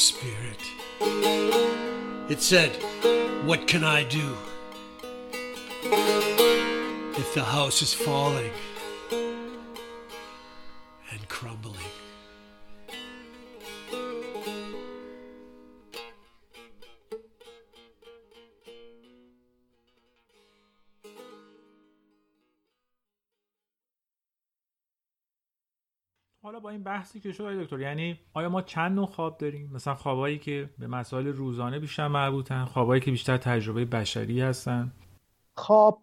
Spirit. 0.01 0.57
It 2.27 2.41
said, 2.41 2.71
What 3.45 3.67
can 3.67 3.83
I 3.83 4.03
do? 4.03 4.35
If 7.21 7.33
the 7.35 7.43
house 7.43 7.83
is 7.83 7.93
falling 7.93 8.51
بحثی 27.01 27.19
که 27.19 27.31
شد 27.31 27.61
دکتر. 27.61 27.79
یعنی 27.79 28.19
آیا 28.33 28.49
ما 28.49 28.61
چند 28.61 28.91
نوع 28.91 29.05
خواب 29.05 29.37
داریم؟ 29.37 29.69
مثلا 29.73 29.95
خوابایی 29.95 30.39
که 30.39 30.69
به 30.79 30.87
مسائل 30.87 31.27
روزانه 31.27 31.79
بیشتر 31.79 32.07
مربوطن 32.07 32.65
خوابایی 32.65 33.01
که 33.01 33.11
بیشتر 33.11 33.37
تجربه 33.37 33.85
بشری 33.85 34.41
هستن. 34.41 34.91
خواب 35.53 36.01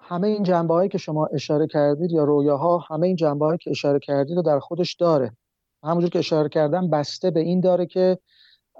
همه 0.00 0.28
این 0.28 0.42
جنبه 0.42 0.74
هایی 0.74 0.88
که 0.88 0.98
شما 0.98 1.26
اشاره 1.26 1.66
کردید 1.66 2.10
یا 2.10 2.24
رویاها 2.24 2.78
همه 2.78 3.06
این 3.06 3.16
جنبه 3.16 3.44
هایی 3.44 3.58
که 3.58 3.70
اشاره 3.70 3.98
کردید 3.98 4.36
رو 4.36 4.42
در 4.42 4.58
خودش 4.58 4.94
داره. 4.94 5.36
همونجور 5.82 6.10
که 6.10 6.18
اشاره 6.18 6.48
کردم 6.48 6.90
بسته 6.90 7.30
به 7.30 7.40
این 7.40 7.60
داره 7.60 7.86
که 7.86 8.18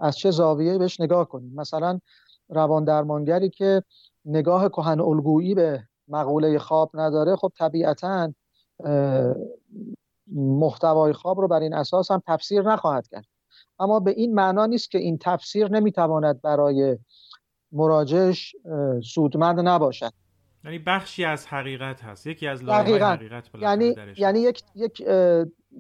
از 0.01 0.17
چه 0.17 0.31
زاویه 0.31 0.79
بهش 0.79 1.01
نگاه 1.01 1.29
کنیم. 1.29 1.55
مثلا 1.55 2.01
روان 2.49 2.85
درمانگری 2.85 3.51
که 3.51 3.83
نگاه 4.25 4.69
کهن 4.69 5.01
الگویی 5.01 5.55
به 5.55 5.83
مقوله 6.09 6.59
خواب 6.59 6.91
نداره 6.95 7.37
خب 7.37 7.53
طبیعتا 7.59 8.33
محتوای 10.35 11.13
خواب 11.13 11.41
رو 11.41 11.49
بر 11.49 11.61
این 11.61 11.75
اساس 11.75 12.11
هم 12.11 12.23
تفسیر 12.27 12.63
نخواهد 12.63 13.09
کرد. 13.09 13.25
اما 13.79 14.01
به 14.01 14.11
این 14.11 14.35
معنا 14.35 14.67
نیست 14.67 14.91
که 14.91 14.99
این 14.99 15.19
تفسیر 15.19 15.69
نمی‌تواند 15.69 16.43
برای 16.43 16.99
مراجعش 17.73 18.57
سودمند 19.05 19.61
نباشد. 19.61 20.13
یعنی 20.65 20.79
بخشی 20.79 21.25
از 21.25 21.47
حقیقت 21.47 22.03
هست. 22.03 22.27
یکی 22.27 22.47
از 22.47 22.65
لایه‌های. 22.65 23.03
حقیقت 23.03 23.45
یعنی 23.61 23.95
درش 23.95 24.19
یعنی 24.19 24.39
یک 24.39 24.63
یک 24.75 25.03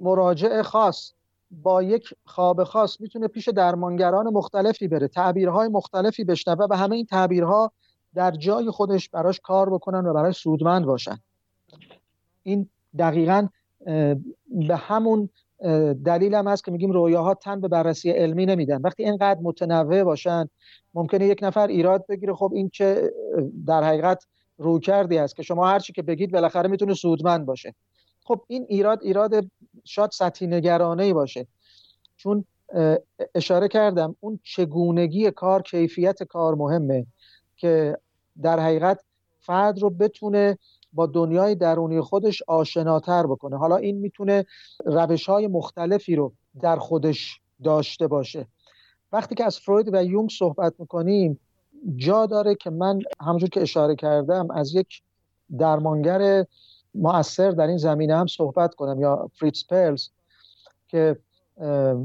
مراجع 0.01 0.62
خاص 0.62 1.12
با 1.51 1.82
یک 1.82 2.14
خواب 2.24 2.64
خاص 2.64 3.01
می‌تونه 3.01 3.28
پیش 3.28 3.48
درمانگران 3.48 4.28
مختلفی 4.28 4.88
بره 4.88 5.09
تعبیرهای 5.09 5.68
مختلفی 5.68 6.24
بشنوه 6.24 6.66
و 6.70 6.76
همه 6.76 6.96
این 6.96 7.07
تعبیرها 7.07 7.72
در 8.14 8.30
جای 8.30 8.70
خودش 8.70 9.09
براش 9.09 9.40
کار 9.40 9.70
بکنن 9.70 10.07
و 10.07 10.12
براش 10.12 10.36
سودمند 10.36 10.84
باشن. 10.84 11.18
این 12.42 12.68
دقیقا 12.98 13.48
به 14.46 14.76
همون 14.76 15.28
دلیل 16.04 16.34
هم 16.34 16.48
هست 16.48 16.64
که 16.64 16.70
میگیم 16.70 16.90
رویاها 16.90 17.34
تن 17.34 17.60
به 17.60 17.68
بررسی 17.68 18.10
علمی 18.10 18.46
نمیدن. 18.46 18.80
وقتی 18.80 19.04
اینقدر 19.04 19.40
متنوع 19.40 20.02
باشن 20.02 20.48
ممکنه 20.94 21.26
یک 21.26 21.38
نفر 21.42 21.66
ایراد 21.66 22.06
بگیره. 22.06 22.34
خب 22.34 22.52
این 22.54 22.70
چه 22.72 23.12
در 23.66 23.84
حقیقت 23.84 24.26
رویکردی 24.58 25.18
است 25.18 25.36
که 25.36 25.42
شما 25.42 25.68
هر 25.68 25.78
چی 25.78 25.92
که 25.92 26.02
بگید 26.02 26.32
بالاخره 26.32 26.68
می‌تونه 26.68 26.94
سودمند 26.94 27.46
باشه. 27.46 27.74
خب 28.24 28.40
این 28.46 28.66
ایراد 28.68 29.02
ایراد 29.02 29.46
شاید 29.84 30.10
سطحی 30.10 30.46
نگرانه 30.46 31.12
باشه. 31.12 31.46
چون 32.16 32.44
اشاره 33.34 33.68
کردم 33.68 34.16
اون 34.20 34.40
چگونگی 34.42 35.30
کار 35.30 35.62
کیفیت 35.62 36.22
کار 36.22 36.54
مهمه 36.54 37.06
که 37.56 37.98
در 38.42 38.60
حقیقت 38.60 39.00
فرد 39.40 39.78
رو 39.78 39.90
بتونه 39.90 40.58
با 40.93 41.07
دنیای 41.07 41.55
درونی 41.55 42.01
خودش 42.01 42.43
آشناتر 42.47 43.26
بکنه. 43.26 43.57
حالا 43.59 43.76
این 43.76 43.99
می‌تونه 43.99 44.47
روش 44.84 45.28
های 45.28 45.47
مختلفی 45.47 46.16
رو 46.16 46.32
در 46.61 46.76
خودش 46.76 47.41
داشته 47.64 48.07
باشه. 48.07 48.47
وقتی 49.12 49.34
که 49.34 49.45
از 49.45 49.59
فروید 49.59 49.95
و 49.95 50.05
یونگ 50.05 50.30
صحبت 50.30 50.74
می‌کنیم 50.78 51.41
جا 51.97 52.26
داره 52.26 52.55
که 52.55 52.70
من 52.70 52.99
همونجور 53.20 53.49
که 53.49 53.62
اشاره 53.62 53.97
کردم 53.97 54.51
از 54.51 54.74
یک 54.74 55.03
درمانگر 55.59 56.45
مؤثر 56.95 57.51
در 57.51 57.66
این 57.66 57.76
زمینه 57.76 58.16
هم 58.16 58.26
صحبت 58.26 58.74
کنم 58.74 59.01
یا 59.01 59.30
فریتز 59.34 59.66
پرلز 59.66 60.09
که 60.88 61.18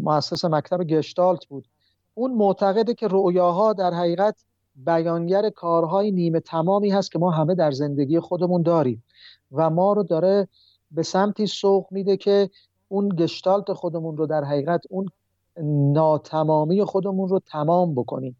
مؤسس 0.04 0.46
مکتب 0.46 0.84
گشتالت 0.84 1.46
بود. 1.46 1.68
اون 2.14 2.34
معتقده 2.34 2.94
که 2.94 3.08
رؤیاها 3.08 3.74
در 3.74 3.94
حقیقت 3.94 4.46
بیانگر 4.76 5.50
کارهای 5.50 6.12
نیمه 6.12 6.40
تمامی 6.40 6.90
هست 6.90 7.12
که 7.12 7.20
ما 7.20 7.32
همه 7.32 7.56
در 7.56 7.72
زندگی 7.72 8.20
خودمون 8.20 8.62
داریم. 8.62 9.04
و 9.52 9.70
ما 9.70 9.94
رو 9.94 10.04
داره 10.04 10.48
به 10.92 11.04
سمتی 11.04 11.48
سوق 11.48 11.88
میده 11.92 12.18
که 12.18 12.50
اون 12.88 13.10
گشتالت 13.10 13.74
خودمون 13.74 14.18
رو 14.18 14.28
در 14.28 14.44
حقیقت 14.44 14.82
اون 14.90 15.10
ناتمامی 15.94 16.84
خودمون 16.84 17.30
رو 17.30 17.40
تمام 17.40 17.96
بکنیم. 17.96 18.38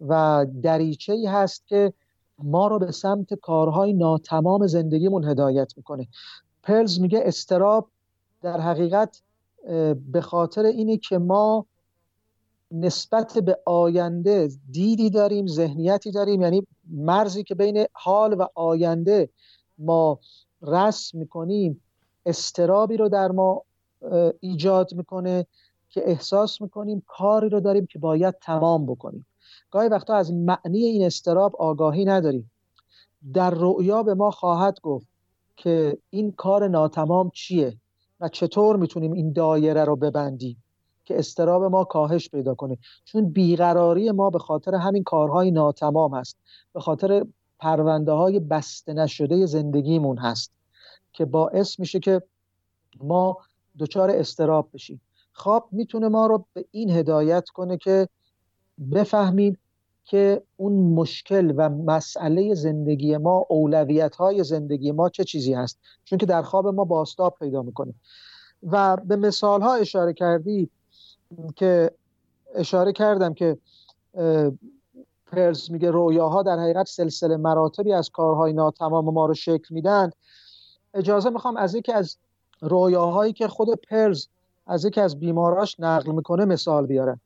و 0.00 0.46
دریچه 0.62 1.12
ای 1.12 1.26
هست 1.26 1.66
که 1.66 1.92
ما 2.38 2.66
رو 2.66 2.78
به 2.78 2.92
سمت 2.92 3.34
کارهای 3.34 3.92
ناتمام 3.92 4.66
زندگیمون 4.66 5.24
هدایت 5.24 5.72
می‌کنه. 5.76 6.08
پرز 6.62 7.00
میگه 7.00 7.20
استراب 7.24 7.88
در 8.42 8.60
حقیقت 8.60 9.22
به 10.12 10.20
خاطر 10.20 10.64
اینه 10.64 10.96
که 10.96 11.18
ما 11.18 11.66
نسبت 12.70 13.38
به 13.38 13.58
آینده 13.66 14.50
دیدی 14.70 15.10
داریم 15.10 15.46
ذهنیتی 15.46 16.10
داریم. 16.10 16.42
یعنی 16.42 16.66
مرزی 16.90 17.44
که 17.44 17.54
بین 17.54 17.86
حال 17.92 18.34
و 18.34 18.46
آینده 18.54 19.28
ما 19.78 20.18
رسم 20.62 21.18
می‌کنیم 21.18 21.82
استرابی 22.26 22.96
رو 22.96 23.08
در 23.08 23.30
ما 23.30 23.62
ایجاد 24.40 24.94
می‌کنه 24.94 25.46
که 25.90 26.10
احساس 26.10 26.60
می‌کنیم 26.60 27.02
کاری 27.06 27.48
رو 27.48 27.60
داریم 27.60 27.86
که 27.86 27.98
باید 27.98 28.34
تمام 28.42 28.86
بکنیم. 28.86 29.26
گاهی 29.70 29.88
وقتا 29.88 30.14
از 30.14 30.32
معنی 30.32 30.84
این 30.84 31.04
استراب 31.04 31.56
آگاهی 31.56 32.04
نداریم. 32.04 32.50
در 33.34 33.50
رؤیا 33.50 34.02
به 34.02 34.14
ما 34.14 34.30
خواهد 34.30 34.80
گفت 34.82 35.06
که 35.56 35.98
این 36.10 36.32
کار 36.32 36.68
ناتمام 36.68 37.30
چیه 37.34 37.76
و 38.20 38.28
چطور 38.28 38.76
می‌تونیم 38.76 39.12
این 39.12 39.32
دایره 39.32 39.84
رو 39.84 39.96
ببندیم. 39.96 40.62
که 41.08 41.18
استراب 41.18 41.64
ما 41.64 41.84
کاهش 41.84 42.28
پیدا 42.28 42.54
کنه. 42.54 42.78
چون 43.04 43.30
بیقراری 43.30 44.10
ما 44.10 44.30
به 44.30 44.38
خاطر 44.38 44.74
همین 44.74 45.04
کارهای 45.04 45.50
ناتمام 45.50 46.14
هست. 46.14 46.36
به 46.74 46.80
خاطر 46.80 47.26
پرونده 47.58 48.12
های 48.12 48.40
بسته 48.40 48.92
نشده 48.92 49.46
زندگیمون 49.46 50.18
هست 50.18 50.52
که 51.12 51.24
باعث 51.24 51.80
میشه 51.80 52.00
که 52.00 52.22
ما 53.00 53.36
دچار 53.78 54.10
استراب 54.10 54.68
بشیم. 54.72 55.00
خواب 55.32 55.68
می‌تونه 55.72 56.08
ما 56.08 56.26
رو 56.26 56.46
به 56.52 56.64
این 56.70 56.90
هدایت 56.90 57.48
کنه 57.48 57.76
که 57.76 58.08
بفهمیم 58.92 59.58
که 60.04 60.42
اون 60.56 60.72
مشکل 60.72 61.54
و 61.56 61.68
مسئله 61.68 62.54
زندگی 62.54 63.16
ما 63.16 63.46
اولویت 63.48 64.16
های 64.16 64.44
زندگی 64.44 64.92
ما 64.92 65.08
چه 65.08 65.24
چیزی 65.24 65.54
هست. 65.54 65.78
چون 66.04 66.18
که 66.18 66.26
در 66.26 66.42
خواب 66.42 66.66
ما 66.66 66.84
باستاب 66.84 67.36
پیدا 67.40 67.62
می‌کنه. 67.62 67.94
و 68.62 68.96
به 68.96 69.16
مثال 69.16 69.62
ها 69.62 69.74
اشاره 69.74 70.12
کردید 70.12 70.70
که 71.56 71.90
اشاره 72.54 72.92
کردم 72.92 73.34
که 73.34 73.58
پرز 75.26 75.70
میگه 75.70 75.90
رویاها 75.90 76.42
در 76.42 76.58
حقیقت 76.58 76.86
سلسله 76.86 77.36
مراتبی 77.36 77.92
از 77.92 78.10
کارهای 78.10 78.52
ناتمام 78.52 79.04
ما 79.04 79.26
رو 79.26 79.34
شکل 79.34 79.74
میدن. 79.74 80.10
اجازه 80.94 81.30
می‌خوام 81.30 81.56
از 81.56 81.74
یکی 81.74 81.92
از 81.92 82.16
رویاهایی 82.60 83.32
که 83.32 83.48
خود 83.48 83.68
پرز 83.90 84.26
از 84.66 84.84
یکی 84.84 85.00
از 85.00 85.20
بیماراش 85.20 85.80
نقل 85.80 86.12
می‌کنه 86.12 86.44
مثال 86.44 86.86
بیاره. 86.86 87.20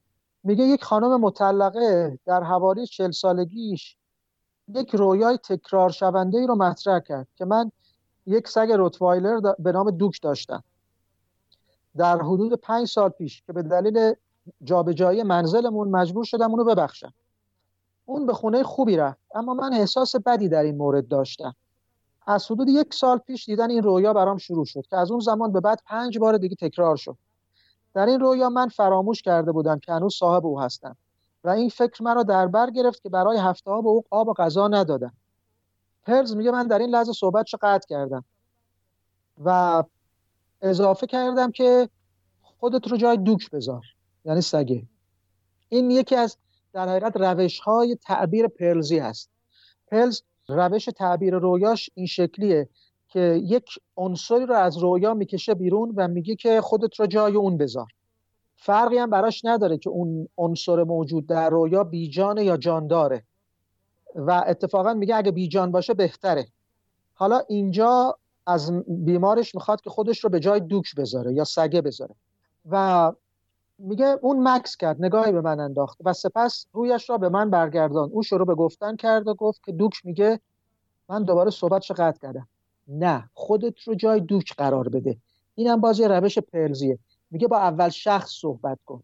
میگه 0.44 0.64
یک 0.64 0.84
خانم 0.84 1.20
مطلقه 1.20 2.18
در 2.26 2.42
حوالی 2.42 2.86
چل 2.86 3.11
سالگیش 3.11 3.96
یک 4.68 4.94
رویای 4.94 5.36
تکرار 5.36 5.90
شونده 5.90 6.38
ای 6.38 6.46
رو 6.46 6.55
مطرح 6.55 7.00
کرد 7.00 7.28
که 7.36 7.44
من 7.44 7.72
یک 8.26 8.48
سگ 8.48 8.72
روتوایلر 8.72 9.40
به 9.59 9.72
نام 9.72 9.90
دوک 9.90 10.22
داشتم. 10.22 10.64
در 11.97 12.16
حدود 12.16 12.53
پنج 12.53 12.88
سال 12.88 13.09
پیش 13.09 13.43
که 13.43 13.53
به 13.53 13.62
دلیل 13.62 14.14
جابجایی 14.64 15.22
منزلمون 15.22 15.88
مجبور 15.88 16.24
شدم 16.24 16.51
اونو 16.51 16.64
ببخشم. 16.64 17.14
اون 18.05 18.26
به 18.26 18.32
خونه 18.32 18.62
خوبی 18.62 18.97
رفت 18.97 19.20
اما 19.34 19.55
من 19.55 19.72
احساس 19.72 20.16
بدی 20.16 20.49
در 20.49 20.62
این 20.62 20.76
مورد 20.76 21.09
داشتم. 21.09 21.55
از 22.26 22.51
حدود 22.51 22.68
یک 22.68 22.95
سال 22.95 23.18
پیش 23.18 23.45
دیدن 23.45 23.70
این 23.70 23.82
رویا 23.82 24.12
برام 24.12 24.38
شروع 24.38 24.64
شد 24.64 24.86
که 24.90 24.97
از 24.97 25.11
اون 25.11 25.20
زمان 25.20 25.53
به 25.53 25.61
بعد 25.61 25.82
پنج 25.86 26.18
بار 26.18 26.38
دیگه 26.38 26.57
تکرار 26.57 26.97
شد. 26.97 27.16
در 27.95 28.07
این 28.07 28.20
رویا 28.20 28.49
من 28.49 28.68
فراموش 28.68 29.22
کرده 29.22 29.53
بودم 29.53 29.78
که 29.78 29.93
هنوز 29.93 30.14
صاحب 30.14 30.47
او 30.47 30.61
هستم 30.61 30.97
و 31.45 31.49
این 31.49 31.68
فکر 31.68 32.03
مرا 32.03 32.22
در 32.22 32.47
بر 32.47 32.70
گرفت 32.70 33.03
که 33.03 33.09
برای 33.09 33.38
هفته 33.38 33.70
ها 33.70 33.82
به 33.82 33.88
او 33.88 34.05
آب 34.11 34.28
و 34.28 34.32
غذا 34.32 34.68
ندادم. 34.68 35.12
پرز 36.05 36.36
میگه 36.36 36.51
من 36.51 36.66
در 36.66 36.78
این 36.78 36.90
لحظه 36.90 37.12
صحبت 37.12 37.47
قطع 37.62 37.88
کردم 37.88 38.24
و 39.45 39.82
اضافه 40.62 41.06
کردم 41.06 41.50
که 41.50 41.88
خودت 42.42 42.88
رو 42.88 42.96
جای 42.96 43.16
دوک 43.16 43.50
بذار. 43.50 43.84
یعنی 44.24 44.40
سگه. 44.40 44.82
این 45.68 45.90
یکی 45.90 46.16
از 46.16 46.36
در 46.72 46.88
حقیقت 46.88 47.16
روش 47.16 47.60
های 47.60 47.96
تعبیر 47.96 48.48
پرلزی 48.48 48.98
هست. 48.98 49.30
پرلز 49.90 50.22
روش 50.48 50.84
تعبیر 50.84 51.34
رویاش 51.34 51.90
این 51.94 52.06
شکلیه 52.06 52.68
که 53.08 53.40
یک 53.44 53.64
عنصری 53.96 54.46
رو 54.46 54.54
از 54.54 54.78
رویا 54.78 55.14
می‌کشه 55.14 55.54
بیرون 55.54 55.92
و 55.96 56.08
میگه 56.08 56.36
که 56.36 56.60
خودت 56.60 57.00
رو 57.00 57.06
جای 57.06 57.36
اون 57.36 57.56
بذار. 57.56 57.86
فرقی 58.56 58.98
هم 58.98 59.10
براش 59.10 59.44
نداره 59.44 59.78
که 59.78 59.90
اون 59.90 60.28
عنصر 60.38 60.84
موجود 60.84 61.26
در 61.26 61.50
رویا 61.50 61.84
بیجانه 61.84 62.44
یا 62.44 62.56
جانداره. 62.56 63.24
و 64.14 64.44
اتفاقا 64.46 64.94
میگه 64.94 65.16
اگه 65.16 65.30
بیجان 65.30 65.70
باشه 65.70 65.94
بهتره. 65.94 66.46
حالا 67.14 67.42
اینجا 67.48 68.18
از 68.47 68.84
بیمارش 68.86 69.55
می‌خواد 69.55 69.80
که 69.80 69.90
خودش 69.90 70.24
رو 70.24 70.30
به 70.30 70.40
جای 70.40 70.61
دوک 70.61 70.95
بذاره 70.95 71.32
یا 71.32 71.45
سگه 71.45 71.80
بذاره. 71.80 72.14
و 72.70 73.12
میگه 73.78 74.18
اون 74.22 74.49
مکس 74.49 74.76
کرد 74.76 75.05
نگاهی 75.05 75.32
به 75.32 75.40
من 75.40 75.61
انداخت 75.61 75.99
و 76.05 76.12
سپس 76.12 76.66
رویش 76.72 77.11
را 77.11 77.18
به 77.18 77.28
من 77.28 77.51
برگردان. 77.51 78.11
او 78.12 78.22
شروع 78.22 78.47
به 78.47 78.55
گفتن 78.55 78.97
کرد 78.97 79.28
و 79.28 79.34
گفت 79.34 79.64
که 79.64 79.72
دوک 79.72 80.07
میگه 80.07 80.40
من 81.09 81.24
دوباره 81.24 81.51
صحبتش 81.51 81.90
قطع 81.90 82.20
کردم. 82.20 82.49
نه 82.88 83.30
خودت 83.34 83.80
رو 83.80 83.95
جای 83.95 84.20
دوک 84.20 84.55
قرار 84.57 84.88
بده. 84.88 85.16
اینم 85.55 85.80
باز 85.80 86.01
یه 86.01 86.09
روش 86.09 86.38
پرزیه. 86.38 86.99
میگه 87.30 87.49
با 87.49 87.59
اول 87.59 87.88
شخص 87.88 88.30
صحبت 88.40 88.78
کن. 88.86 89.03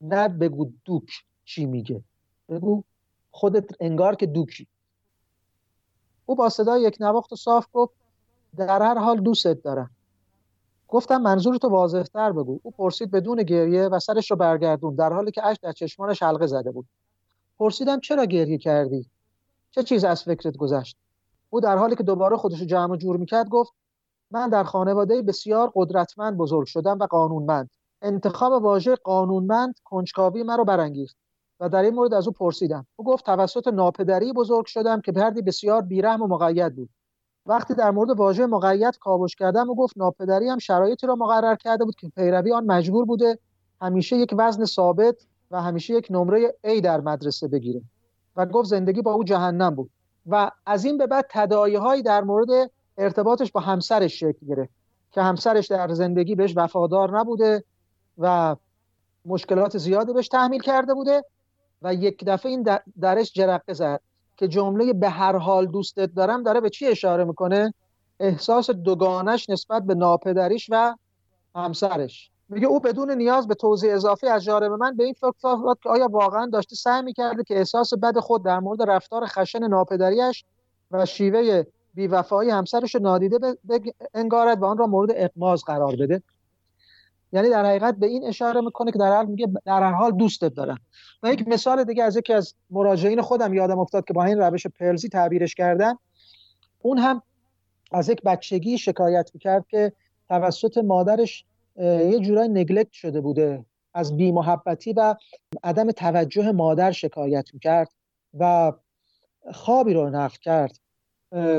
نه 0.00 0.28
بگو 0.28 0.70
دوک 0.84 1.10
چی 1.44 1.66
میگه. 1.66 2.02
بگو 2.48 2.82
خودت 3.30 3.64
انگار 3.80 4.14
که 4.14 4.26
دوکی. 4.26 4.66
او 6.26 6.34
با 6.34 6.48
صدای 6.48 6.82
یک 6.82 6.96
نواخت 7.00 7.32
و 7.32 7.36
صاف 7.36 7.66
گفت 7.72 7.94
در 8.56 8.82
هر 8.82 8.98
حال 8.98 9.20
دوستت 9.20 9.62
دارم. 9.62 9.90
گفتم 10.88 11.22
منظور 11.22 11.56
تو 11.56 11.68
واضحتر 11.68 12.32
بگو. 12.32 12.58
او 12.62 12.70
پرسید 12.70 13.10
بدون 13.10 13.42
گریه 13.42 13.88
و 13.88 13.98
سرش 13.98 14.30
رو 14.30 14.36
برگردون 14.36 14.94
در 14.94 15.12
حالی 15.12 15.30
که 15.30 15.46
اش 15.46 15.56
در 15.62 15.72
چشمانش 15.72 16.22
حلقه 16.22 16.46
زده 16.46 16.70
بود. 16.70 16.86
پرسیدم 17.58 18.00
چرا 18.00 18.24
گریه 18.24 18.58
کردی؟ 18.58 19.06
چه 19.70 19.82
چیز 19.82 20.04
از 20.04 20.22
فکرت 20.22 20.56
گذشت؟ 20.56 20.96
او 21.50 21.60
در 21.60 21.76
حالی 21.76 21.96
که 21.96 22.02
دوباره 22.02 22.36
خودش 22.36 22.60
رو 22.60 22.66
جمع 22.66 22.96
جور 22.96 23.16
می‌کرد 23.16 23.48
گفت 23.48 23.72
من 24.30 24.48
در 24.48 24.64
خانواده 24.64 25.22
بسیار 25.22 25.72
قدرتمند 25.74 26.36
بزرگ 26.36 26.66
شدم 26.66 26.98
و 26.98 27.06
قانونمند. 27.06 27.70
انتخاب 28.02 28.62
واژه 28.62 28.96
قانونمند 28.96 29.74
کنجکاوی 29.84 30.42
مرا 30.42 30.64
برانگیخت 30.64 31.16
و 31.60 31.68
در 31.68 31.82
این 31.82 31.94
مورد 31.94 32.14
از 32.14 32.26
او 32.26 32.32
پرسیدم. 32.32 32.86
او 32.96 33.04
گفت 33.04 33.26
توسط 33.26 33.68
ناپدری 33.68 34.32
بزرگ 34.32 34.66
شدم 34.66 35.00
که 35.00 35.12
پردی 35.12 35.42
بسیار 35.42 35.82
بیرحم 35.82 36.22
و 36.22 36.26
مقید 36.26 36.76
بود. 36.76 36.88
وقتی 37.46 37.74
در 37.74 37.90
مورد 37.90 38.10
واژه 38.10 38.46
مقید 38.46 38.98
کاوش 38.98 39.36
کردم 39.36 39.70
و 39.70 39.74
گفت 39.74 39.98
ناپدری 39.98 40.48
هم 40.48 40.58
شرایطی 40.58 41.06
را 41.06 41.14
مقرر 41.14 41.56
کرده 41.56 41.84
بود 41.84 41.94
که 41.94 42.08
پیروی 42.08 42.52
آن 42.52 42.64
مجبور 42.64 43.04
بوده 43.04 43.38
همیشه 43.80 44.16
یک 44.16 44.34
وزن 44.38 44.64
ثابت 44.64 45.16
و 45.50 45.62
همیشه 45.62 45.94
یک 45.94 46.06
نمره 46.10 46.54
A 46.66 46.80
در 46.80 47.00
مدرسه 47.00 47.48
بگیره 47.48 47.82
و 48.36 48.46
گفت 48.46 48.68
زندگی 48.68 49.02
با 49.02 49.12
او 49.12 49.24
جهنم 49.24 49.74
بود 49.74 49.90
و 50.26 50.50
از 50.66 50.84
این 50.84 50.98
به 50.98 51.06
بعد 51.06 51.26
تدایی 51.30 51.76
هایی 51.76 52.02
در 52.02 52.20
مورد 52.20 52.70
ارتباطش 52.98 53.52
با 53.52 53.60
همسرش 53.60 54.20
شکل 54.20 54.46
گرفت 54.46 54.72
که 55.12 55.22
همسرش 55.22 55.66
در 55.66 55.88
زندگی 55.88 56.34
بهش 56.34 56.54
وفادار 56.56 57.18
نبوده 57.18 57.64
و 58.18 58.56
مشکلات 59.24 59.78
زیادی 59.78 60.12
بهش 60.12 60.28
تحمیل 60.28 60.60
کرده 60.60 60.94
بوده 60.94 61.24
و 61.82 61.94
یک 61.94 62.24
دفعه 62.24 62.52
این 62.52 62.66
درش 63.00 63.32
جرقه 63.32 63.72
زد. 63.72 64.00
که 64.36 64.48
جمله 64.48 64.92
به 64.92 65.08
هر 65.08 65.36
حال 65.36 65.66
دوستت 65.66 66.14
دارم 66.14 66.42
داره 66.42 66.60
به 66.60 66.70
چی 66.70 66.86
اشاره 66.86 67.24
می‌کنه؟ 67.24 67.74
احساس 68.20 68.70
دوگانش 68.70 69.50
نسبت 69.50 69.82
به 69.82 69.94
ناپدریش 69.94 70.66
و 70.70 70.96
همسرش. 71.54 72.30
میگه 72.48 72.66
او 72.66 72.80
بدون 72.80 73.10
نیاز 73.10 73.48
به 73.48 73.54
توضیح 73.54 73.94
اضافی 73.94 74.26
از 74.26 74.44
جانب 74.44 74.72
من 74.72 74.96
به 74.96 75.04
این 75.04 75.12
فکر 75.12 75.26
افتاد 75.26 75.78
که 75.82 75.88
آیا 75.88 76.08
واقعا 76.08 76.46
داشته 76.46 76.76
سعی 76.76 77.02
می‌کرده 77.02 77.44
که 77.44 77.58
احساس 77.58 77.94
بد 77.94 78.18
خود 78.18 78.44
در 78.44 78.60
مورد 78.60 78.82
رفتار 78.82 79.26
خشن 79.26 79.68
ناپدریش 79.68 80.44
و 80.90 81.06
شیوه 81.06 81.64
بیوفایی 81.94 82.50
همسرش 82.50 82.94
نادیده 82.94 83.58
انگارد 84.14 84.62
و 84.62 84.64
آن 84.64 84.78
را 84.78 84.86
مورد 84.86 85.10
اقماز 85.14 85.64
قرار 85.64 85.96
بده. 85.96 86.22
یعنی 87.34 87.50
در 87.50 87.66
حقیقت 87.66 87.96
به 87.96 88.06
این 88.06 88.26
اشاره 88.26 88.60
می‌کنه 88.60 88.92
که 88.92 88.98
در 88.98 89.16
حال 89.16 89.26
میگه 89.26 89.46
در 89.64 89.82
هر 89.82 89.92
حال 89.92 90.12
دوستت 90.12 90.54
دارم. 90.54 90.78
و 91.22 91.32
یک 91.32 91.48
مثال 91.48 91.84
دیگه 91.84 92.04
از 92.04 92.16
یکی 92.16 92.32
از 92.32 92.54
مراجعین 92.70 93.22
خودم 93.22 93.54
یادم 93.54 93.78
افتاد 93.78 94.04
که 94.04 94.12
با 94.12 94.24
این 94.24 94.38
روش 94.38 94.66
پرزی 94.66 95.08
تعبیرش 95.08 95.54
کردن. 95.54 95.94
اون 96.82 96.98
هم 96.98 97.22
از 97.92 98.08
یک 98.08 98.22
بچگی 98.22 98.78
شکایت 98.78 99.30
می‌کرد 99.34 99.66
که 99.68 99.92
توسط 100.28 100.78
مادرش 100.78 101.44
یه 101.76 102.20
جورای 102.20 102.48
نگلکت 102.48 102.92
شده 102.92 103.20
بوده. 103.20 103.64
از 103.94 104.16
بیمحبتی 104.16 104.92
و 104.92 105.14
عدم 105.64 105.90
توجه 105.90 106.52
مادر 106.52 106.92
شکایت 106.92 107.54
می‌کرد 107.54 107.92
و 108.38 108.72
خوابی 109.52 109.94
رو 109.94 110.10
نقل 110.10 110.36
کرد. 110.42 110.78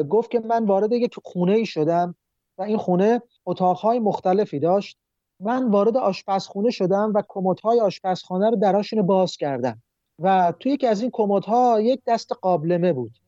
گفت 0.10 0.32
که 0.32 0.40
من 0.40 0.66
وارد 0.66 0.92
یک 0.92 1.16
خونه 1.24 1.54
ای 1.54 1.66
شدم 1.66 2.16
و 2.58 2.62
این 2.62 2.78
خونه 2.78 3.22
اتاقهای 3.46 4.00
مختلفی 4.00 4.60
داشت. 4.60 4.98
من 5.40 5.70
وارد 5.70 5.98
آشپزخونه 5.98 6.70
شدم 6.70 7.12
و 7.16 7.24
کمدهای 7.28 7.80
آشپزخانه 7.80 8.50
رو 8.50 8.56
دراشون 8.56 9.02
باز 9.02 9.38
کردم. 9.38 9.82
و 10.20 10.54
توی 10.60 10.72
یکی 10.72 10.88
از 10.88 11.02
این 11.02 11.10
کمدها 11.14 11.82
یک 11.82 12.02
دست 12.08 12.32
قابلمه 12.42 12.94
بود. 12.94 13.20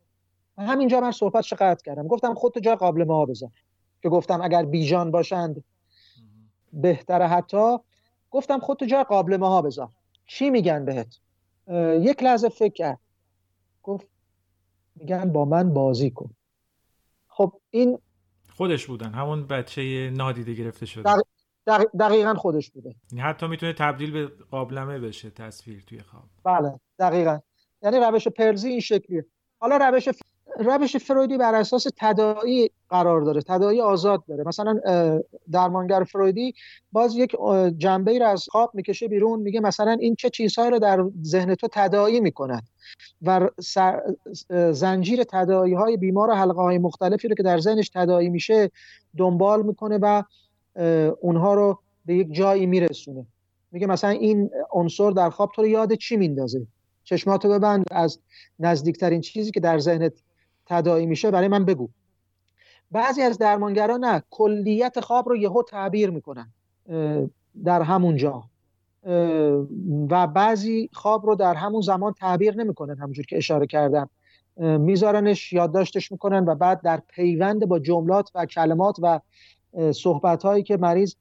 و 0.58 0.66
همینجا 0.66 0.99
من 0.99 1.12
صحبت 1.12 1.53
قطع 1.53 1.84
کردم. 1.86 2.08
گفتم 2.08 2.34
خودت 2.34 2.58
جای 2.58 2.76
قابلمه 2.76 3.14
ها 3.14 3.26
بذار. 3.26 3.49
که 4.01 4.10
گفتم 4.10 4.41
اگر 4.41 4.66
بیجان 4.66 5.12
باشند 5.12 5.64
بهتره 6.74 7.28
حتی. 7.28 7.78
گفتم 8.32 8.60
خودتو 8.60 8.86
جای 8.86 9.03
قابلمه 9.03 9.47
ها 9.47 9.62
بذار. 9.62 9.89
چی 10.26 10.49
میگن 10.49 10.86
بهت؟ 10.86 11.20
یک 12.01 12.24
لحظه 12.24 12.49
فکر 12.49 12.74
کرد. 12.74 12.99
گفت 13.84 14.08
میگن 14.95 15.32
با 15.32 15.45
من 15.45 15.74
بازی 15.74 16.12
کن. 16.12 16.30
خب 17.28 17.53
این 17.70 17.97
خودش 18.49 18.86
بودن. 18.86 19.12
همون 19.12 19.47
بچه 19.47 20.12
نادیده 20.14 20.53
گرفته 20.53 20.86
شده. 20.86 21.10
دقیقا 21.99 22.34
خودش 22.34 22.72
بوده. 22.72 22.95
یعنی 23.11 23.22
حتی 23.22 23.47
می‌تونه 23.47 23.74
تبدیل 23.74 24.11
به 24.11 24.32
قابلمه 24.51 24.99
بشه 24.99 25.30
تصویر 25.30 25.84
توی 25.88 25.99
خواب. 25.99 26.24
بله 26.43 26.80
دقیقا. 26.99 27.39
یعنی 27.82 27.97
روش 27.97 28.28
پرزی 28.28 28.70
این 28.70 28.80
شکلیه. 28.80 29.26
حالا 29.59 29.78
روش 29.78 30.09
روش 30.59 30.97
فرویدی 30.97 31.38
بر 31.38 31.55
اساس 31.55 31.88
تداعی 31.97 32.70
قرار 32.89 33.22
داره 33.22 33.41
تداعی 33.41 33.82
آزاد 33.82 34.24
داره. 34.26 34.43
مثلا 34.47 34.80
درمانگر 35.51 36.03
فرویدی 36.03 36.53
باز 36.91 37.15
یک 37.15 37.36
جنبه 37.78 38.11
ای 38.11 38.20
رو 38.20 38.28
از 38.28 38.45
خواب 38.49 38.72
می‌کشه 38.74 39.07
بیرون 39.07 39.39
میگه 39.39 39.59
مثلا 39.59 39.91
این 39.91 40.15
چه 40.15 40.30
چیزهایی 40.30 40.72
رو 40.72 40.80
در 40.80 41.05
ذهن 41.24 41.55
تو 41.55 41.68
تداعی 41.72 42.20
می‌کند 42.20 42.68
و 43.22 43.49
زنجیر 44.72 45.24
تداعی 45.24 45.74
های 45.74 45.97
بیمار 45.97 46.30
و 46.30 46.34
حلقه 46.34 46.61
های 46.61 46.78
مختلفی 46.78 47.28
رو 47.28 47.36
که 47.36 47.43
در 47.43 47.57
ذهنش 47.59 47.89
تداعی 47.89 48.30
میشه 48.30 48.72
دنبال 49.18 49.65
می‌کنه 49.65 49.99
و 50.01 50.24
اونها 51.21 51.53
رو 51.53 51.80
به 52.05 52.15
یک 52.15 52.34
جایی 52.34 52.65
میرسونه. 52.65 53.25
میگه 53.71 53.88
مثلا 53.88 54.09
این 54.09 54.49
عنصر 54.71 55.11
در 55.11 55.30
خواب 55.30 55.51
تو 55.55 55.61
رو 55.61 55.67
یاد 55.67 55.93
چی 55.93 56.17
میندازه؟ 56.17 56.67
چشماتو 57.03 57.49
ببند 57.49 57.86
از 57.91 58.19
نزدیکترین 58.59 59.21
چیزی 59.21 59.51
که 59.51 59.59
در 59.59 59.80
ذهنت 59.80 60.13
تداعی 60.65 61.05
میشه 61.05 61.32
برای 61.32 61.47
من 61.47 61.65
بگو. 61.65 61.89
بعضی 62.91 63.21
از 63.21 63.38
درمانگران 63.38 64.05
نه 64.05 64.23
کلیت 64.30 64.99
خواب 64.99 65.30
رو 65.30 65.38
یهو 65.38 65.63
تعبیر 65.63 66.09
می‌کنن 66.09 66.51
در 67.63 67.82
همون 67.82 68.15
جا. 68.15 68.43
و 70.09 70.28
بعضی 70.28 70.89
خواب 70.93 71.25
رو 71.25 71.36
در 71.36 71.53
همون 71.53 71.82
زمان 71.82 72.13
تعبیر 72.13 72.55
نمی‌کنن 72.55 72.97
همونجور 72.97 73.25
که 73.25 73.38
اشاره 73.38 73.67
کردم. 73.67 74.09
میذارنش 74.57 75.53
یادداشتش 75.53 76.11
می‌کنن 76.11 76.45
و 76.45 76.55
بعد 76.55 76.82
در 76.82 77.01
پیوند 77.09 77.65
با 77.65 77.80
جملات 77.80 78.32
و 78.36 78.45
کلمات 78.45 78.95
و 79.01 79.19
صحبت 79.91 80.43
هایی 80.43 80.63
که 80.63 80.78
مریض 80.78 81.15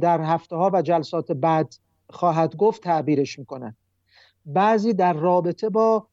در 0.00 0.20
هفته 0.20 0.56
ها 0.56 0.70
و 0.72 0.82
جلسات 0.82 1.32
بعد 1.32 1.74
خواهد 2.10 2.56
گفت 2.56 2.82
تعبیرش 2.82 3.38
می‌کنن 3.38 3.76
بعضی 4.46 4.92
در 4.92 5.12
رابطه 5.12 5.68
با 5.68 6.06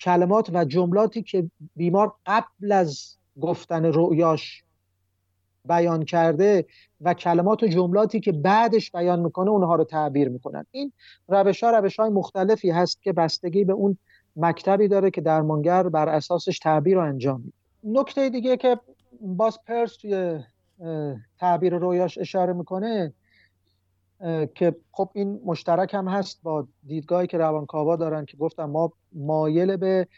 کلمات 0.00 0.50
و 0.52 0.64
جملاتی 0.64 1.22
که 1.22 1.50
بیمار 1.76 2.14
قبل 2.26 2.72
از 2.72 3.16
گفتن 3.40 3.84
رؤیاش 3.84 4.64
بیان 5.64 6.04
کرده 6.04 6.66
و 7.00 7.14
کلمات 7.14 7.62
و 7.62 7.66
جملاتی 7.66 8.20
که 8.20 8.32
بعدش 8.32 8.90
بیان 8.90 9.20
می‌کنه 9.20 9.50
اونها 9.50 9.74
رو 9.74 9.84
تعبیر 9.84 10.28
می‌کنن. 10.28 10.66
این 10.70 10.92
روش 11.28 11.64
ها 11.64 11.70
روش 11.70 12.00
های 12.00 12.10
مختلفی 12.10 12.70
هست 12.70 13.02
که 13.02 13.12
بستگی 13.12 13.64
به 13.64 13.72
اون 13.72 13.98
مکتبی 14.36 14.88
داره 14.88 15.10
که 15.10 15.20
درمانگر 15.20 15.88
بر 15.88 16.08
اساسش 16.08 16.58
تعبیر 16.58 16.96
رو 16.96 17.02
انجام 17.04 17.40
میده. 17.40 17.52
نکته 17.84 18.30
دیگه 18.30 18.56
که 18.56 18.78
باز 19.20 19.58
پرس 19.66 19.96
توی 19.96 20.40
تعبیر 21.38 21.78
رویاش 21.78 22.18
اشاره 22.18 22.52
می‌کنه 22.52 23.12
که 24.54 24.76
خب 24.92 25.10
این 25.14 25.40
مشترک 25.44 25.94
هم 25.94 26.08
هست 26.08 26.42
با 26.42 26.68
دیدگاهی 26.86 27.26
که 27.26 27.38
روانکاوا 27.38 27.96
دارن 27.96 28.24
که 28.24 28.36
گفتم 28.36 28.64
ما 28.64 28.92
مایل 29.12 29.76
به 29.76 30.08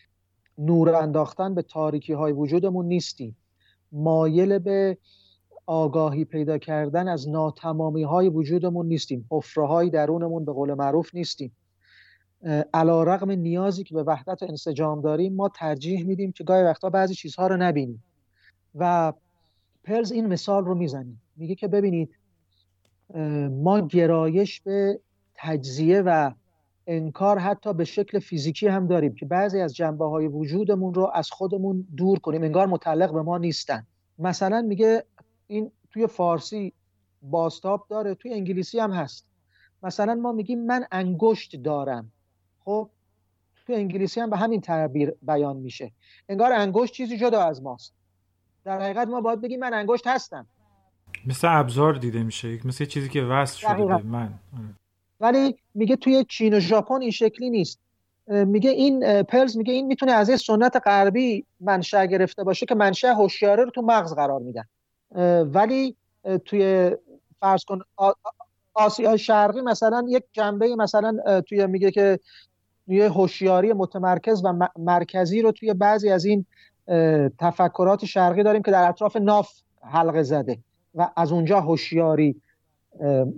نور 0.58 0.94
انداختن 0.94 1.54
به 1.54 1.62
تاریکی 1.62 2.12
های 2.12 2.32
وجودمون 2.32 2.86
نیستیم. 2.86 3.36
مایل 3.92 4.58
به 4.58 4.98
آگاهی 5.66 6.24
پیدا 6.24 6.58
کردن 6.58 7.08
از 7.08 7.28
ناتمامی 7.28 8.02
های 8.02 8.28
وجودمون 8.28 8.86
نیستیم. 8.86 9.26
حفره 9.30 9.66
های 9.66 9.90
درونمون 9.90 10.44
به 10.44 10.52
قول 10.52 10.74
معروف 10.74 11.14
نیستیم. 11.14 11.56
علا 12.74 13.02
رقم 13.02 13.30
نیازی 13.30 13.84
که 13.84 13.94
به 13.94 14.02
وحدت 14.02 14.42
انسجام 14.42 15.00
داریم 15.00 15.34
ما 15.34 15.48
ترجیح 15.48 16.06
میدیم 16.06 16.32
که 16.32 16.44
گاهی 16.44 16.62
وقتا 16.62 16.90
بعضی 16.90 17.14
چیزها 17.14 17.46
رو 17.46 17.56
نبینیم. 17.56 18.04
و 18.74 19.12
پرز 19.84 20.12
این 20.12 20.26
مثال 20.26 20.64
رو 20.64 20.74
می‌زنه 20.74 21.16
میگه 21.36 21.54
که 21.54 21.68
ببینید 21.68 22.16
ما 23.50 23.80
گرایش 23.80 24.60
به 24.60 25.00
تجزیه 25.34 26.02
و 26.02 26.30
انکار 26.86 27.38
حتی 27.38 27.74
به 27.74 27.84
شکل 27.84 28.18
فیزیکی 28.18 28.68
هم 28.68 28.86
داریم 28.86 29.14
که 29.14 29.26
بعضی 29.26 29.60
از 29.60 29.76
جنبه 29.76 30.04
های 30.04 30.28
وجودمون 30.28 30.94
رو 30.94 31.10
از 31.14 31.30
خودمون 31.30 31.86
دور 31.96 32.18
کنیم. 32.18 32.42
انگار 32.42 32.66
متعلق 32.66 33.12
به 33.12 33.22
ما 33.22 33.38
نیستن. 33.38 33.86
مثلا 34.18 34.62
میگه 34.62 35.04
این 35.46 35.70
توی 35.90 36.06
فارسی 36.06 36.72
باستاب 37.22 37.86
داره 37.90 38.14
توی 38.14 38.32
انگلیسی 38.32 38.78
هم 38.78 38.90
هست. 38.90 39.26
مثلا 39.82 40.14
ما 40.14 40.32
میگیم 40.32 40.66
من 40.66 40.86
انگشت 40.92 41.56
دارم. 41.56 42.12
خب 42.64 42.90
توی 43.66 43.74
انگلیسی 43.74 44.20
هم 44.20 44.30
به 44.30 44.36
همین 44.36 44.60
تعبیر 44.60 45.14
بیان 45.22 45.56
میشه. 45.56 45.92
انگار 46.28 46.52
انگشت 46.52 46.92
چیزی 46.92 47.16
جدا 47.16 47.42
از 47.42 47.62
ماست. 47.62 47.94
در 48.70 48.82
حقیقت 48.82 49.08
ما 49.08 49.20
باید 49.20 49.40
بگیم 49.40 49.60
من 49.60 49.74
انگشت 49.74 50.06
هستم. 50.06 50.46
مثل 51.26 51.48
ابزار 51.50 51.94
دیده 51.94 52.22
میشه 52.22 52.58
مثل 52.64 52.84
چیزی 52.84 53.08
که 53.08 53.22
وصل 53.22 53.58
شده 53.58 53.84
به 53.84 54.02
من. 54.02 54.22
آره. 54.22 54.74
ولی 55.20 55.56
میگه 55.74 55.96
توی 55.96 56.24
چین 56.28 56.54
و 56.54 56.60
ژاپن 56.60 57.00
این 57.00 57.10
شکلی 57.10 57.50
نیست. 57.50 57.80
میگه 58.26 58.70
این 58.70 59.22
پلز 59.22 59.56
میگه 59.56 59.72
این 59.72 59.86
می‌تونه 59.86 60.12
از 60.12 60.28
یه 60.28 60.36
سنت 60.36 60.76
غربی 60.84 61.44
منشأ 61.60 62.06
گرفته 62.06 62.44
باشه 62.44 62.66
که 62.66 62.74
منشأ 62.74 63.08
هوشیاری 63.14 63.62
رو 63.62 63.70
تو 63.70 63.82
مغز 63.82 64.14
قرار 64.14 64.40
میدن. 64.40 64.64
ولی 65.42 65.96
توی 66.44 66.90
فرض 67.40 67.64
کن 67.64 67.80
آسیا 68.74 69.16
شرقی 69.16 69.60
مثلا 69.60 70.04
یک 70.08 70.24
جنبه 70.32 70.76
مثلا 70.76 71.40
توی 71.40 71.66
میگه 71.66 71.90
که 71.90 72.18
یه 72.86 73.10
هوشیاری 73.10 73.72
متمرکز 73.72 74.44
و 74.44 74.68
مرکزی 74.78 75.42
رو 75.42 75.52
توی 75.52 75.74
بعضی 75.74 76.10
از 76.10 76.24
این 76.24 76.46
تفکرات 77.38 78.04
شرقی 78.04 78.42
داریم 78.42 78.62
که 78.62 78.70
در 78.70 78.88
اطراف 78.88 79.16
ناف 79.16 79.50
حلقه 79.82 80.22
زده 80.22 80.58
و 80.94 81.10
از 81.16 81.32
اونجا 81.32 81.60
هوشیاری 81.60 82.42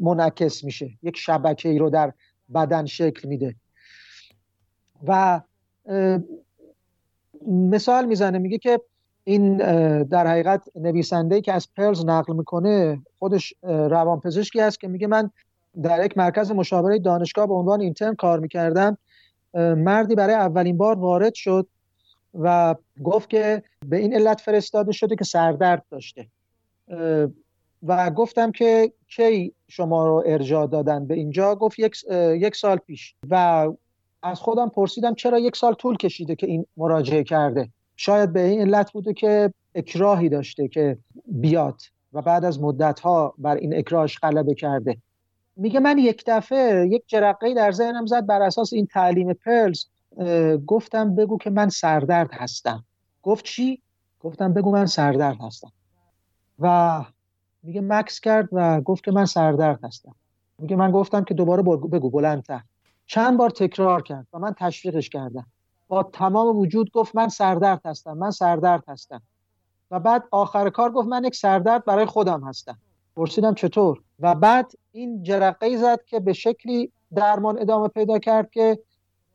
منعکس 0.01 0.65
میشه. 0.65 0.91
یک 1.03 1.17
شبکه 1.17 1.69
ای 1.69 1.79
رو 1.79 1.91
در 1.91 2.13
بدن 2.55 2.87
شکل 2.87 3.29
میده. 3.29 3.55
و 5.07 5.41
مثال 7.47 8.05
می‌زنه 8.05 8.39
میگه 8.39 8.59
که 8.59 8.81
این 9.25 9.57
در 10.03 10.27
حقیقت 10.27 10.69
نویسنده 10.77 11.41
که 11.41 11.53
از 11.53 11.69
پرلز 11.77 12.05
نقل 12.05 12.37
می‌کنه 12.37 13.03
خودش 13.19 13.55
روانپزشکی 13.63 14.61
هست 14.61 14.81
که 14.81 14.89
میگه 14.89 15.07
من 15.07 15.31
در 15.83 16.05
یک 16.05 16.19
مرکز 16.19 16.51
مشاوره 16.51 16.99
دانشگاه 16.99 17.47
به 17.47 17.55
عنوان 17.55 17.81
اینترن 17.81 18.15
کار 18.15 18.41
می‌کردم. 18.41 18.99
مردی 19.77 20.15
برای 20.15 20.35
اولین 20.35 20.77
بار 20.77 20.99
وارد 20.99 21.35
شد. 21.35 21.67
و 22.35 22.75
گفت 23.05 23.31
که 23.31 23.63
به 23.87 23.97
این 23.97 24.15
علت 24.15 24.41
فرستاده 24.41 24.93
شده 24.93 25.17
که 25.17 25.25
سردرد 25.25 25.85
داشته. 25.91 26.27
و 27.83 28.11
گفتم 28.11 28.53
که 28.53 28.93
کی 29.09 29.53
شما 29.69 30.07
رو 30.07 30.23
ارجاع 30.27 30.67
دادن 30.67 31.07
به 31.07 31.15
اینجا؟ 31.15 31.55
گفت 31.55 31.79
یک, 31.79 31.97
یک 32.37 32.57
سال 32.57 32.77
پیش. 32.77 33.15
و 33.31 33.69
از 34.23 34.41
خودم 34.41 34.69
پرسیدم 34.69 35.15
چرا 35.15 35.39
یک 35.39 35.57
سال 35.57 35.75
طول 35.75 35.97
کشیده 35.97 36.37
که 36.37 36.47
این 36.47 36.67
مراجعه 36.77 37.25
کرده؟ 37.25 37.69
شاید 37.97 38.33
به 38.33 38.41
این 38.41 38.61
علت 38.61 38.93
بوده 38.93 39.13
که 39.13 39.53
اکراهی 39.75 40.29
داشته 40.29 40.69
که 40.69 40.99
بیاد 41.27 41.81
و 42.13 42.23
بعد 42.23 42.45
از 42.45 42.61
مدت 42.61 43.01
ها 43.01 43.35
بر 43.39 43.57
این 43.57 43.79
اکراهش 43.79 44.19
غلبه 44.19 44.55
کرده. 44.55 44.97
میگه 45.57 45.81
من 45.81 45.99
یک 45.99 46.25
دفعه 46.27 46.89
یک 46.91 47.03
جرقه 47.07 47.55
در 47.55 47.73
ذهنم 47.73 48.07
زد 48.07 48.27
بر 48.27 48.43
اساس 48.43 48.73
این 48.73 48.87
تعلیم 48.87 49.33
پرلز 49.33 49.85
گفتم 50.67 51.15
بگو 51.15 51.39
که 51.39 51.51
من 51.51 51.69
سردرد 51.69 52.31
هستم. 52.33 52.85
گفت 53.23 53.45
چی؟ 53.45 53.83
گفتم 54.21 54.53
بگو 54.53 54.73
من 54.73 54.87
سردرد 54.87 55.37
هستم. 55.41 55.73
و 56.59 57.05
میگه 57.63 57.81
مکس 57.81 58.21
کرد 58.21 58.49
و 58.53 58.81
گفت 58.81 59.05
که 59.05 59.11
من 59.13 59.25
سردرد 59.25 59.85
هستم. 59.85 60.15
میگه 60.59 60.77
من 60.77 60.91
گفتم 60.91 61.25
که 61.25 61.35
دوباره 61.35 61.63
بگو 61.63 62.11
بلندتر. 62.11 62.61
چند 63.07 63.39
بار 63.39 63.51
تکرار 63.51 64.03
کرد 64.03 64.27
و 64.33 64.39
من 64.39 64.55
تشویقش 64.59 65.09
کردم. 65.09 65.47
با 65.89 66.03
تمام 66.03 66.57
وجود 66.57 66.91
گفت 66.91 67.17
من 67.17 67.29
سردرد 67.29 67.81
هستم 67.85 68.13
من 68.13 68.31
سردرد 68.31 68.85
هستم. 68.89 69.23
و 69.91 70.01
بعد 70.01 70.25
آخر 70.31 70.71
کار 70.71 70.91
گفت 70.93 71.09
من 71.09 71.25
یک 71.25 71.37
سردرد 71.37 71.85
برای 71.85 72.07
خودم 72.07 72.45
هستم. 72.45 72.79
پرسیدم 73.17 73.55
چطور؟ 73.55 74.03
و 74.21 74.35
بعد 74.35 74.73
این 74.93 75.23
جرقه 75.23 75.77
زد 75.77 76.05
که 76.05 76.21
به 76.21 76.33
شکلی 76.33 76.93
درمان 77.15 77.59
ادامه 77.61 77.89
پیدا 77.89 78.19
کرد 78.19 78.51
که 78.51 78.79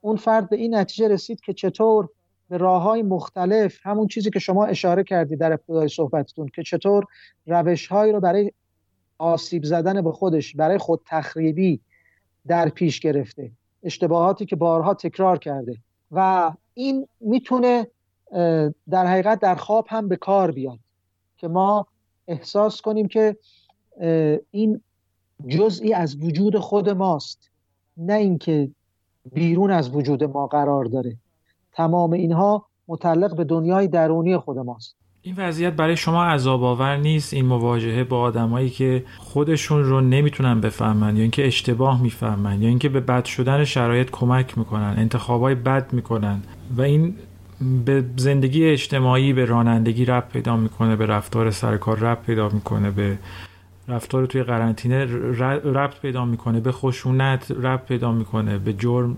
اون 0.07 0.15
فرد 0.15 0.49
به 0.49 0.55
این 0.55 0.75
نتیجه 0.75 1.07
رسید 1.07 1.41
که 1.41 1.53
چطور 1.53 2.09
به 2.49 2.57
راه 2.57 2.81
های 2.81 3.03
مختلف 3.03 3.79
همون 3.83 4.07
چیزی 4.07 4.29
که 4.29 4.39
شما 4.39 4.65
اشاره 4.65 5.03
کردی 5.03 5.35
در 5.35 5.53
ابتدای 5.53 5.87
صحبتتون 5.87 6.47
که 6.55 6.63
چطور 6.63 7.05
روش 7.45 7.87
هایی 7.87 8.13
رو 8.13 8.19
برای 8.19 8.51
آسیب 9.17 9.63
زدن 9.63 10.01
به 10.01 10.11
خودش 10.11 10.55
برای 10.55 10.77
خود 10.77 11.01
تخریبی 11.05 11.79
در 12.47 12.69
پیش 12.69 12.99
گرفته. 12.99 13.51
اشتباهاتی 13.83 14.45
که 14.45 14.55
بارها 14.55 14.93
تکرار 14.93 15.37
کرده. 15.37 15.77
و 16.11 16.51
این 16.73 17.07
می‌تونه 17.19 17.87
در 18.89 19.07
حقیقت 19.07 19.39
در 19.39 19.55
خواب 19.55 19.85
هم 19.89 20.07
به 20.07 20.15
کار 20.15 20.51
بیاد. 20.51 20.79
که 21.37 21.47
ما 21.47 21.87
احساس 22.27 22.81
کنیم 22.81 23.07
که 23.07 23.37
این 24.51 24.81
جزئی 25.47 25.93
از 25.93 26.23
وجود 26.23 26.57
خود 26.57 26.89
ماست. 26.89 27.49
نه 27.97 28.13
اینکه 28.13 28.69
بیرون 29.33 29.71
از 29.71 29.95
وجود 29.95 30.23
ما 30.23 30.47
قرار 30.47 30.85
داره. 30.85 31.15
تمام 31.73 32.11
اینها 32.11 32.65
متعلق 32.87 33.35
به 33.35 33.43
دنیای 33.43 33.87
درونی 33.87 34.37
خود 34.37 34.57
ماست. 34.57 34.95
این 35.21 35.35
وضعیت 35.37 35.73
برای 35.73 35.95
شما 35.95 36.25
عذاب 36.25 36.63
آور 36.63 36.97
نیست؟ 36.97 37.33
این 37.33 37.45
مواجهه 37.45 38.03
با 38.03 38.19
آدمایی 38.19 38.69
که 38.69 39.03
خودشون 39.17 39.83
رو 39.83 40.01
نمی‌تونن 40.01 40.61
بفهمن 40.61 41.15
یا 41.15 41.21
اینکه 41.21 41.47
اشتباه 41.47 42.01
می‌فهمن 42.01 42.61
یا 42.61 42.69
اینکه 42.69 42.89
به 42.89 42.99
بد 42.99 43.25
شدن 43.25 43.63
شرایط 43.63 44.11
کمک 44.11 44.57
می‌کنن 44.57 44.95
انتخابای 44.97 45.55
بد 45.55 45.93
می‌کنن 45.93 46.41
و 46.77 46.81
این 46.81 47.15
به 47.85 48.03
زندگی 48.17 48.65
اجتماعی 48.65 49.33
به 49.33 49.45
رانندگی 49.45 50.05
رب 50.05 50.29
پیدا 50.29 50.57
می‌کنه 50.57 50.95
به 50.95 51.05
رفتار 51.05 51.51
سرکار 51.51 51.99
رب 51.99 52.21
پیدا 52.21 52.49
می‌کنه 52.49 52.91
به 52.91 53.17
رفتار 53.87 54.25
توی 54.25 54.43
قرنطینه 54.43 55.05
ربط 55.63 55.99
پیدا 55.99 56.25
می‌کنه 56.25 56.59
به 56.59 56.71
خشونت 56.71 57.51
ربط 57.51 57.85
پیدا 57.85 58.11
می‌کنه 58.11 58.57
به 58.57 58.73
جرم 58.73 59.17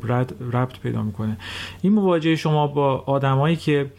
ربط 0.53 0.79
پیدا 0.79 1.03
می‌کنه. 1.03 1.37
این 1.81 1.93
مواجهه 1.93 2.35
شما 2.35 2.67
با 2.67 3.03
آدمایی 3.05 3.55
که 3.55 3.91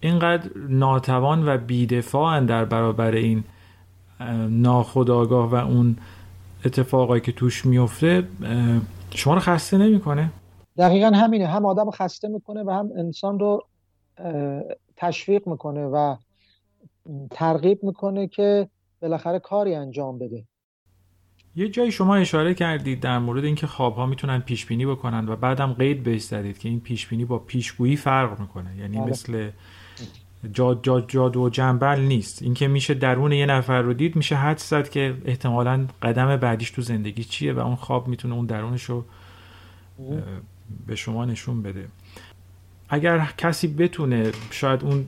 اینقدر 0.00 0.50
ناتوان 0.68 1.48
و 1.48 1.58
بیدفاعن 1.58 2.46
در 2.46 2.64
برابر 2.64 3.12
این 3.12 3.44
ناخداگاه 4.48 5.50
و 5.50 5.54
اون 5.54 5.96
اتفاقایی 6.64 7.20
که 7.20 7.32
توش 7.32 7.66
میفته 7.66 8.28
شما 9.14 9.34
رو 9.34 9.40
خسته 9.40 9.78
نمی‌کنه؟ 9.78 10.30
دقیقا 10.78 11.10
همینه. 11.14 11.46
هم 11.46 11.66
آدم 11.66 11.90
خسته 11.90 12.28
می‌کنه 12.28 12.62
و 12.62 12.70
هم 12.70 12.90
انسان 12.96 13.38
رو 13.38 13.66
تشویق 14.96 15.48
می‌کنه 15.48 15.86
و 15.86 16.16
ترغیب 17.30 17.84
می‌کنه 17.84 18.28
که 18.28 18.68
بالاخره 19.02 19.38
کاری 19.38 19.74
انجام 19.74 20.18
بده. 20.18 20.44
یه 21.56 21.68
جایی 21.68 21.92
شما 21.92 22.16
اشاره 22.16 22.54
کردید 22.54 23.00
در 23.00 23.18
مورد 23.18 23.44
اینکه 23.44 23.66
خوابها 23.66 24.06
می‌تونن 24.06 24.40
پیش 24.40 24.66
بینی 24.66 24.86
بکنن 24.86 25.28
و 25.28 25.36
بعدم 25.36 25.72
قید 25.72 26.02
بهش 26.02 26.22
زدید 26.22 26.58
که 26.58 26.68
این 26.68 26.80
پیش 26.80 27.06
بینی 27.06 27.24
با 27.24 27.38
پیشگویی 27.38 27.96
فرق 27.96 28.40
می‌کنه. 28.40 28.76
یعنی 28.76 28.98
بله. 28.98 29.06
مثل 29.06 29.50
جاد 30.52 30.84
جاد 30.84 31.08
جادو 31.08 31.42
و 31.42 31.48
جنبل 31.48 32.00
نیست. 32.00 32.42
اینکه 32.42 32.68
میشه 32.68 32.94
درون 32.94 33.32
یه 33.32 33.46
نفر 33.46 33.82
رو 33.82 33.94
دید 33.94 34.16
میشه 34.16 34.36
حد 34.36 34.58
زد 34.58 34.88
که 34.88 35.16
احتمالا 35.24 35.86
قدم 36.02 36.36
بعدیش 36.36 36.70
تو 36.70 36.82
زندگی 36.82 37.24
چیه 37.24 37.52
و 37.52 37.58
اون 37.58 37.76
خواب 37.76 38.08
می‌تونه 38.08 38.34
اون 38.34 38.46
درونش 38.46 38.82
رو 38.82 39.04
به 40.86 40.94
شما 40.96 41.24
نشون 41.24 41.62
بده. 41.62 41.88
اگر 42.88 43.32
کسی 43.38 43.68
بتونه 43.68 44.32
شاید 44.50 44.84
اون 44.84 45.06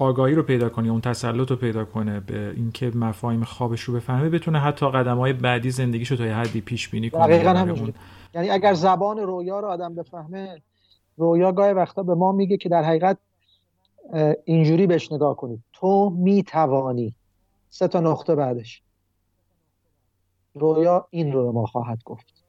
آگاهی 0.00 0.34
رو 0.34 0.42
پیدا 0.42 0.68
کنه 0.68 0.88
اون 0.88 1.00
تسلط 1.00 1.50
رو 1.50 1.56
پیدا 1.56 1.84
کنه 1.84 2.20
به 2.20 2.52
اینکه 2.56 2.90
مفاهیم 2.94 3.44
خوابش 3.44 3.82
رو 3.82 3.94
بفهمه 3.94 4.28
بتونه 4.28 4.60
حتی 4.60 4.90
قدم 4.90 5.18
های 5.18 5.32
بعدی 5.32 5.70
زندگیش 5.70 6.10
رو 6.10 6.16
تا 6.16 6.26
یه 6.26 6.34
حدی 6.34 6.60
پیش 6.60 6.88
بینی 6.88 7.10
کنه. 7.10 7.26
دقیقاً 7.26 7.92
یعنی 8.34 8.50
اگر 8.50 8.74
زبان 8.74 9.18
رویا 9.18 9.60
رو 9.60 9.68
آدم 9.68 9.94
بفهمه 9.94 10.62
رویا 11.16 11.52
گاهی 11.52 11.72
وقتا 11.72 12.02
به 12.02 12.14
ما 12.14 12.32
میگه 12.32 12.56
که 12.56 12.68
در 12.68 12.82
حقیقت 12.82 13.18
اینجوری 14.44 14.86
بهش 14.86 15.12
نگاه 15.12 15.36
کنید 15.36 15.60
تو 15.72 16.10
می‌توانی. 16.10 17.14
سه 17.70 17.88
تا 17.88 18.00
نقطه 18.00 18.34
بعدش. 18.34 18.82
رویا 20.54 21.06
این 21.10 21.32
رو 21.32 21.46
به 21.46 21.52
ما 21.52 21.66
خواهد 21.66 21.98
گفت. 22.04 22.44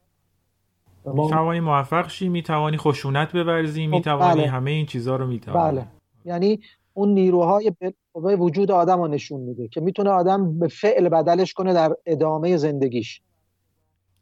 ما... 1.05 1.23
می‌توانی 1.23 1.59
موفق 1.59 2.09
شی 2.09 2.29
می‌توانی 2.29 2.77
خشونت 2.77 3.31
بورزی 3.31 3.85
خب، 3.85 3.91
می‌توانی 3.91 4.41
بله. 4.41 4.49
همه 4.49 4.71
این 4.71 4.85
چیزها 4.85 5.15
رو 5.15 5.27
می‌توانی. 5.27 5.77
بله. 5.77 5.87
یعنی 6.25 6.59
اون 6.93 7.09
نیروهای 7.09 7.71
به 8.23 8.35
وجود 8.35 8.71
آدم 8.71 8.97
رو 8.97 9.07
نشون 9.07 9.41
میده 9.41 9.67
که 9.67 9.81
می‌تونه 9.81 10.09
آدم 10.09 10.59
به 10.59 10.67
فعل 10.67 11.09
بدلش 11.09 11.53
کنه 11.53 11.73
در 11.73 11.95
ادامه 12.05 12.57
زندگیش. 12.57 13.21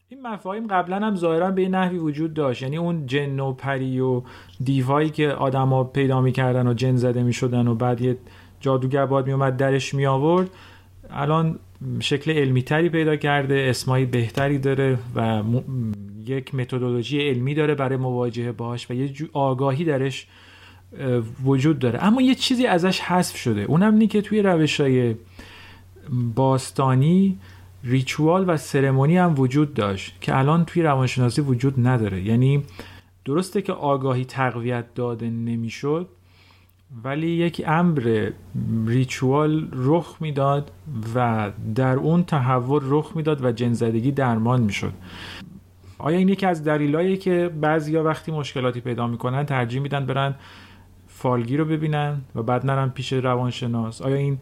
این 0.09 0.22
مفاهیم 0.22 0.67
قبلا 0.67 0.97
هم 0.97 1.15
ظاهرا 1.15 1.51
به 1.51 1.70
نحوی 1.70 1.97
وجود 1.97 2.34
داشت. 2.34 2.61
یعنی 2.61 2.78
اون 2.78 3.05
جن 3.05 3.39
و 3.39 3.53
پری 3.53 3.99
و 3.99 4.22
دیوهایی 4.63 5.09
که 5.09 5.28
آدما 5.28 5.84
پیدا 5.84 6.22
می‌کردن 6.22 6.67
و 6.67 6.74
جن 6.74 6.95
زده 6.95 7.24
می‌شدن 7.24 7.67
و 7.67 7.76
بعد 7.76 8.01
یه 8.01 8.17
جادوگر 8.59 9.05
باد 9.05 9.28
میومد 9.28 9.57
درش 9.57 9.93
می 9.93 10.05
آورد 10.05 10.49
الان 11.09 11.59
شکل 11.99 12.32
علمی 12.32 12.63
تری 12.63 12.89
پیدا 12.89 13.15
کرده 13.15 13.55
اسمایی 13.70 14.05
بهتری 14.05 14.59
داره 14.59 14.97
و 15.15 15.43
یک 16.26 16.55
متدولوژی 16.55 17.30
علمی 17.30 17.53
داره 17.55 17.76
برای 17.76 17.97
مواجهه 17.97 18.51
باش 18.51 18.91
و 18.91 18.93
یه 18.93 19.11
آگاهی 19.34 19.86
درش 19.86 20.28
وجود 21.43 21.79
داره. 21.79 22.03
اما 22.03 22.21
یه 22.21 22.35
چیزی 22.35 22.65
ازش 22.65 22.99
حذف 22.99 23.37
شده. 23.37 23.61
اونم 23.61 23.93
اینه 23.93 24.07
که 24.07 24.21
توی 24.21 24.41
روش 24.41 24.81
های 24.81 25.15
باستانی 26.35 27.37
ریچوال 27.83 28.49
و 28.49 28.57
سرمونی 28.57 29.17
هم 29.17 29.39
وجود 29.39 29.73
داشت 29.73 30.17
که 30.21 30.37
الان 30.37 30.65
توی 30.65 30.83
روانشناسی 30.83 31.41
وجود 31.41 31.87
نداره. 31.87 32.21
یعنی 32.21 32.63
درسته 33.25 33.61
که 33.61 33.73
آگاهی 33.73 34.25
تقویت 34.25 34.93
داده 34.95 35.29
نمی‌شد 35.29 36.07
ولی 37.03 37.27
یک 37.27 37.63
امر 37.67 38.29
ریچوال 38.85 39.67
رخ 39.73 40.17
می‌داد 40.19 40.71
و 41.15 41.51
در 41.75 41.95
اون 41.95 42.23
تحول 42.23 42.81
رخ 42.83 43.11
می‌داد 43.15 43.45
و 43.45 43.51
جنزدگی 43.51 44.11
درمان 44.11 44.61
می‌شد. 44.61 44.93
آیا 45.97 46.17
این 46.17 46.29
یکی 46.29 46.45
از 46.45 46.63
دلیلایی 46.63 47.17
که 47.17 47.51
بعضیا 47.61 48.03
وقتی 48.03 48.31
مشکلاتی 48.31 48.81
پیدا 48.81 49.07
می‌کنن 49.07 49.45
ترجیح 49.45 49.81
میدن 49.81 50.05
برن 50.05 50.35
فالگی 51.20 51.57
رو 51.57 51.65
ببینن 51.65 52.22
و 52.36 52.43
بعد 52.43 52.65
نرن 52.65 52.89
پیش 52.89 53.13
روانشناس. 53.13 54.01
آیا 54.01 54.15
این 54.15 54.38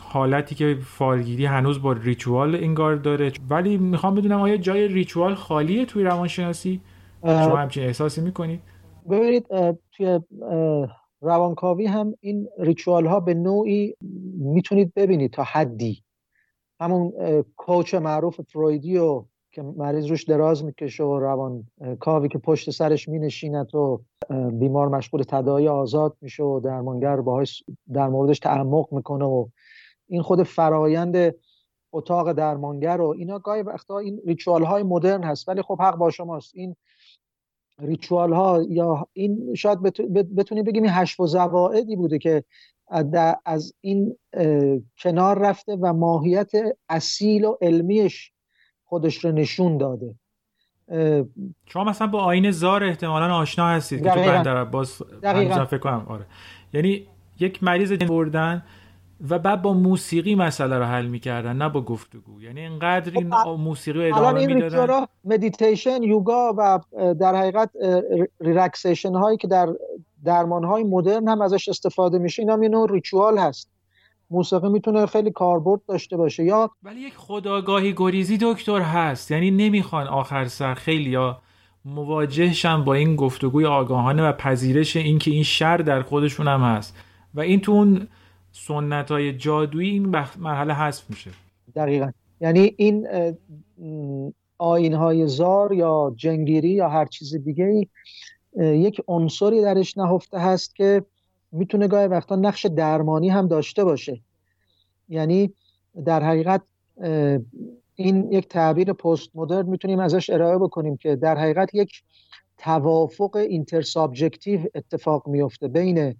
حالتی 0.00 0.54
که 0.54 0.78
فالگیری 0.82 1.46
هنوز 1.46 1.82
با 1.82 1.92
ریچوال 1.92 2.54
انگار 2.54 2.96
داره؟ 2.96 3.32
ولی 3.50 3.76
می‌خوام 3.76 4.14
بدونم 4.14 4.40
آیا 4.40 4.56
جای 4.56 4.88
ریچوال 4.88 5.34
خالیه 5.34 5.84
توی 5.84 6.04
روانشناسی؟ 6.04 6.80
شما 7.22 7.56
همچین 7.56 7.84
احساسی 7.84 8.20
می‌کنید؟ 8.20 8.60
ببینید 9.10 9.46
توی 9.92 10.20
روانکاوی 11.20 11.86
هم 11.86 12.14
این 12.20 12.48
ریچوال 12.58 13.06
ها 13.06 13.20
به 13.20 13.34
نوعی 13.34 13.94
می‌تونید 14.38 14.92
ببینید 14.94 15.32
تا 15.32 15.42
حدی. 15.42 16.02
همون 16.80 17.12
کوچ 17.56 17.94
معروف 17.94 18.40
فرویدی 18.40 18.98
و 18.98 19.24
که 19.56 19.62
مریض 19.62 20.06
روش 20.06 20.24
دراز 20.24 20.64
می‌کشه 20.64 21.04
و 21.04 21.18
روان 21.18 21.68
کاوی 22.00 22.28
که 22.28 22.38
پشت 22.38 22.70
سرش 22.70 23.08
مینشیند 23.08 23.74
و 23.74 24.00
بیمار 24.52 24.88
مشغول 24.88 25.22
تداعی 25.22 25.68
آزاد 25.68 26.16
میشه 26.20 26.42
و 26.42 26.60
درمانگر 26.60 27.20
باهاش 27.20 27.64
در 27.92 28.08
موردش 28.08 28.38
تعمق 28.38 28.92
می‌کنه 28.92 29.24
و 29.24 29.46
این 30.08 30.22
خود 30.22 30.42
فرایند 30.42 31.34
اتاق 31.92 32.32
درمانگر 32.32 33.00
و 33.00 33.14
اینا 33.18 33.38
گاهی 33.38 33.62
وقتا 33.62 33.98
این 33.98 34.20
ریچوال 34.26 34.64
های 34.64 34.82
مدرن 34.82 35.24
هست 35.24 35.48
ولی 35.48 35.62
خب 35.62 35.80
حق 35.80 35.96
با 35.96 36.10
شماست. 36.10 36.52
این 36.54 36.76
ریچوال 37.78 38.32
ها 38.32 38.62
یا 38.62 39.08
این 39.12 39.54
شاید 39.54 39.82
بتونی 40.36 40.62
بگیم 40.62 40.82
این 40.82 40.92
هشت 40.94 41.20
و 41.20 41.26
زوائدی 41.26 41.96
بوده 41.96 42.18
که 42.18 42.44
از 43.44 43.74
این 43.80 44.16
کنار 44.98 45.38
رفته 45.38 45.76
و 45.80 45.92
ماهیت 45.92 46.50
اصیل 46.88 47.44
و 47.44 47.56
علمیش 47.60 48.32
خودش 48.86 49.24
رو 49.24 49.32
نشون 49.32 49.78
داده. 49.78 50.14
شما 51.66 51.84
مثلا 51.84 52.06
با 52.06 52.20
آین 52.20 52.50
زار 52.50 52.84
احتمالا 52.84 53.34
آشنا 53.34 53.68
هستید. 53.68 54.02
که 54.02 54.10
تو 54.10 54.20
بندر 54.20 54.64
باز 54.64 55.02
فکر 55.70 55.78
کنم. 55.78 56.06
آره. 56.08 56.26
یعنی 56.72 57.06
یک 57.40 57.62
مریض 57.62 57.92
بردن 57.92 58.62
و 59.30 59.38
بعد 59.38 59.62
با 59.62 59.72
موسیقی 59.72 60.34
مسئله 60.34 60.78
رو 60.78 60.84
حل 60.84 61.06
می‌کردن 61.06 61.56
نه 61.56 61.68
با 61.68 61.80
گفتگو. 61.80 62.42
یعنی 62.42 62.60
اینقدر 62.60 63.12
این 63.14 63.30
خب، 63.30 63.50
موسیقی 63.50 64.10
رو 64.10 64.16
ادامه 64.16 64.46
می‌دادن. 64.46 65.06
مدیتیشن 65.24 66.02
یوگا 66.02 66.54
و 66.58 66.80
در 67.14 67.34
حقیقت 67.34 67.70
relaxation 68.40 69.14
هایی 69.14 69.36
که 69.36 69.48
در 69.48 69.68
درمان 70.24 70.64
های 70.64 70.84
مدرن 70.84 71.28
هم 71.28 71.40
ازش 71.40 71.68
استفاده 71.68 72.18
میشه 72.18 72.42
این 72.42 72.50
هم 72.50 72.62
یه 72.62 72.68
نوع 72.68 72.92
ritual 72.92 73.38
هست. 73.38 73.70
موسیقی 74.30 74.68
می‌تونه 74.68 75.06
خیلی 75.06 75.30
کاربرد 75.30 75.80
داشته 75.88 76.16
باشه 76.16 76.44
یا 76.44 76.70
ولی 76.82 77.00
یک 77.00 77.14
خودآگاهی 77.16 77.94
گریزی 77.96 78.38
دکتر 78.42 78.80
هست. 78.80 79.30
یعنی 79.30 79.50
نمی‌خوان 79.50 80.06
آخر 80.06 80.44
سر 80.44 80.74
خیلی 80.74 81.10
یا 81.10 81.40
مواجهشن 81.84 82.84
با 82.84 82.94
این 82.94 83.16
گفتگوی 83.16 83.66
آگاهانه 83.66 84.28
و 84.28 84.32
پذیرش 84.32 84.96
اینکه 84.96 85.30
این 85.30 85.42
شر 85.42 85.76
در 85.76 86.02
خودشون 86.02 86.48
هم 86.48 86.60
هست. 86.60 86.96
و 87.34 87.40
این 87.40 87.60
تو 87.60 87.72
اون 87.72 88.08
سنت 88.52 89.10
های 89.10 89.32
جادویی 89.32 89.90
این 89.90 90.06
مرحله 90.38 90.74
حذف 90.74 91.10
میشه. 91.10 91.30
دقیقا. 91.76 92.10
یعنی 92.40 92.74
این 92.76 93.06
آیین 94.58 94.94
های 94.94 95.26
زار 95.26 95.72
یا 95.72 96.12
جنگیری 96.16 96.70
یا 96.70 96.88
هر 96.88 97.04
چیز 97.04 97.34
دیگه 97.34 97.88
یک 98.58 99.00
عنصری 99.08 99.62
درش 99.62 99.98
نهفته 99.98 100.38
هست 100.38 100.76
که 100.76 101.02
می‌تونه 101.52 101.88
گاهی 101.88 102.06
وقتا 102.06 102.36
نقش 102.36 102.66
درمانی 102.66 103.28
هم 103.28 103.48
داشته 103.48 103.84
باشه. 103.84 104.20
یعنی 105.08 105.52
در 106.04 106.22
حقیقت 106.22 106.62
این 107.94 108.32
یک 108.32 108.48
تعبیر 108.48 108.92
پست 108.92 109.30
مدرن 109.34 109.66
می‌تونیم 109.66 109.98
ازش 109.98 110.30
ارائه 110.30 110.58
بکنیم 110.58 110.96
که 110.96 111.16
در 111.16 111.38
حقیقت 111.38 111.74
یک 111.74 112.02
توافق 112.58 113.36
intersubjective 113.36 114.60
اتفاق 114.74 115.28
میفته 115.28 115.68
بین 115.68 116.14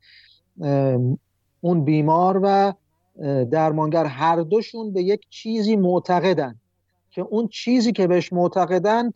اون 1.61 1.85
بیمار 1.85 2.41
و 2.43 2.73
درمانگر. 3.45 4.05
هر 4.05 4.37
دوشون 4.37 4.93
به 4.93 5.03
یک 5.03 5.27
چیزی 5.31 5.77
معتقدن 5.77 6.61
که 7.11 7.23
اون 7.23 7.49
چیزی 7.49 7.93
که 7.93 8.07
بهش 8.07 8.33
معتقدند 8.33 9.15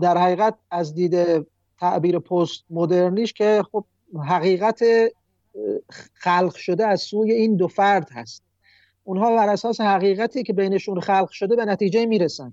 در 0.00 0.18
حقیقت 0.18 0.54
از 0.70 0.94
دید 0.94 1.46
تعبیر 1.78 2.18
پست 2.18 2.64
مدرنیش 2.70 3.32
که 3.32 3.62
خب 3.72 3.84
حقیقت 4.18 4.80
خلق 6.14 6.54
شده 6.54 6.86
از 6.86 7.00
سوی 7.00 7.32
این 7.32 7.56
دو 7.56 7.68
فرد 7.68 8.10
هست. 8.12 8.42
اونها 9.04 9.36
بر 9.36 9.48
اساس 9.48 9.80
حقیقتی 9.80 10.42
که 10.42 10.52
بینشون 10.52 11.00
خلق 11.00 11.30
شده 11.30 11.56
به 11.56 11.64
نتیجه 11.64 12.06
می‌رسن. 12.06 12.52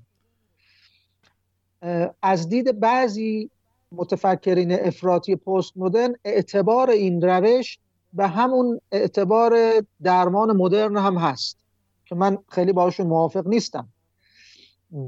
از 2.22 2.50
دید 2.50 2.80
بعضی 2.80 3.50
متفکرین 3.92 4.72
افراطی 4.72 5.36
پست 5.36 5.74
مدرن 5.76 6.16
اعتبار 6.26 6.90
این 6.90 7.22
روش 7.22 7.80
به 8.14 8.28
همون 8.28 8.82
اعتبار 8.92 9.84
درمان 10.04 10.58
مدرن 10.58 10.98
هم 10.98 11.16
هست 11.16 11.58
که 12.06 12.16
من 12.16 12.38
خیلی 12.50 12.74
باشون 12.74 13.08
موافق 13.08 13.48
نیستم. 13.48 13.90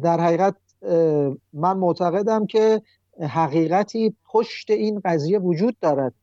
در 0.03 0.19
حقیقت 0.19 0.55
من 1.53 1.77
معتقدم 1.77 2.45
که 2.45 2.81
حقیقتی 3.21 4.15
پشت 4.31 4.71
این 4.71 5.01
قضیه 5.05 5.39
وجود 5.39 5.79
دارد. 5.81 6.13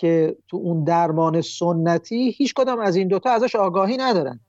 که 0.00 0.36
تو 0.48 0.56
اون 0.56 0.84
درمان 0.84 1.40
سنتی 1.40 2.30
هیچ 2.30 2.54
کدام 2.54 2.78
از 2.80 2.96
این 2.96 3.08
دوتا 3.08 3.30
ازش 3.30 3.56
آگاهی 3.56 3.96
ندارن. 3.96 4.40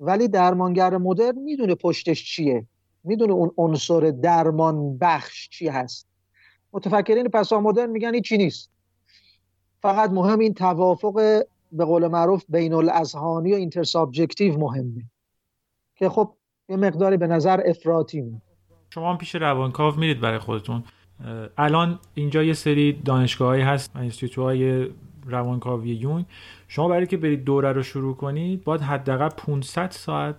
ولی 0.00 0.28
درمانگر 0.28 0.96
مدرن 0.96 1.38
می‌دونه 1.38 1.74
پشتش 1.74 2.24
چیه. 2.24 2.66
می‌دونه 3.04 3.32
اون 3.32 3.50
عنصر 3.56 4.00
درمان 4.22 4.98
بخش 4.98 5.48
چی 5.48 5.68
هست. 5.68 6.08
متفکرین 6.72 7.28
پسا 7.28 7.60
مدرن 7.60 7.90
میگن 7.90 8.20
چی 8.20 8.38
نیست. 8.38 8.70
فقط 9.82 10.10
مهم 10.10 10.38
این 10.38 10.54
توافق 10.54 11.42
به 11.72 11.84
قول 11.84 12.06
معروف 12.06 12.44
بین 12.48 12.72
الاذهانی 12.72 13.52
و 13.52 13.56
intersubjective 13.56 14.58
مهمه. 14.58 15.04
که 15.96 16.08
خب 16.08 16.34
یه 16.68 16.76
مقداری 16.76 17.16
به 17.16 17.26
نظر 17.26 17.62
افراطی 17.66 18.40
شما 18.90 19.16
پیش 19.16 19.34
روانکاو 19.34 19.94
میرید 19.94 20.20
برای 20.20 20.38
خودتون. 20.38 20.84
الان 21.58 21.98
اینجا 22.14 22.42
یه 22.42 22.52
سری 22.52 22.92
دانشگاهایی 22.92 23.62
هست 23.62 23.96
های 24.38 24.88
روانکاوی 25.26 25.94
یونگ 25.94 26.26
شما 26.68 26.88
برای 26.88 27.06
که 27.06 27.16
برید 27.16 27.44
دوره 27.44 27.72
رو 27.72 27.82
شروع 27.82 28.16
کنید 28.16 28.64
باید 28.64 28.80
حداقل 28.80 29.28
500 29.28 29.90
ساعت 29.90 30.36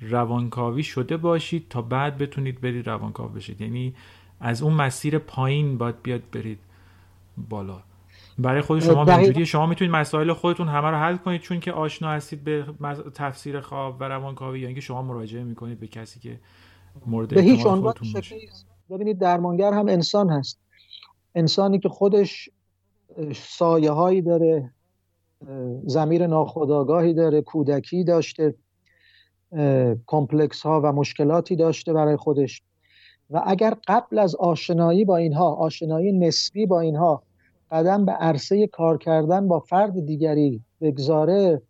روانکاوی 0.00 0.82
شده 0.82 1.16
باشید 1.16 1.66
تا 1.70 1.82
بعد 1.82 2.18
بتونید 2.18 2.60
برید 2.60 2.86
روانکاو 2.86 3.28
بشید. 3.28 3.60
یعنی 3.60 3.94
از 4.40 4.62
اون 4.62 4.72
مسیر 4.72 5.18
پایین 5.18 5.78
باید 5.78 6.02
بیاد 6.02 6.22
برید 6.32 6.58
بالا. 7.48 7.82
برای 8.38 8.60
خود 8.60 8.80
شما 8.80 9.16
اینجوریه. 9.16 9.44
شما 9.44 9.66
می‌تونید 9.66 9.94
مسائل 9.94 10.32
خودتون 10.32 10.68
همه 10.68 10.88
رو 10.88 10.96
حل 10.96 11.16
کنید 11.16 11.40
چون 11.40 11.60
که 11.60 11.72
آشنا 11.72 12.10
هستید 12.10 12.44
به 12.44 12.64
تفسیر 13.14 13.60
خواب 13.60 13.96
و 14.00 14.04
روانکاوی 14.04 14.60
یا 14.60 14.66
اینکه 14.66 14.80
شما 14.80 15.02
مراجعه 15.02 15.44
می‌کنید 15.44 15.80
به 15.80 15.86
کسی 15.86 16.20
که 16.20 16.40
مورد 17.06 17.28
به 17.28 17.42
هیچ 17.42 17.66
عنوان 17.66 17.94
ببینید 18.90 19.18
درمانگر 19.18 19.72
هم 19.72 19.88
انسان 19.88 20.30
هست. 20.30 20.58
انسانی 21.34 21.78
که 21.78 21.88
خودش 21.88 22.50
سایه 23.34 23.90
هایی 23.90 24.22
داره 24.22 24.70
زمیر 25.84 26.26
ناخودآگاهی 26.26 27.14
داره 27.14 27.42
کودکی 27.42 28.04
داشته 28.04 28.54
کمپلکس 30.06 30.62
ها 30.62 30.80
و 30.84 30.92
مشکلاتی 30.92 31.56
داشته 31.56 31.92
برای 31.92 32.16
خودش. 32.16 32.62
و 33.30 33.42
اگر 33.46 33.74
قبل 33.86 34.18
از 34.18 34.34
آشنایی 34.34 35.04
با 35.04 35.16
اینها 35.16 35.54
آشنایی 35.54 36.12
نسبی 36.12 36.66
با 36.66 36.80
اینها 36.80 37.22
قدم 37.70 38.04
به 38.04 38.12
عرصه 38.12 38.66
کار 38.66 38.98
کردن 38.98 39.48
با 39.48 39.60
فرد 39.60 40.06
دیگری 40.06 40.60
بگذاره 40.80 41.62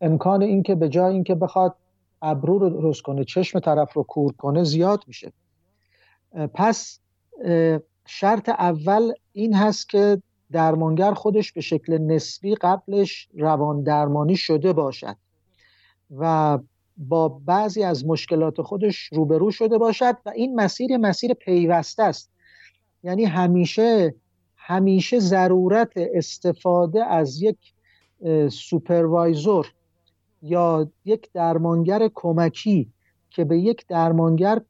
امکان 0.00 0.42
اینکه 0.42 0.74
به 0.74 0.88
جای 0.88 1.14
اینکه 1.14 1.34
بخواد 1.34 1.74
ابرو 2.22 2.58
رو 2.58 2.70
درست 2.70 3.02
کنه 3.02 3.24
چشم 3.24 3.60
طرف 3.60 3.92
رو 3.92 4.02
کور 4.02 4.32
کنه 4.32 4.64
زیاد 4.64 5.04
میشه. 5.06 5.32
پس 6.54 6.98
شرط 8.06 8.48
اول 8.48 9.12
این 9.32 9.54
هست 9.54 9.88
که 9.88 10.22
درمانگر 10.52 11.14
خودش 11.14 11.52
به 11.52 11.60
شکل 11.60 11.98
نسبی 11.98 12.54
قبلش 12.54 13.28
روان 13.34 13.82
درمانی 13.82 14.36
شده 14.36 14.72
باشد 14.72 15.16
و 16.16 16.58
با 16.96 17.28
بعضی 17.28 17.82
از 17.82 18.06
مشکلات 18.06 18.62
خودش 18.62 18.96
روبرو 19.12 19.50
شده 19.50 19.78
باشد 19.78 20.16
و 20.26 20.30
این 20.34 20.54
مسیر 20.54 20.96
مسیر 20.96 21.34
پیوسته 21.34 22.02
است. 22.02 22.30
یعنی 23.02 23.24
همیشه 23.24 24.14
همیشه 24.56 25.18
ضرورت 25.18 25.92
استفاده 25.96 27.04
از 27.04 27.42
یک 27.42 27.56
سوپروایزور 28.48 29.72
یا 30.42 30.90
یک 31.04 31.32
درمانگر 31.32 32.10
کمکی 32.14 32.92
که 33.30 33.44
به 33.44 33.58
یک 33.58 33.86
درمانگر 33.86 34.60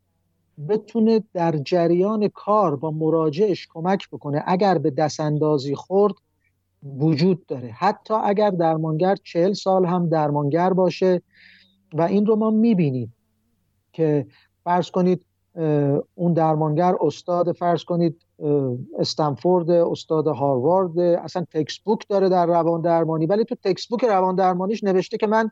بتونه 0.68 1.24
در 1.34 1.56
جریان 1.56 2.28
کار 2.28 2.76
با 2.76 2.90
مراجعش 2.90 3.68
کمک 3.72 4.08
بکنه. 4.10 4.42
اگر 4.46 4.78
به 4.78 4.90
دست 4.90 5.20
اندازی 5.20 5.74
خورد 5.74 6.14
وجود 6.82 7.46
داره. 7.46 7.68
حتی 7.68 8.14
اگر 8.14 8.50
درمانگر 8.50 9.16
چهل 9.16 9.52
سال 9.52 9.84
هم 9.84 10.08
درمانگر 10.08 10.72
باشه 10.72 11.22
و 11.94 12.02
این 12.02 12.26
رو 12.26 12.36
ما 12.36 12.50
می‌بینیم 12.50 13.14
که 13.92 14.26
فرض 14.64 14.90
کنید 14.90 15.24
اون 16.14 16.32
درمانگر 16.32 16.94
استاد 17.00 17.52
فرض 17.52 17.84
کنید 17.84 18.22
استنفورد 18.98 19.70
استاد 19.70 20.26
هاروارد 20.26 20.98
اصلا 20.98 21.46
تکس 21.50 21.78
بوک 21.78 22.08
داره 22.08 22.28
در 22.28 22.46
روان 22.46 22.80
درمانی 22.80 23.26
ولی 23.26 23.44
تو 23.44 23.54
تکس 23.54 23.86
بوک 23.86 24.04
روان 24.04 24.34
درمانیش 24.34 24.84
نوشته 24.84 25.16
که 25.16 25.26
من 25.26 25.50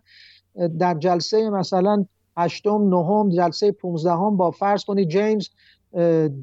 در 0.79 0.95
جلسه 0.95 1.51
مثلا 1.51 2.07
هشتم 2.37 2.89
نهم 2.89 3.29
جلسه 3.29 3.73
15 3.73 4.11
هم 4.11 4.37
با 4.37 4.51
فرض 4.51 4.85
کنید 4.85 5.09
جیمز 5.09 5.49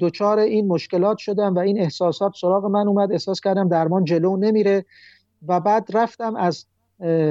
دچار 0.00 0.38
این 0.38 0.68
مشکلات 0.68 1.18
شدم 1.18 1.54
و 1.54 1.58
این 1.58 1.80
احساسات 1.80 2.32
سراغ 2.40 2.66
من 2.66 2.88
اومد. 2.88 3.12
احساس 3.12 3.40
کردم 3.40 3.68
درمان 3.68 4.04
جلو 4.04 4.36
نمیره 4.36 4.84
و 5.48 5.60
بعد 5.60 5.88
رفتم 5.94 6.36
از 6.36 6.66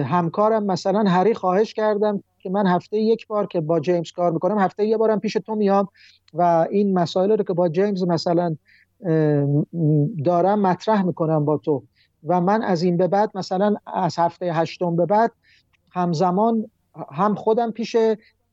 همکارم 0.05 0.63
مثلا 0.63 1.03
هری 1.09 1.33
خواهش 1.33 1.73
کردم 1.73 2.23
که 2.39 2.49
من 2.49 2.67
هفته 2.67 2.97
یک 2.97 3.27
بار 3.27 3.47
که 3.47 3.61
با 3.61 3.79
جیمز 3.79 4.11
کار 4.11 4.31
می‌کنم 4.31 4.59
هفته 4.59 4.85
یه 4.85 4.97
بارم 4.97 5.19
پیش 5.19 5.33
تو 5.33 5.55
میام 5.55 5.87
و 6.33 6.67
این 6.71 6.93
مسائل 6.93 7.31
رو 7.31 7.43
که 7.43 7.53
با 7.53 7.69
جیمز 7.69 8.03
مثلا 8.03 8.55
دارم 10.25 10.61
مطرح 10.61 11.01
می‌کنم 11.01 11.45
با 11.45 11.57
تو. 11.57 11.83
و 12.23 12.41
من 12.41 12.63
از 12.63 12.83
این 12.83 12.97
به 12.97 13.07
بعد 13.07 13.31
مثلا 13.35 13.75
از 13.85 14.19
هفته 14.19 14.53
هشتم 14.53 14.95
به 14.95 15.05
بعد 15.05 15.31
همزمان 15.91 16.69
هم 17.11 17.35
خودم 17.35 17.71
پیش 17.71 17.95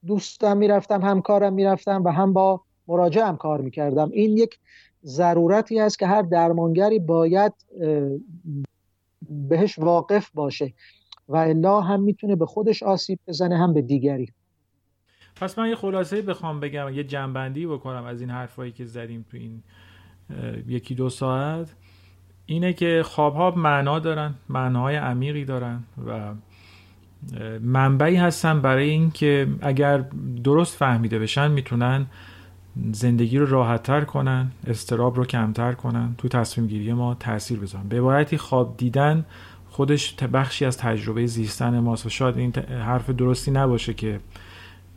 دوستم 0.06 0.56
می‌رفتم 0.56 1.02
هم 1.02 1.22
کارم 1.22 1.52
می‌رفتم 1.52 2.04
و 2.04 2.08
هم 2.08 2.32
با 2.32 2.60
مراجعم 2.88 3.36
کار 3.36 3.60
می‌کردم. 3.60 4.10
این 4.12 4.36
یک 4.36 4.58
ضرورتی 5.04 5.80
است 5.80 5.98
که 5.98 6.06
هر 6.06 6.22
درمانگری 6.22 6.98
باید 6.98 7.52
بهش 9.48 9.78
واقف 9.78 10.30
باشه 10.34 10.72
و 11.28 11.36
الا 11.36 11.80
هم 11.80 12.02
می‌تونه 12.02 12.36
به 12.36 12.46
خودش 12.46 12.82
آسیب 12.82 13.18
بزنه 13.26 13.58
هم 13.58 13.72
به 13.72 13.82
دیگری. 13.82 14.32
پس 15.36 15.58
من 15.58 15.68
یه 15.68 15.76
خلاصه 15.76 16.22
بخوام 16.22 16.60
بگم 16.60 16.88
یه 16.94 17.04
جنبندی 17.04 17.66
بکنم 17.66 18.04
از 18.04 18.20
این 18.20 18.30
حرفایی 18.30 18.72
که 18.72 18.84
زدیم 18.84 19.24
تو 19.30 19.36
این 19.36 19.62
یکی 20.68 20.94
دو 20.94 21.10
ساعت. 21.10 21.74
اینه 22.46 22.72
که 22.72 23.02
خواب 23.04 23.34
ها 23.34 23.50
معنا 23.50 23.98
دارن 23.98 24.34
معناهای 24.48 24.96
عمیقی 24.96 25.44
دارن 25.44 25.82
و 26.06 26.34
منبعی 27.60 28.16
هستن 28.16 28.60
برای 28.60 28.90
اینکه 28.90 29.48
اگر 29.60 30.04
درست 30.44 30.76
فهمیده 30.76 31.18
بشن 31.18 31.50
می‌تونن 31.50 32.06
زندگی 32.92 33.38
رو 33.38 33.46
راحتتر 33.46 34.00
کنن 34.00 34.50
استراب 34.66 35.16
رو 35.16 35.24
کمتر 35.24 35.72
کنن 35.72 36.14
تو 36.18 36.28
تصمیم 36.28 36.66
گیری 36.66 36.92
ما 36.92 37.14
تاثیر 37.14 37.58
بذارن. 37.58 37.88
به 37.88 37.96
عبارتی 37.96 38.38
خواب 38.38 38.76
دیدن 38.76 39.24
خودش 39.70 40.14
بخشی 40.14 40.64
از 40.64 40.78
تجربه 40.78 41.26
زیستن 41.26 41.78
ماست 41.78 42.06
و 42.06 42.08
شاید 42.08 42.38
این 42.38 42.52
حرف 42.56 43.10
درستی 43.10 43.50
نباشه 43.50 43.94
که 43.94 44.20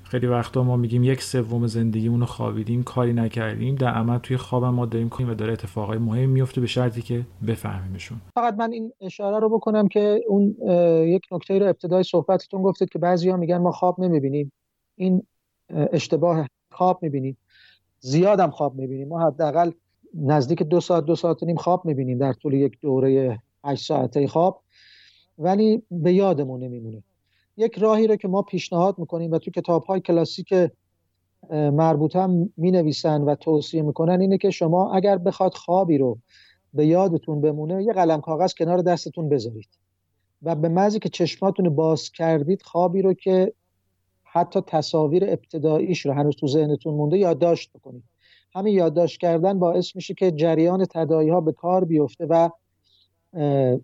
خیلی 0.09 0.27
وقتا 0.27 0.63
ما 0.63 0.77
میگیم 0.77 1.03
یک 1.03 1.23
سوم 1.23 1.67
زندگیمون 1.67 2.19
رو 2.19 2.25
خوابیدیم 2.25 2.83
کاری 2.83 3.13
نکردیم 3.13 3.75
در 3.75 3.87
عمل 3.87 4.17
توی 4.17 4.37
خوابم 4.37 4.69
ما 4.69 4.85
داریم 4.85 5.09
کنیم 5.09 5.29
و 5.29 5.33
داره 5.33 5.53
اتفاقای 5.53 5.97
مهم 5.97 6.29
میفته 6.29 6.61
به 6.61 6.67
شرطی 6.67 7.01
که 7.01 7.25
بفهمیمشون. 7.47 8.21
فقط 8.35 8.53
من 8.53 8.71
این 8.71 8.93
اشاره 9.01 9.39
رو 9.39 9.49
بکنم 9.49 9.87
که 9.87 10.21
اون 10.27 10.55
یک 11.07 11.21
نکته 11.31 11.59
رو 11.59 11.65
ابتدای 11.65 12.03
صحبتتون 12.03 12.61
گفتید 12.61 12.89
که 12.89 12.99
بعضیا 12.99 13.37
میگن 13.37 13.57
ما 13.57 13.71
خواب 13.71 13.99
نمی‌بینیم. 13.99 14.51
این 14.95 15.23
اشتباه 15.69 16.47
خواب 16.71 16.99
می‌بینیم. 17.01 17.37
زیادم 17.99 18.49
خواب 18.49 18.75
می‌بینیم. 18.75 19.07
ما 19.07 19.27
حداقل 19.27 19.71
نزدیک 20.13 20.63
دو 20.63 20.79
ساعت 20.79 21.05
دو 21.05 21.15
ساعت 21.15 21.43
نیم 21.43 21.55
خواب 21.55 21.85
می‌بینیم 21.85 22.17
در 22.17 22.33
طول 22.33 22.53
یک 22.53 22.77
دوره 22.81 23.39
8 23.63 23.85
ساعته 23.85 24.27
خواب. 24.27 24.61
ولی 25.37 25.83
به 25.91 26.13
یادمون 26.13 26.63
نمیمونه. 26.63 27.03
یک 27.57 27.77
راهی 27.77 28.07
رو 28.07 28.15
که 28.15 28.27
ما 28.27 28.41
پیشنهاد 28.41 28.99
می‌کنیم 28.99 29.31
و 29.31 29.37
تو 29.37 29.51
کتاب 29.51 29.83
های 29.83 29.99
کلاسیک 29.99 30.53
مربوط 31.51 32.15
هم 32.15 32.53
می 32.57 32.71
و 33.05 33.35
توصیه 33.35 33.81
می‌کنن 33.81 34.21
اینه 34.21 34.37
که 34.37 34.49
شما 34.49 34.93
اگر 34.93 35.17
بخواد 35.17 35.53
خوابی 35.53 35.97
رو 35.97 36.17
به 36.73 36.85
یادتون 36.85 37.41
بمونه 37.41 37.83
یه 37.83 37.93
قلم 37.93 38.21
کاغذ 38.21 38.53
کنار 38.53 38.81
دستتون 38.81 39.29
بذارید 39.29 39.69
و 40.41 40.55
به 40.55 40.69
مزی 40.69 40.99
که 40.99 41.09
چشماتون 41.09 41.75
باز 41.75 42.11
کردید 42.11 42.61
خوابی 42.61 43.01
رو 43.01 43.13
که 43.13 43.53
حتی 44.23 44.61
تصاویر 44.61 45.23
ابتداییش 45.23 46.05
رو 46.05 46.13
هنوز 46.13 46.35
تو 46.35 46.47
ذهنتون 46.47 46.93
مونده 46.93 47.17
یادداشت 47.17 47.71
بکنید. 47.73 48.03
همین 48.55 48.73
یادداشت 48.73 49.19
کردن 49.19 49.59
باعث 49.59 49.95
میشه 49.95 50.13
که 50.13 50.31
جریان 50.31 50.85
تدایی 50.85 51.29
ها 51.29 51.41
به 51.41 51.51
کار 51.51 51.85
بیفته 51.85 52.25
و 52.25 52.49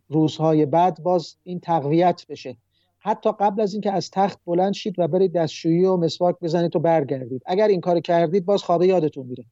روزهای 0.10 0.66
بعد 0.66 1.04
باز 1.04 1.36
این 1.44 1.60
تقویت 1.60 2.26
بشه. 2.30 2.58
حتی 3.06 3.30
قبل 3.40 3.62
از 3.62 3.74
اینکه 3.74 3.92
از 3.92 4.12
تخت 4.12 4.40
بلند 4.46 4.74
شید 4.74 5.00
و 5.00 5.08
برید 5.08 5.34
دستشویی 5.34 5.86
و 5.86 5.98
مسواک 5.98 6.36
بزنید 6.42 6.76
و 6.76 6.80
برگردید. 6.80 7.42
اگر 7.46 7.68
این 7.68 7.82
کار 7.82 8.00
کردید 8.00 8.46
باز 8.46 8.64
خوابه 8.64 8.88
یادتون 8.88 9.26
میره. 9.26 9.46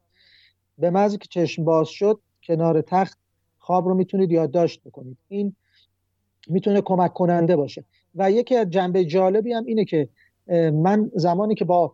به 0.77 0.89
محضی 0.89 1.17
که 1.17 1.27
چشم 1.27 1.63
باز 1.63 1.89
شد 1.89 2.19
کنار 2.43 2.81
تخت 2.81 3.17
خواب 3.59 3.87
رو 3.87 3.93
می‌تونید 3.93 4.31
یادداشت 4.31 4.81
بکنید. 4.83 5.17
این 5.27 5.55
می‌تونه 6.47 6.81
کمک 6.81 7.13
کننده 7.13 7.55
باشه. 7.55 7.83
و 8.15 8.31
یکی 8.31 8.55
از 8.55 8.69
جنبه 8.69 9.05
جالبی 9.05 9.53
هم 9.53 9.65
اینه 9.65 9.85
که 9.85 10.09
من 10.73 11.11
زمانی 11.15 11.55
که 11.55 11.65
با 11.65 11.93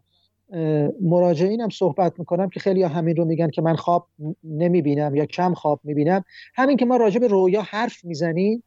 مراجعینم 1.02 1.70
صحبت 1.70 2.20
می‌کنم 2.20 2.50
که 2.50 2.60
خیلی 2.60 2.84
همین 2.84 3.16
رو 3.16 3.26
میگن 3.26 3.50
که 3.50 3.62
من 3.62 3.76
خواب 3.76 4.08
نمی‌بینم 4.44 5.16
یا 5.16 5.26
کم 5.26 5.54
خواب 5.54 5.80
می‌بینم. 5.84 6.24
همین 6.56 6.78
که 6.78 6.86
ما 6.86 6.98
راجع 6.98 7.20
به 7.20 7.28
رویا 7.28 7.62
حرف 7.62 8.06
می‌زنیم 8.06 8.64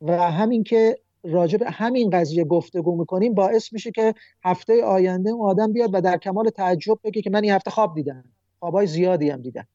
و 0.00 0.30
همین 0.30 0.64
که 0.64 0.98
راجع 1.24 1.58
به 1.58 1.70
همین 1.70 2.10
قضیه 2.10 2.44
گفتگو 2.44 2.96
می‌کنیم 2.98 3.34
باعث 3.34 3.72
میشه 3.72 3.90
که 3.90 4.14
هفته 4.44 4.84
آینده 4.84 5.30
اون 5.30 5.50
آدم 5.50 5.72
بیاد 5.72 5.90
و 5.92 6.00
در 6.00 6.16
کمال 6.16 6.50
تعجب 6.50 6.98
بگه 7.04 7.22
که 7.22 7.30
من 7.30 7.42
این 7.42 7.52
هفته 7.52 7.70
خواب 7.70 7.94
دیدم. 7.94 8.24
خوابای 8.58 8.86
زیادی 8.86 9.30
هم 9.30 9.42
دیدم. 9.42 9.66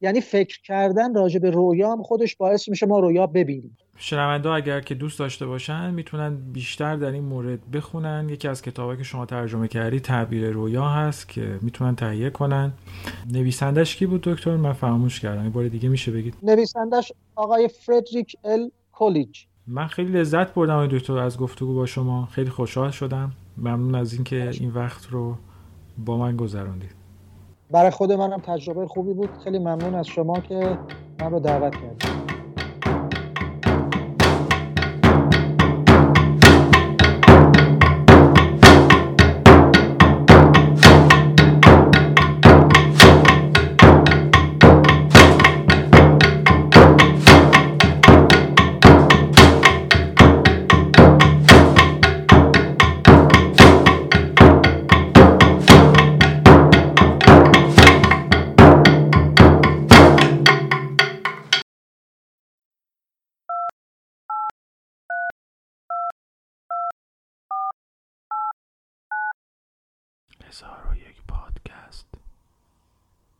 یعنی 0.00 0.20
فکر 0.20 0.62
کردن 0.62 1.14
راجع 1.14 1.38
به 1.38 1.50
رویا 1.50 1.92
هم 1.92 2.02
خودش 2.02 2.36
باعث 2.36 2.68
میشه 2.68 2.86
ما 2.86 2.98
رویا 2.98 3.26
ببینیم. 3.26 3.76
شنونده 3.96 4.50
اگر 4.50 4.80
که 4.80 4.94
دوست 4.94 5.18
داشته 5.18 5.46
باشن 5.46 5.94
می‌تونن 5.94 6.36
بیشتر 6.52 6.96
در 6.96 7.10
این 7.10 7.24
مورد 7.24 7.70
بخونن. 7.70 8.28
یکی 8.28 8.48
از 8.48 8.62
کتابایی 8.62 8.98
که 8.98 9.04
شما 9.04 9.26
ترجمه 9.26 9.68
کردی 9.68 10.00
تعبیر 10.00 10.50
رویا 10.50 10.88
هست 10.88 11.28
که 11.28 11.58
می‌تونن 11.62 11.96
تهیه 11.96 12.30
کنن. 12.30 12.72
نویسندش 13.32 13.96
کی 13.96 14.06
بود 14.06 14.20
دکتر؟ 14.20 14.56
من 14.56 14.72
فراموش 14.72 15.20
کردم. 15.20 15.42
این 15.42 15.52
بار 15.52 15.68
دیگه 15.68 15.88
میشه 15.88 16.12
بگید. 16.12 16.34
نویسندش 16.42 17.12
آقای 17.36 17.68
فردریک 17.68 18.36
ال 18.44 18.70
کولیج 18.92 19.38
من 19.66 19.86
خیلی 19.86 20.12
لذت 20.12 20.54
بردم 20.54 20.86
دکتر 20.86 21.18
از 21.18 21.38
گفتگو 21.38 21.74
با 21.74 21.86
شما. 21.86 22.26
خیلی 22.26 22.50
خوشحال 22.50 22.90
شدم. 22.90 23.32
ممنون 23.56 23.94
از 23.94 24.12
اینکه 24.14 24.50
این 24.50 24.70
وقت 24.70 25.06
رو 25.10 25.36
با 25.98 26.16
من 26.16 26.36
گذراندید 26.36 26.94
برای 27.70 27.90
خود 27.90 28.12
منم 28.12 28.40
تجربه 28.40 28.86
خوبی 28.86 29.12
بود. 29.12 29.30
خیلی 29.44 29.58
ممنون 29.58 29.94
از 29.94 30.06
شما 30.06 30.40
که 30.40 30.78
من 31.20 31.30
رو 31.30 31.40
دعوت 31.40 31.74
کردید. 31.74 32.25